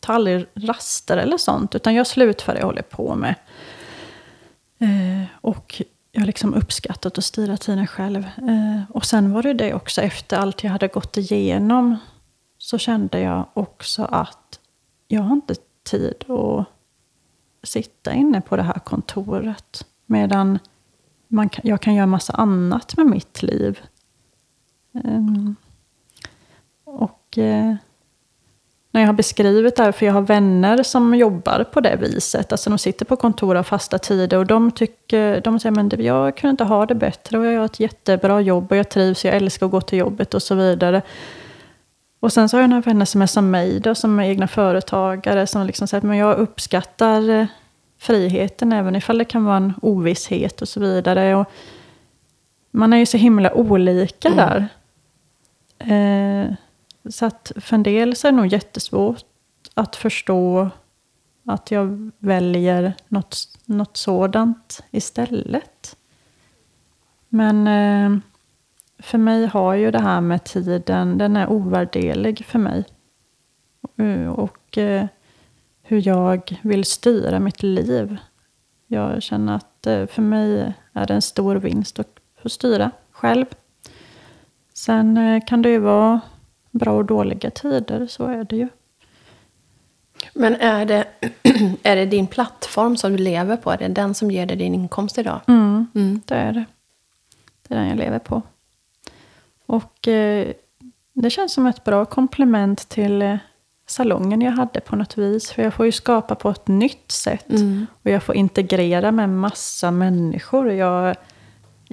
tar 0.00 0.14
aldrig 0.14 0.46
raster 0.54 1.16
eller 1.16 1.36
sånt, 1.36 1.74
utan 1.74 1.94
jag 1.94 2.06
slutför 2.06 2.52
det 2.52 2.58
jag 2.58 2.66
håller 2.66 2.82
på 2.82 3.14
med. 3.14 3.34
Eh, 4.78 5.26
och 5.40 5.82
jag 6.12 6.20
har 6.20 6.26
liksom 6.26 6.54
uppskattat 6.54 7.18
att 7.18 7.24
styra 7.24 7.56
tiden 7.56 7.86
själv. 7.86 8.24
Eh, 8.36 8.90
och 8.90 9.04
sen 9.04 9.32
var 9.32 9.42
det 9.42 9.52
det 9.52 9.74
också, 9.74 10.02
efter 10.02 10.36
allt 10.36 10.64
jag 10.64 10.70
hade 10.70 10.88
gått 10.88 11.16
igenom, 11.16 11.96
så 12.58 12.78
kände 12.78 13.20
jag 13.20 13.48
också 13.54 14.04
att 14.04 14.60
jag 15.08 15.22
har 15.22 15.32
inte 15.32 15.54
tid 15.82 16.30
att 16.30 16.66
sitta 17.62 18.12
inne 18.12 18.40
på 18.40 18.56
det 18.56 18.62
här 18.62 18.78
kontoret. 18.78 19.86
Medan 20.06 20.58
man 21.28 21.48
kan, 21.48 21.68
jag 21.68 21.80
kan 21.80 21.94
göra 21.94 22.06
massa 22.06 22.32
annat 22.32 22.96
med 22.96 23.06
mitt 23.06 23.42
liv. 23.42 23.80
Eh, 24.94 25.52
och 26.84 27.38
Eh, 27.38 27.74
när 28.90 29.00
jag 29.00 29.08
har 29.08 29.14
beskrivit 29.14 29.76
det 29.76 29.82
här, 29.82 29.92
för 29.92 30.06
jag 30.06 30.12
har 30.12 30.20
vänner 30.20 30.82
som 30.82 31.14
jobbar 31.14 31.64
på 31.64 31.80
det 31.80 31.96
viset. 31.96 32.52
Alltså 32.52 32.70
de 32.70 32.78
sitter 32.78 33.04
på 33.04 33.16
kontor 33.16 33.56
av 33.56 33.62
fasta 33.62 33.98
tider 33.98 34.36
och 34.36 34.46
de, 34.46 34.70
tycker, 34.70 35.40
de 35.40 35.60
säger 35.60 35.74
men 35.74 35.90
jag 36.04 36.36
kunde 36.36 36.50
inte 36.50 36.64
ha 36.64 36.86
det 36.86 36.94
bättre 36.94 37.38
och 37.38 37.46
jag 37.46 37.52
gör 37.52 37.64
ett 37.64 37.80
jättebra 37.80 38.40
jobb 38.40 38.70
och 38.70 38.76
jag 38.76 38.88
trivs, 38.88 39.24
jag 39.24 39.34
älskar 39.34 39.66
att 39.66 39.72
gå 39.72 39.80
till 39.80 39.98
jobbet 39.98 40.34
och 40.34 40.42
så 40.42 40.54
vidare. 40.54 41.02
Och 42.20 42.32
sen 42.32 42.48
så 42.48 42.56
har 42.56 42.60
jag 42.60 42.70
några 42.70 42.80
vänner 42.80 43.04
som 43.04 43.22
är 43.22 43.26
som 43.26 43.50
mig, 43.50 43.80
då, 43.80 43.94
som 43.94 44.18
är 44.18 44.24
egna 44.24 44.48
företagare, 44.48 45.46
som 45.46 45.66
liksom 45.66 45.88
säger 45.88 46.10
att 46.10 46.16
jag 46.16 46.38
uppskattar 46.38 47.30
eh, 47.30 47.46
friheten, 47.98 48.72
även 48.72 48.96
ifall 48.96 49.18
det 49.18 49.24
kan 49.24 49.44
vara 49.44 49.56
en 49.56 49.74
ovisshet 49.82 50.62
och 50.62 50.68
så 50.68 50.80
vidare. 50.80 51.34
Och 51.34 51.50
man 52.70 52.92
är 52.92 52.96
ju 52.96 53.06
så 53.06 53.16
himla 53.16 53.52
olika 53.54 54.28
mm. 54.28 54.38
där. 54.38 54.68
Eh, 55.78 56.54
så 57.08 57.26
att 57.26 57.52
för 57.56 57.74
en 57.74 57.82
del 57.82 58.16
så 58.16 58.28
är 58.28 58.32
det 58.32 58.36
nog 58.36 58.46
jättesvårt 58.46 59.24
att 59.74 59.96
förstå 59.96 60.70
att 61.44 61.70
jag 61.70 62.10
väljer 62.18 62.94
något, 63.08 63.36
något 63.64 63.96
sådant 63.96 64.82
istället. 64.90 65.96
Men 67.28 67.66
eh, 67.66 68.18
för 68.98 69.18
mig 69.18 69.46
har 69.46 69.74
ju 69.74 69.90
det 69.90 70.02
här 70.02 70.20
med 70.20 70.44
tiden, 70.44 71.18
den 71.18 71.36
är 71.36 71.50
ovärderlig 71.50 72.44
för 72.46 72.58
mig. 72.58 72.84
Eh, 73.96 74.28
och 74.28 74.78
eh, 74.78 75.06
hur 75.82 76.08
jag 76.08 76.60
vill 76.62 76.84
styra 76.84 77.40
mitt 77.40 77.62
liv. 77.62 78.16
Jag 78.86 79.22
känner 79.22 79.56
att 79.56 79.86
eh, 79.86 80.06
för 80.06 80.22
mig 80.22 80.74
är 80.92 81.06
det 81.06 81.14
en 81.14 81.22
stor 81.22 81.56
vinst 81.56 81.98
att 81.98 82.20
få 82.42 82.48
styra 82.48 82.90
själv. 83.10 83.46
Sen 84.74 85.16
eh, 85.16 85.44
kan 85.46 85.62
det 85.62 85.70
ju 85.70 85.78
vara 85.78 86.20
bra 86.70 86.92
och 86.92 87.04
dåliga 87.04 87.50
tider, 87.50 88.06
så 88.06 88.26
är 88.26 88.44
det 88.44 88.56
ju. 88.56 88.68
Men 90.34 90.54
är 90.54 90.84
det, 90.84 91.04
är 91.82 91.96
det 91.96 92.06
din 92.06 92.26
plattform 92.26 92.96
som 92.96 93.12
du 93.12 93.18
lever 93.18 93.56
på? 93.56 93.70
Är 93.70 93.76
det 93.78 93.88
den 93.88 94.14
som 94.14 94.30
ger 94.30 94.46
dig 94.46 94.56
din 94.56 94.74
inkomst 94.74 95.18
idag? 95.18 95.40
Mm, 95.46 95.86
mm. 95.94 96.20
det 96.24 96.34
är 96.34 96.52
det. 96.52 96.64
Det 97.68 97.74
är 97.74 97.78
den 97.78 97.88
jag 97.88 97.98
lever 97.98 98.18
på. 98.18 98.42
Och 99.66 100.08
eh, 100.08 100.48
det 101.12 101.30
känns 101.30 101.52
som 101.52 101.66
ett 101.66 101.84
bra 101.84 102.04
komplement 102.04 102.88
till 102.88 103.22
eh, 103.22 103.36
salongen 103.86 104.40
jag 104.40 104.52
hade 104.52 104.80
på 104.80 104.96
något 104.96 105.18
vis. 105.18 105.50
För 105.50 105.62
jag 105.62 105.74
får 105.74 105.86
ju 105.86 105.92
skapa 105.92 106.34
på 106.34 106.50
ett 106.50 106.68
nytt 106.68 107.12
sätt. 107.12 107.50
Mm. 107.50 107.86
Och 108.02 108.10
jag 108.10 108.22
får 108.22 108.34
integrera 108.34 109.12
med 109.12 109.28
massa 109.28 109.90
människor. 109.90 110.72
Jag, 110.72 111.16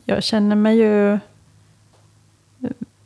jag 0.05 0.23
känner 0.23 0.55
mig 0.55 0.78
ju 0.78 1.19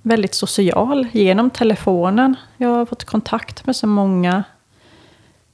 väldigt 0.01 0.33
social 0.33 1.07
genom 1.11 1.49
telefonen. 1.49 2.35
Jag 2.57 2.69
har 2.69 2.85
fått 2.85 3.03
kontakt 3.03 3.65
med 3.65 3.75
så 3.75 3.87
många 3.87 4.43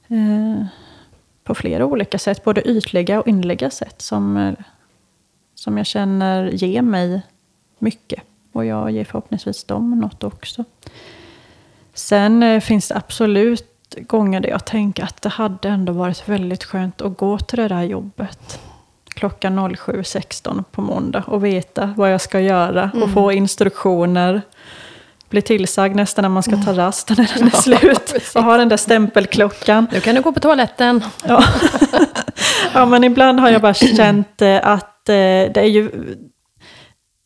eh, 0.08 0.66
på 1.44 1.54
flera 1.54 1.84
olika 1.84 2.18
sätt. 2.18 2.44
Både 2.44 2.68
ytliga 2.68 3.20
och 3.20 3.28
inliga 3.28 3.70
sätt 3.70 4.02
som, 4.02 4.56
som 5.54 5.76
jag 5.76 5.86
känner 5.86 6.50
ger 6.50 6.82
mig 6.82 7.22
mycket. 7.78 8.22
Och 8.52 8.64
jag 8.64 8.90
ger 8.90 9.04
förhoppningsvis 9.04 9.64
dem 9.64 9.98
något 9.98 10.24
också. 10.24 10.64
Sen 11.94 12.42
eh, 12.42 12.60
finns 12.60 12.88
det 12.88 12.96
absolut 12.96 13.64
gånger 13.96 14.40
där 14.40 14.48
jag 14.48 14.64
tänker 14.64 15.02
att 15.04 15.22
det 15.22 15.28
hade 15.28 15.68
ändå 15.68 15.92
varit 15.92 16.28
väldigt 16.28 16.64
skönt 16.64 17.00
att 17.00 17.16
gå 17.16 17.38
till 17.38 17.58
det 17.58 17.68
där 17.68 17.82
jobbet 17.82 18.60
klockan 19.18 19.58
07.16 19.58 20.64
på 20.72 20.82
måndag 20.82 21.24
och 21.26 21.44
veta 21.44 21.94
vad 21.96 22.12
jag 22.12 22.20
ska 22.20 22.40
göra 22.40 22.90
och 22.94 23.02
mm. 23.02 23.14
få 23.14 23.32
instruktioner. 23.32 24.42
Bli 25.28 25.42
tillsagd 25.42 25.96
nästan 25.96 26.22
när 26.22 26.28
man 26.28 26.42
ska 26.42 26.56
ta 26.56 26.72
rast 26.72 27.08
när 27.08 27.30
den 27.38 27.46
är 27.46 27.50
slut. 27.62 28.34
och 28.34 28.44
ha 28.44 28.56
den 28.56 28.68
där 28.68 28.76
stämpelklockan. 28.76 29.86
Nu 29.92 30.00
kan 30.00 30.14
du 30.14 30.22
gå 30.22 30.32
på 30.32 30.40
toaletten. 30.40 31.04
Ja. 31.24 31.44
ja, 32.74 32.86
men 32.86 33.04
ibland 33.04 33.40
har 33.40 33.50
jag 33.50 33.62
bara 33.62 33.74
känt 33.74 34.42
eh, 34.42 34.60
att 34.62 35.08
eh, 35.08 35.14
det 35.14 35.56
är 35.56 35.70
ju 35.70 35.90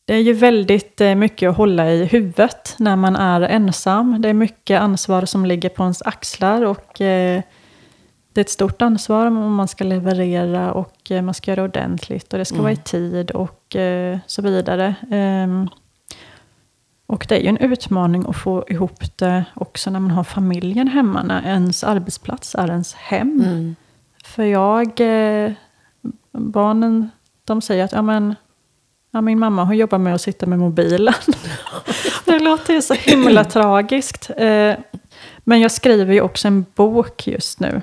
det 0.05 0.13
är 0.13 0.19
ju 0.19 0.33
väldigt 0.33 1.01
eh, 1.01 1.15
mycket 1.15 1.49
att 1.49 1.57
hålla 1.57 1.91
i 1.91 2.05
huvudet 2.05 2.75
när 2.77 2.95
man 2.95 3.15
är 3.15 3.41
ensam. 3.41 4.21
Det 4.21 4.29
är 4.29 4.33
mycket 4.33 4.81
ansvar 4.81 5.25
som 5.25 5.45
ligger 5.45 5.69
på 5.69 5.83
ens 5.83 6.01
axlar 6.01 6.65
och 6.65 7.01
det 8.33 8.41
är 8.41 8.43
ett 8.43 8.49
stort 8.49 8.81
ansvar 8.81 9.27
om 9.27 9.55
man 9.55 9.67
ska 9.67 9.83
leverera 9.83 10.73
och 10.73 11.11
eh, 11.11 11.21
man 11.21 11.33
ska 11.33 11.51
göra 11.51 11.63
ordentligt 11.63 12.33
och 12.33 12.39
det 12.39 12.45
ska 12.45 12.55
mm. 12.55 12.63
vara 12.63 12.73
i 12.73 12.77
tid 12.77 13.31
och 13.31 13.75
så 14.27 14.41
vidare. 14.41 14.95
Ehm, 15.11 15.69
och 17.05 17.25
det 17.29 17.35
är 17.35 17.41
ju 17.41 17.47
en 17.47 17.57
utmaning 17.57 18.25
att 18.27 18.37
få 18.37 18.65
ihop 18.67 19.17
det 19.17 19.45
också 19.53 19.89
när 19.89 19.99
man 19.99 20.11
har 20.11 20.23
familjen 20.23 20.87
hemma, 20.87 21.23
när 21.23 21.41
ens 21.45 21.83
arbetsplats 21.83 22.55
är 22.55 22.67
ens 22.67 22.93
hem. 22.93 23.41
Mm. 23.45 23.75
För 24.23 24.43
jag, 24.43 25.01
barnen, 26.31 27.09
de 27.43 27.61
säger 27.61 27.83
att 27.83 27.91
ja, 27.91 28.01
men, 28.01 28.35
Ja, 29.15 29.21
min 29.21 29.39
mamma 29.39 29.63
hon 29.63 29.77
jobbar 29.77 29.97
med 29.97 30.15
att 30.15 30.21
sitta 30.21 30.45
med 30.45 30.59
mobilen. 30.59 31.13
det 32.25 32.39
låter 32.39 32.73
ju 32.73 32.81
så 32.81 32.93
himla 32.93 33.43
tragiskt. 33.43 34.29
Eh, 34.37 34.75
men 35.43 35.59
jag 35.59 35.71
skriver 35.71 36.13
ju 36.13 36.21
också 36.21 36.47
en 36.47 36.65
bok 36.75 37.27
just 37.27 37.59
nu. 37.59 37.81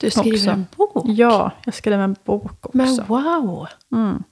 Du 0.00 0.10
skriver 0.10 0.36
också. 0.36 0.50
en 0.50 0.66
bok? 0.76 1.02
Ja, 1.04 1.50
jag 1.64 1.74
skriver 1.74 1.98
en 1.98 2.16
bok 2.24 2.66
också. 2.66 2.76
Men 2.76 3.04
wow! 3.06 3.66
Mm. 3.92 4.22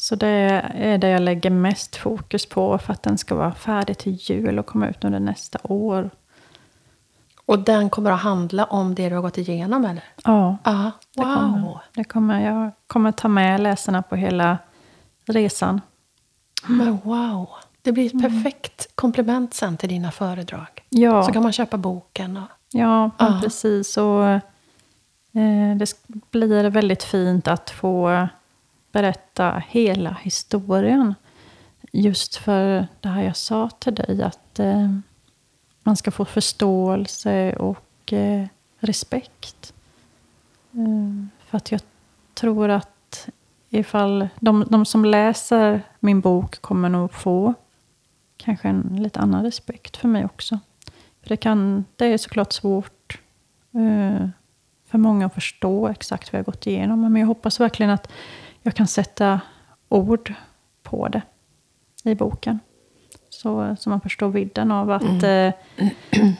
Så 0.00 0.16
det 0.16 0.28
är 0.74 0.98
det 0.98 1.08
jag 1.08 1.22
lägger 1.22 1.50
mest 1.50 1.96
fokus 1.96 2.46
på 2.46 2.78
för 2.78 2.92
att 2.92 3.02
den 3.02 3.18
ska 3.18 3.34
vara 3.34 3.54
färdig 3.54 3.98
till 3.98 4.12
jul 4.12 4.58
och 4.58 4.66
komma 4.66 4.88
ut 4.88 5.04
under 5.04 5.20
nästa 5.20 5.58
år. 5.62 6.10
Och 7.46 7.58
den 7.58 7.90
kommer 7.90 8.10
att 8.10 8.20
handla 8.20 8.64
om 8.64 8.94
det 8.94 9.08
du 9.08 9.14
har 9.14 9.22
gått 9.22 9.38
igenom 9.38 9.84
eller? 9.84 10.04
Ja. 10.24 10.56
Aha. 10.64 10.90
Wow. 11.16 11.24
Det 11.24 11.24
kommer, 11.24 11.80
det 11.94 12.04
kommer, 12.04 12.44
jag 12.44 12.70
kommer 12.86 13.12
ta 13.12 13.28
med 13.28 13.60
läsarna 13.60 14.02
på 14.02 14.16
hela 14.16 14.58
resan. 15.26 15.80
Men 16.66 16.98
wow. 17.04 17.48
Det 17.82 17.92
blir 17.92 18.06
ett 18.06 18.12
mm. 18.12 18.42
perfekt 18.42 18.88
komplement 18.94 19.54
sen 19.54 19.76
till 19.76 19.88
dina 19.88 20.10
föredrag. 20.10 20.84
Ja. 20.88 21.22
Så 21.22 21.32
kan 21.32 21.42
man 21.42 21.52
köpa 21.52 21.76
boken. 21.76 22.36
Och... 22.36 22.48
Ja, 22.74 23.10
ja. 23.18 23.38
precis. 23.42 23.96
Och, 23.96 24.24
eh, 24.28 25.76
det 25.76 25.94
blir 26.30 26.70
väldigt 26.70 27.02
fint 27.02 27.48
att 27.48 27.70
få 27.70 28.28
berätta 28.92 29.62
hela 29.68 30.16
historien. 30.22 31.14
Just 31.92 32.36
för 32.36 32.86
det 33.00 33.08
här 33.08 33.22
jag 33.22 33.36
sa 33.36 33.70
till 33.70 33.94
dig, 33.94 34.22
att 34.22 34.58
eh, 34.58 34.98
man 35.82 35.96
ska 35.96 36.10
få 36.10 36.24
förståelse 36.24 37.56
och 37.56 38.12
eh, 38.12 38.46
respekt. 38.78 39.72
Mm, 40.72 41.30
för 41.46 41.56
att 41.56 41.72
jag 41.72 41.80
tror 42.34 42.68
att 42.68 43.28
ifall 43.70 44.28
de, 44.40 44.64
de 44.68 44.86
som 44.86 45.04
läser 45.04 45.82
min 46.00 46.20
bok 46.20 46.60
kommer 46.60 46.88
nog 46.88 47.12
få 47.12 47.54
kanske 48.36 48.68
en 48.68 48.98
lite 49.02 49.20
annan 49.20 49.44
respekt 49.44 49.96
för 49.96 50.08
mig 50.08 50.24
också. 50.24 50.58
För 51.24 51.28
det, 51.28 51.36
kan, 51.36 51.84
det 51.96 52.06
är 52.06 52.18
såklart 52.18 52.52
svårt 52.52 53.18
uh, 53.76 54.28
för 54.86 54.98
många 54.98 55.26
att 55.26 55.34
förstå 55.34 55.88
exakt 55.88 56.32
vad 56.32 56.38
jag 56.38 56.46
gått 56.46 56.66
igenom. 56.66 57.00
Men 57.00 57.16
jag 57.16 57.26
hoppas 57.26 57.60
verkligen 57.60 57.90
att 57.90 58.08
jag 58.62 58.74
kan 58.74 58.86
sätta 58.86 59.40
ord 59.88 60.34
på 60.82 61.08
det 61.08 61.22
i 62.04 62.14
boken. 62.14 62.58
Så, 63.30 63.76
så 63.80 63.90
man 63.90 64.00
förstår 64.00 64.28
vidden 64.28 64.70
av 64.70 64.90
att 64.90 65.02
mm. 65.02 65.24
eh, 65.24 65.54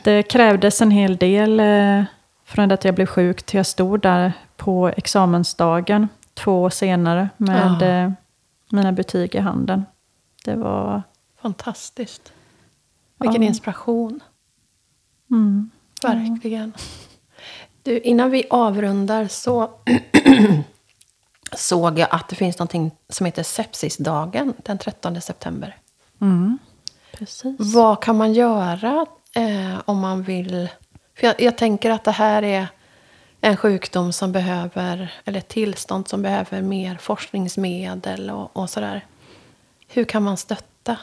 det 0.05 0.23
krävdes 0.23 0.83
en 0.83 0.91
hel 0.91 1.17
del 1.17 1.61
eh, 1.61 2.05
från 2.45 2.73
att 2.73 2.85
jag 2.85 2.95
blev 2.95 3.07
sjuk 3.07 3.43
till 3.43 3.57
jag 3.57 3.67
stod 3.67 4.01
där 4.01 4.33
på 4.57 4.89
examensdagen 4.97 6.09
två 6.35 6.63
år 6.63 6.71
senare 6.71 7.29
med 7.37 7.77
ja. 7.81 7.87
eh, 7.87 8.13
mina 8.71 8.93
betyg 8.93 9.35
i 9.35 9.39
handen. 9.39 9.85
Det 10.45 10.57
var... 10.57 11.03
Fantastiskt. 11.43 12.33
Vilken 13.19 13.43
Ja. 13.43 13.49
inspiration. 13.49 14.21
Mm. 15.35 15.71
Verkligen. 16.03 16.73
Du, 17.83 17.99
innan 17.99 18.31
vi 18.31 18.45
avrundar 18.51 19.29
så 19.29 19.71
såg 21.53 21.99
jag 21.99 22.09
att 22.11 22.29
det 22.29 22.37
finns 22.37 22.59
någonting 22.59 22.91
som 23.09 23.27
heter 23.27 23.43
Sepsisdagen 23.43 24.55
den 24.65 24.79
13 24.79 25.21
september. 25.21 25.77
Mm. 26.21 26.59
Precis. 27.13 27.75
Vad 27.75 28.03
kan 28.03 28.17
man 28.17 28.33
göra 28.33 29.07
eh, 29.35 29.81
om 29.85 29.99
man 29.99 30.23
vill... 30.23 30.69
För 31.15 31.27
jag, 31.27 31.41
jag 31.41 31.59
tänker 31.59 31.91
att 31.91 32.05
det 32.05 32.11
här 32.11 32.43
är 32.43 32.67
en 33.41 33.57
sjukdom 33.57 34.13
som 34.13 34.33
behöver, 34.33 35.15
eller 35.25 35.39
ett 35.39 35.49
tillstånd 35.49 36.09
som 36.09 36.23
behöver 36.23 36.63
mer 36.63 36.97
forskningsmedel 36.97 38.31
och, 38.31 38.57
och 38.57 38.71
sådär. 38.71 39.07
Hur 39.89 40.05
kan 40.05 40.23
man 40.23 40.37
stötta? 40.37 40.97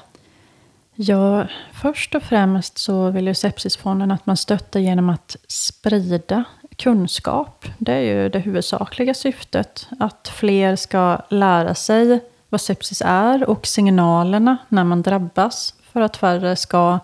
Ja, 0.95 1.47
först 1.73 2.15
och 2.15 2.23
främst 2.23 2.77
så 2.77 3.09
vill 3.09 3.27
ju 3.27 3.33
Sepsisfonden 3.33 4.11
att 4.11 4.25
man 4.25 4.37
stöttar 4.37 4.79
genom 4.79 5.09
att 5.09 5.35
sprida 5.47 6.43
kunskap. 6.75 7.65
Det 7.77 7.93
är 7.93 7.99
ju 7.99 8.29
det 8.29 8.39
huvudsakliga 8.39 9.13
syftet. 9.13 9.87
Att 9.99 10.27
fler 10.27 10.75
ska 10.75 11.17
lära 11.29 11.75
sig 11.75 12.19
vad 12.49 12.61
sepsis 12.61 13.01
är 13.05 13.49
och 13.49 13.67
signalerna 13.67 14.57
när 14.69 14.83
man 14.83 15.01
drabbas. 15.01 15.73
För 15.91 16.01
att 16.01 16.17
färre 16.17 16.55
ska 16.55 16.99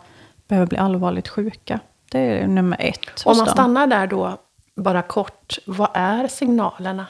behöva 0.47 0.65
bli 0.67 0.77
allvarligt 0.77 1.27
sjuka. 1.27 1.79
Det 2.11 2.19
är 2.19 2.47
nummer 2.47 2.77
ett. 2.79 3.23
Om 3.25 3.37
man 3.37 3.47
stannar 3.47 3.87
där 3.87 4.07
då, 4.07 4.37
bara 4.75 5.01
kort. 5.01 5.57
Vad 5.65 5.89
är 5.93 6.27
signalerna? 6.27 7.05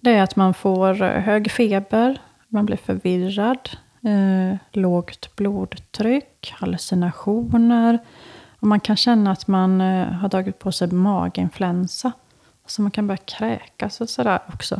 Det 0.00 0.10
är 0.10 0.22
att 0.22 0.36
man 0.36 0.54
får 0.54 0.94
hög 1.20 1.50
feber, 1.50 2.20
man 2.48 2.66
blir 2.66 2.76
förvirrad, 2.76 3.70
eh, 4.04 4.56
lågt 4.72 5.36
blodtryck, 5.36 6.54
hallucinationer. 6.56 7.98
Och 8.60 8.66
man 8.66 8.80
kan 8.80 8.96
känna 8.96 9.32
att 9.32 9.46
man 9.46 9.80
eh, 9.80 10.06
har 10.06 10.28
dragit 10.28 10.58
på 10.58 10.72
sig 10.72 10.88
maginfluensa. 10.88 12.12
Så 12.66 12.82
man 12.82 12.90
kan 12.90 13.06
börja 13.06 13.18
kräkas 13.18 14.00
och 14.00 14.08
sådär 14.08 14.40
också. 14.54 14.74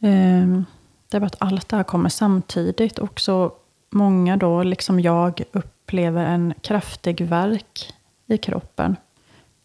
Eh, 0.00 0.62
det 1.08 1.16
är 1.16 1.20
bara 1.20 1.26
att 1.26 1.42
allt 1.42 1.68
det 1.68 1.76
här 1.76 1.84
kommer 1.84 2.08
samtidigt. 2.08 2.98
Och 2.98 3.20
så 3.20 3.52
många 3.90 4.36
då, 4.36 4.62
liksom 4.62 5.00
jag, 5.00 5.42
upplever 5.52 6.24
en 6.24 6.54
kraftig 6.60 7.20
värk 7.20 7.94
i 8.26 8.38
kroppen. 8.38 8.96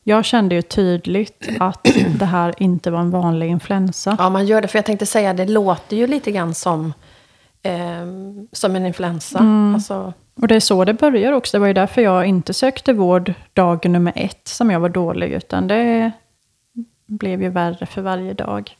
Jag 0.03 0.26
kände 0.26 0.55
ju 0.55 0.62
tydligt 0.62 1.49
att 1.60 1.88
det 2.20 2.26
här 2.26 2.53
inte 2.57 2.91
var 2.91 2.99
en 2.99 3.12
vanlig 3.12 3.47
influensa. 3.47 4.16
Ja, 4.20 4.30
man 4.30 4.45
gör 4.45 4.62
det. 4.62 4.68
För 4.68 4.78
jag 4.78 4.86
tänkte 4.86 5.05
säga, 5.05 5.34
det 5.34 5.45
låter 5.45 5.97
ju 5.97 6.07
lite 6.07 6.32
grann 6.32 6.53
som, 6.53 6.93
eh, 7.64 8.05
som 8.51 8.76
en 8.76 8.86
influensa. 8.86 9.39
Alltså, 9.74 10.14
Och 10.36 10.47
det 10.47 10.55
är 10.55 10.60
så 10.60 10.86
det 10.86 10.93
börjar 10.93 11.32
också. 11.32 11.57
Det 11.57 11.60
var 11.60 11.68
ju 11.68 11.74
därför 11.74 12.01
jag 12.01 12.26
inte 12.26 12.53
sökte 12.53 12.93
vård 12.93 13.34
dag 13.53 13.89
nummer 13.89 14.14
ett 14.16 14.47
som 14.47 14.72
jag 14.72 14.80
var 14.80 14.89
dålig. 14.89 15.32
Utan 15.32 15.68
det 15.68 16.12
blev 17.05 17.41
ju 17.41 17.49
värre 17.49 17.86
för 17.86 18.01
varje 18.01 18.34
dag. 18.34 18.76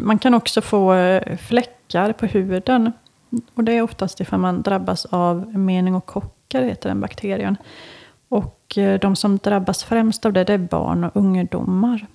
Man 0.00 0.18
kan 0.18 0.34
också 0.34 0.60
få 0.60 0.94
eh, 0.94 1.36
fläckar 1.36 2.12
på 2.12 2.26
huden. 2.26 2.92
Och 3.54 3.64
det 3.64 3.72
är 3.72 3.82
oftast 3.82 4.20
ifall 4.20 4.40
man 4.40 4.62
drabbas 4.62 5.04
av 5.04 5.58
meningokocker, 5.58 6.62
heter 6.62 6.88
den 6.88 7.00
bakterien. 7.00 7.56
Och 8.28 8.78
eh, 8.78 9.00
de 9.00 9.16
som 9.16 9.36
drabbas 9.36 9.84
främst 9.84 10.26
av 10.26 10.32
det, 10.32 10.44
det 10.44 10.52
är 10.52 10.58
barn 10.58 11.04
och 11.04 11.16
ungdomar. 11.16 12.06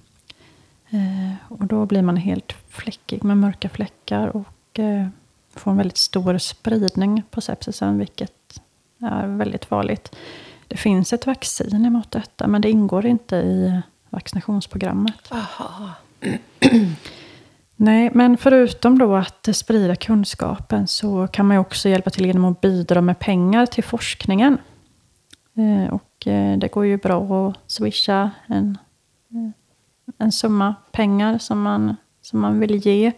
Eh, 0.89 1.33
och 1.47 1.65
då 1.65 1.85
blir 1.85 2.01
man 2.01 2.17
helt 2.17 2.51
fläckig 2.69 3.23
med 3.23 3.37
mörka 3.37 3.69
fläckar 3.69 4.27
och 4.27 4.47
får 5.55 5.71
en 5.71 5.77
väldigt 5.77 5.97
stor 5.97 6.37
spridning 6.37 7.23
på 7.29 7.41
sepsisen, 7.41 7.97
vilket 7.97 8.61
är 9.01 9.27
väldigt 9.27 9.65
farligt. 9.65 10.15
Det 10.67 10.77
finns 10.77 11.13
ett 11.13 11.27
vaccin 11.27 11.85
emot 11.85 12.11
detta, 12.11 12.47
men 12.47 12.61
det 12.61 12.69
ingår 12.69 13.05
inte 13.05 13.35
i 13.35 13.81
vaccinationsprogrammet. 14.09 15.31
aha. 15.31 15.89
Nej, 17.75 18.09
men 18.13 18.37
förutom 18.37 18.97
då 18.97 19.15
att 19.15 19.47
sprida 19.55 19.95
kunskapen 19.95 20.87
så 20.87 21.27
kan 21.27 21.45
man 21.45 21.57
också 21.57 21.89
hjälpa 21.89 22.09
till 22.09 22.25
genom 22.25 22.45
att 22.45 22.61
bidra 22.61 23.01
med 23.01 23.19
pengar 23.19 23.65
till 23.65 23.83
forskningen. 23.83 24.57
Eh, 25.55 25.93
Och 25.93 26.27
eh, 26.27 26.57
det 26.57 26.67
går 26.67 26.85
ju 26.85 26.97
bra 26.97 27.49
att 27.49 27.57
swisha 27.67 28.31
en, 28.47 28.77
eh, 29.31 29.49
en 30.17 30.31
summa 30.31 30.75
pengar 30.91 31.37
som 31.37 31.61
man, 31.61 31.95
som 32.21 32.39
man 32.39 32.59
vill 32.59 32.75
ge. 32.75 33.11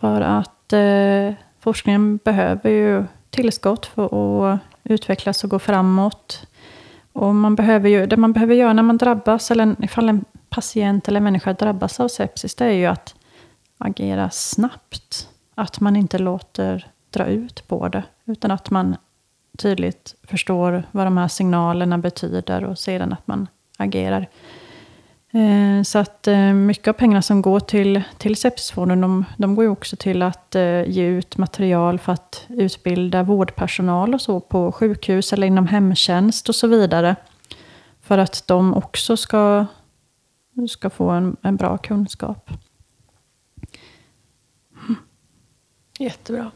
För 0.00 0.20
att 0.20 0.59
eh, 0.72 1.34
forskningen 1.60 2.16
behöver 2.16 2.70
ju 2.70 3.04
tillskott 3.30 3.86
för 3.86 4.04
att 4.52 4.60
utvecklas 4.84 5.44
och 5.44 5.50
gå 5.50 5.58
framåt. 5.58 6.46
Och 7.12 7.34
man 7.34 7.54
behöver 7.54 7.88
ju, 7.88 8.06
det 8.06 8.16
man 8.16 8.32
behöver 8.32 8.54
göra 8.54 8.72
när 8.72 8.82
man 8.82 8.98
drabbas, 8.98 9.50
eller 9.50 9.84
ifall 9.84 10.08
en 10.08 10.24
patient 10.48 11.08
eller 11.08 11.16
en 11.16 11.24
människa 11.24 11.52
drabbas 11.52 12.00
av 12.00 12.08
sepsis, 12.08 12.54
det 12.54 12.64
är 12.64 12.72
ju 12.72 12.86
att 12.86 13.14
agera 13.78 14.30
snabbt. 14.30 15.28
Att 15.54 15.80
man 15.80 15.96
inte 15.96 16.18
låter 16.18 16.90
dra 17.10 17.26
ut 17.26 17.68
på 17.68 17.88
det, 17.88 18.02
utan 18.24 18.50
att 18.50 18.70
man 18.70 18.96
tydligt 19.58 20.14
förstår 20.22 20.82
vad 20.90 21.06
de 21.06 21.16
här 21.16 21.28
signalerna 21.28 21.98
betyder 21.98 22.64
och 22.64 22.78
sedan 22.78 23.12
att 23.12 23.26
man 23.26 23.48
agerar. 23.76 24.28
Eh, 25.32 25.82
så 25.82 25.98
att 25.98 26.28
eh, 26.28 26.52
mycket 26.52 26.88
av 26.88 26.92
pengarna 26.92 27.22
som 27.22 27.42
går 27.42 27.60
till, 27.60 28.02
till 28.18 28.36
Sepsisfonden, 28.36 29.00
de, 29.00 29.24
de 29.36 29.54
går 29.54 29.64
ju 29.64 29.70
också 29.70 29.96
till 29.96 30.22
att 30.22 30.54
eh, 30.54 30.82
ge 30.88 31.04
ut 31.06 31.36
material 31.36 31.98
för 31.98 32.12
att 32.12 32.46
utbilda 32.48 33.22
vårdpersonal 33.22 34.14
och 34.14 34.20
så 34.20 34.40
på 34.40 34.72
sjukhus 34.72 35.32
eller 35.32 35.46
inom 35.46 35.66
hemtjänst 35.66 36.48
och 36.48 36.54
så 36.54 36.66
vidare. 36.66 37.16
För 38.00 38.18
att 38.18 38.46
de 38.46 38.74
också 38.74 39.16
ska, 39.16 39.66
ska 40.68 40.90
få 40.90 41.10
en, 41.10 41.36
en 41.42 41.56
bra 41.56 41.78
kunskap. 41.78 42.50
Jättebra. 45.98 46.50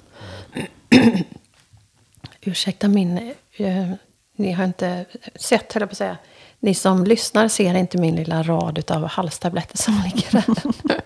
Ursäkta 2.40 2.88
min... 2.88 3.34
Eh, 3.56 3.90
ni 4.36 4.52
har 4.52 4.64
inte 4.64 5.04
sett, 5.34 5.72
höll 5.72 5.80
jag 5.80 5.88
på 5.88 5.92
att 5.92 5.98
säga. 5.98 6.16
Ni 6.64 6.74
som 6.74 7.04
lyssnar 7.04 7.48
ser 7.48 7.74
inte 7.74 7.98
min 7.98 8.16
lilla 8.16 8.42
rad 8.42 8.90
av 8.90 9.04
halstabletter 9.04 9.78
som 9.78 10.02
ligger 10.04 10.30
där. 10.30 11.00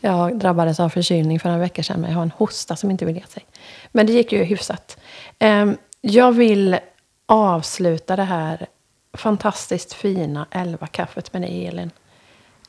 jag 0.00 0.38
drabbades 0.38 0.80
av 0.80 0.88
förkylning 0.88 1.40
för 1.40 1.48
några 1.48 1.60
veckor 1.60 1.82
sedan, 1.82 2.00
men 2.00 2.10
jag 2.10 2.16
har 2.16 2.22
en 2.22 2.32
hosta 2.36 2.76
som 2.76 2.90
inte 2.90 3.04
vill 3.04 3.16
ge 3.16 3.26
sig. 3.28 3.46
Men 3.92 4.06
det 4.06 4.12
gick 4.12 4.32
ju 4.32 4.44
hyfsat. 4.44 4.96
Eh, 5.38 5.70
jag 6.00 6.32
vill 6.32 6.78
avsluta 7.26 8.16
det 8.16 8.24
här 8.24 8.66
fantastiskt 9.12 9.92
fina 9.92 10.46
elva 10.50 10.86
kaffet 10.86 11.32
med 11.32 11.42
dig, 11.42 11.66
Elin. 11.66 11.90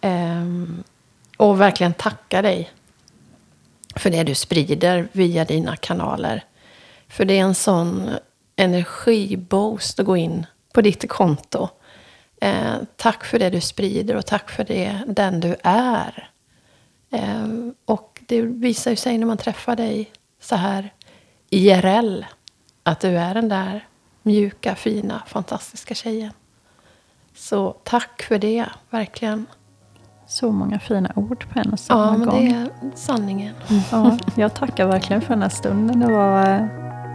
Eh, 0.02 0.44
och 1.38 1.62
verkligen 1.62 1.94
tacka 1.94 2.42
dig 2.42 2.72
för 3.96 4.10
det 4.10 4.24
du 4.24 4.36
sprider 4.36 5.08
via 5.12 5.46
dina 5.46 5.76
kanaler. 5.76 6.44
För 7.08 7.26
det 7.26 7.34
är 7.40 7.42
en 7.42 7.56
sån 7.56 8.10
energiboost 8.56 10.00
att 10.00 10.06
gå 10.06 10.18
in 10.18 10.46
på 10.74 10.82
ditt 10.82 11.10
konto. 11.10 11.70
Eh, 12.46 12.76
tack 12.96 13.24
för 13.24 13.40
det 13.40 13.50
du 13.50 13.62
sprider 13.62 14.16
och 14.16 14.26
tack 14.26 14.52
för 14.52 14.64
det, 14.64 15.00
den 15.08 15.40
du 15.40 15.56
är. 15.64 16.30
Eh, 17.12 17.48
och 17.86 18.22
det 18.28 18.42
visar 18.42 18.92
ju 18.92 18.98
sig 18.98 19.18
när 19.18 19.28
man 19.28 19.38
träffar 19.38 19.76
dig 19.76 20.12
så 20.42 20.56
här 20.56 20.94
IRL. 21.50 22.26
Att 22.84 23.00
du 23.00 23.08
är 23.18 23.34
den 23.34 23.50
där 23.50 23.88
mjuka, 24.24 24.76
fina, 24.76 25.24
fantastiska 25.28 25.96
tjejen. 25.96 26.32
Så 27.36 27.76
tack 27.84 28.22
för 28.22 28.38
det, 28.40 28.66
verkligen. 28.90 29.46
Så 30.28 30.52
många 30.52 30.80
fina 30.80 31.12
ord 31.16 31.46
på 31.54 31.60
en 31.60 31.74
och 31.74 31.80
samma 31.80 32.06
Ja, 32.06 32.18
men 32.18 32.28
gång. 32.30 32.46
det 32.50 32.56
är 32.56 32.70
sanningen. 32.96 33.56
Ja, 33.92 34.18
jag 34.38 34.54
tackar 34.54 34.88
verkligen 34.88 35.22
för 35.22 35.30
den 35.34 35.42
här 35.42 35.50
stunden. 35.50 36.00
Det 36.00 36.12
var 36.12 36.50
eh, 36.50 36.66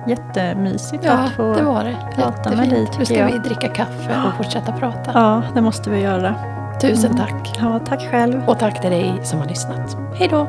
jättemysigt 0.07 1.05
Ja, 1.05 1.13
att 1.13 1.31
få 1.31 1.55
det 1.55 1.63
var 1.63 1.85
det. 1.85 1.97
prata 2.15 2.51
med 2.57 2.69
dig, 2.71 2.89
Nu 2.99 3.05
ska 3.05 3.15
jag. 3.19 3.27
vi 3.33 3.39
dricka 3.39 3.69
kaffe 3.69 4.17
och 4.27 4.45
fortsätta 4.45 4.73
prata. 4.73 5.11
Ja, 5.15 5.43
det 5.55 5.61
måste 5.61 5.91
vi 5.91 6.01
göra. 6.01 6.35
Tusen 6.81 7.17
tack. 7.17 7.57
Ja, 7.61 7.79
tack 7.79 8.11
själv. 8.11 8.43
Och 8.49 8.59
tack 8.59 8.81
till 8.81 8.91
dig 8.91 9.21
som 9.23 9.39
har 9.39 9.47
lyssnat. 9.47 9.97
Hej 10.15 10.29
då! 10.29 10.47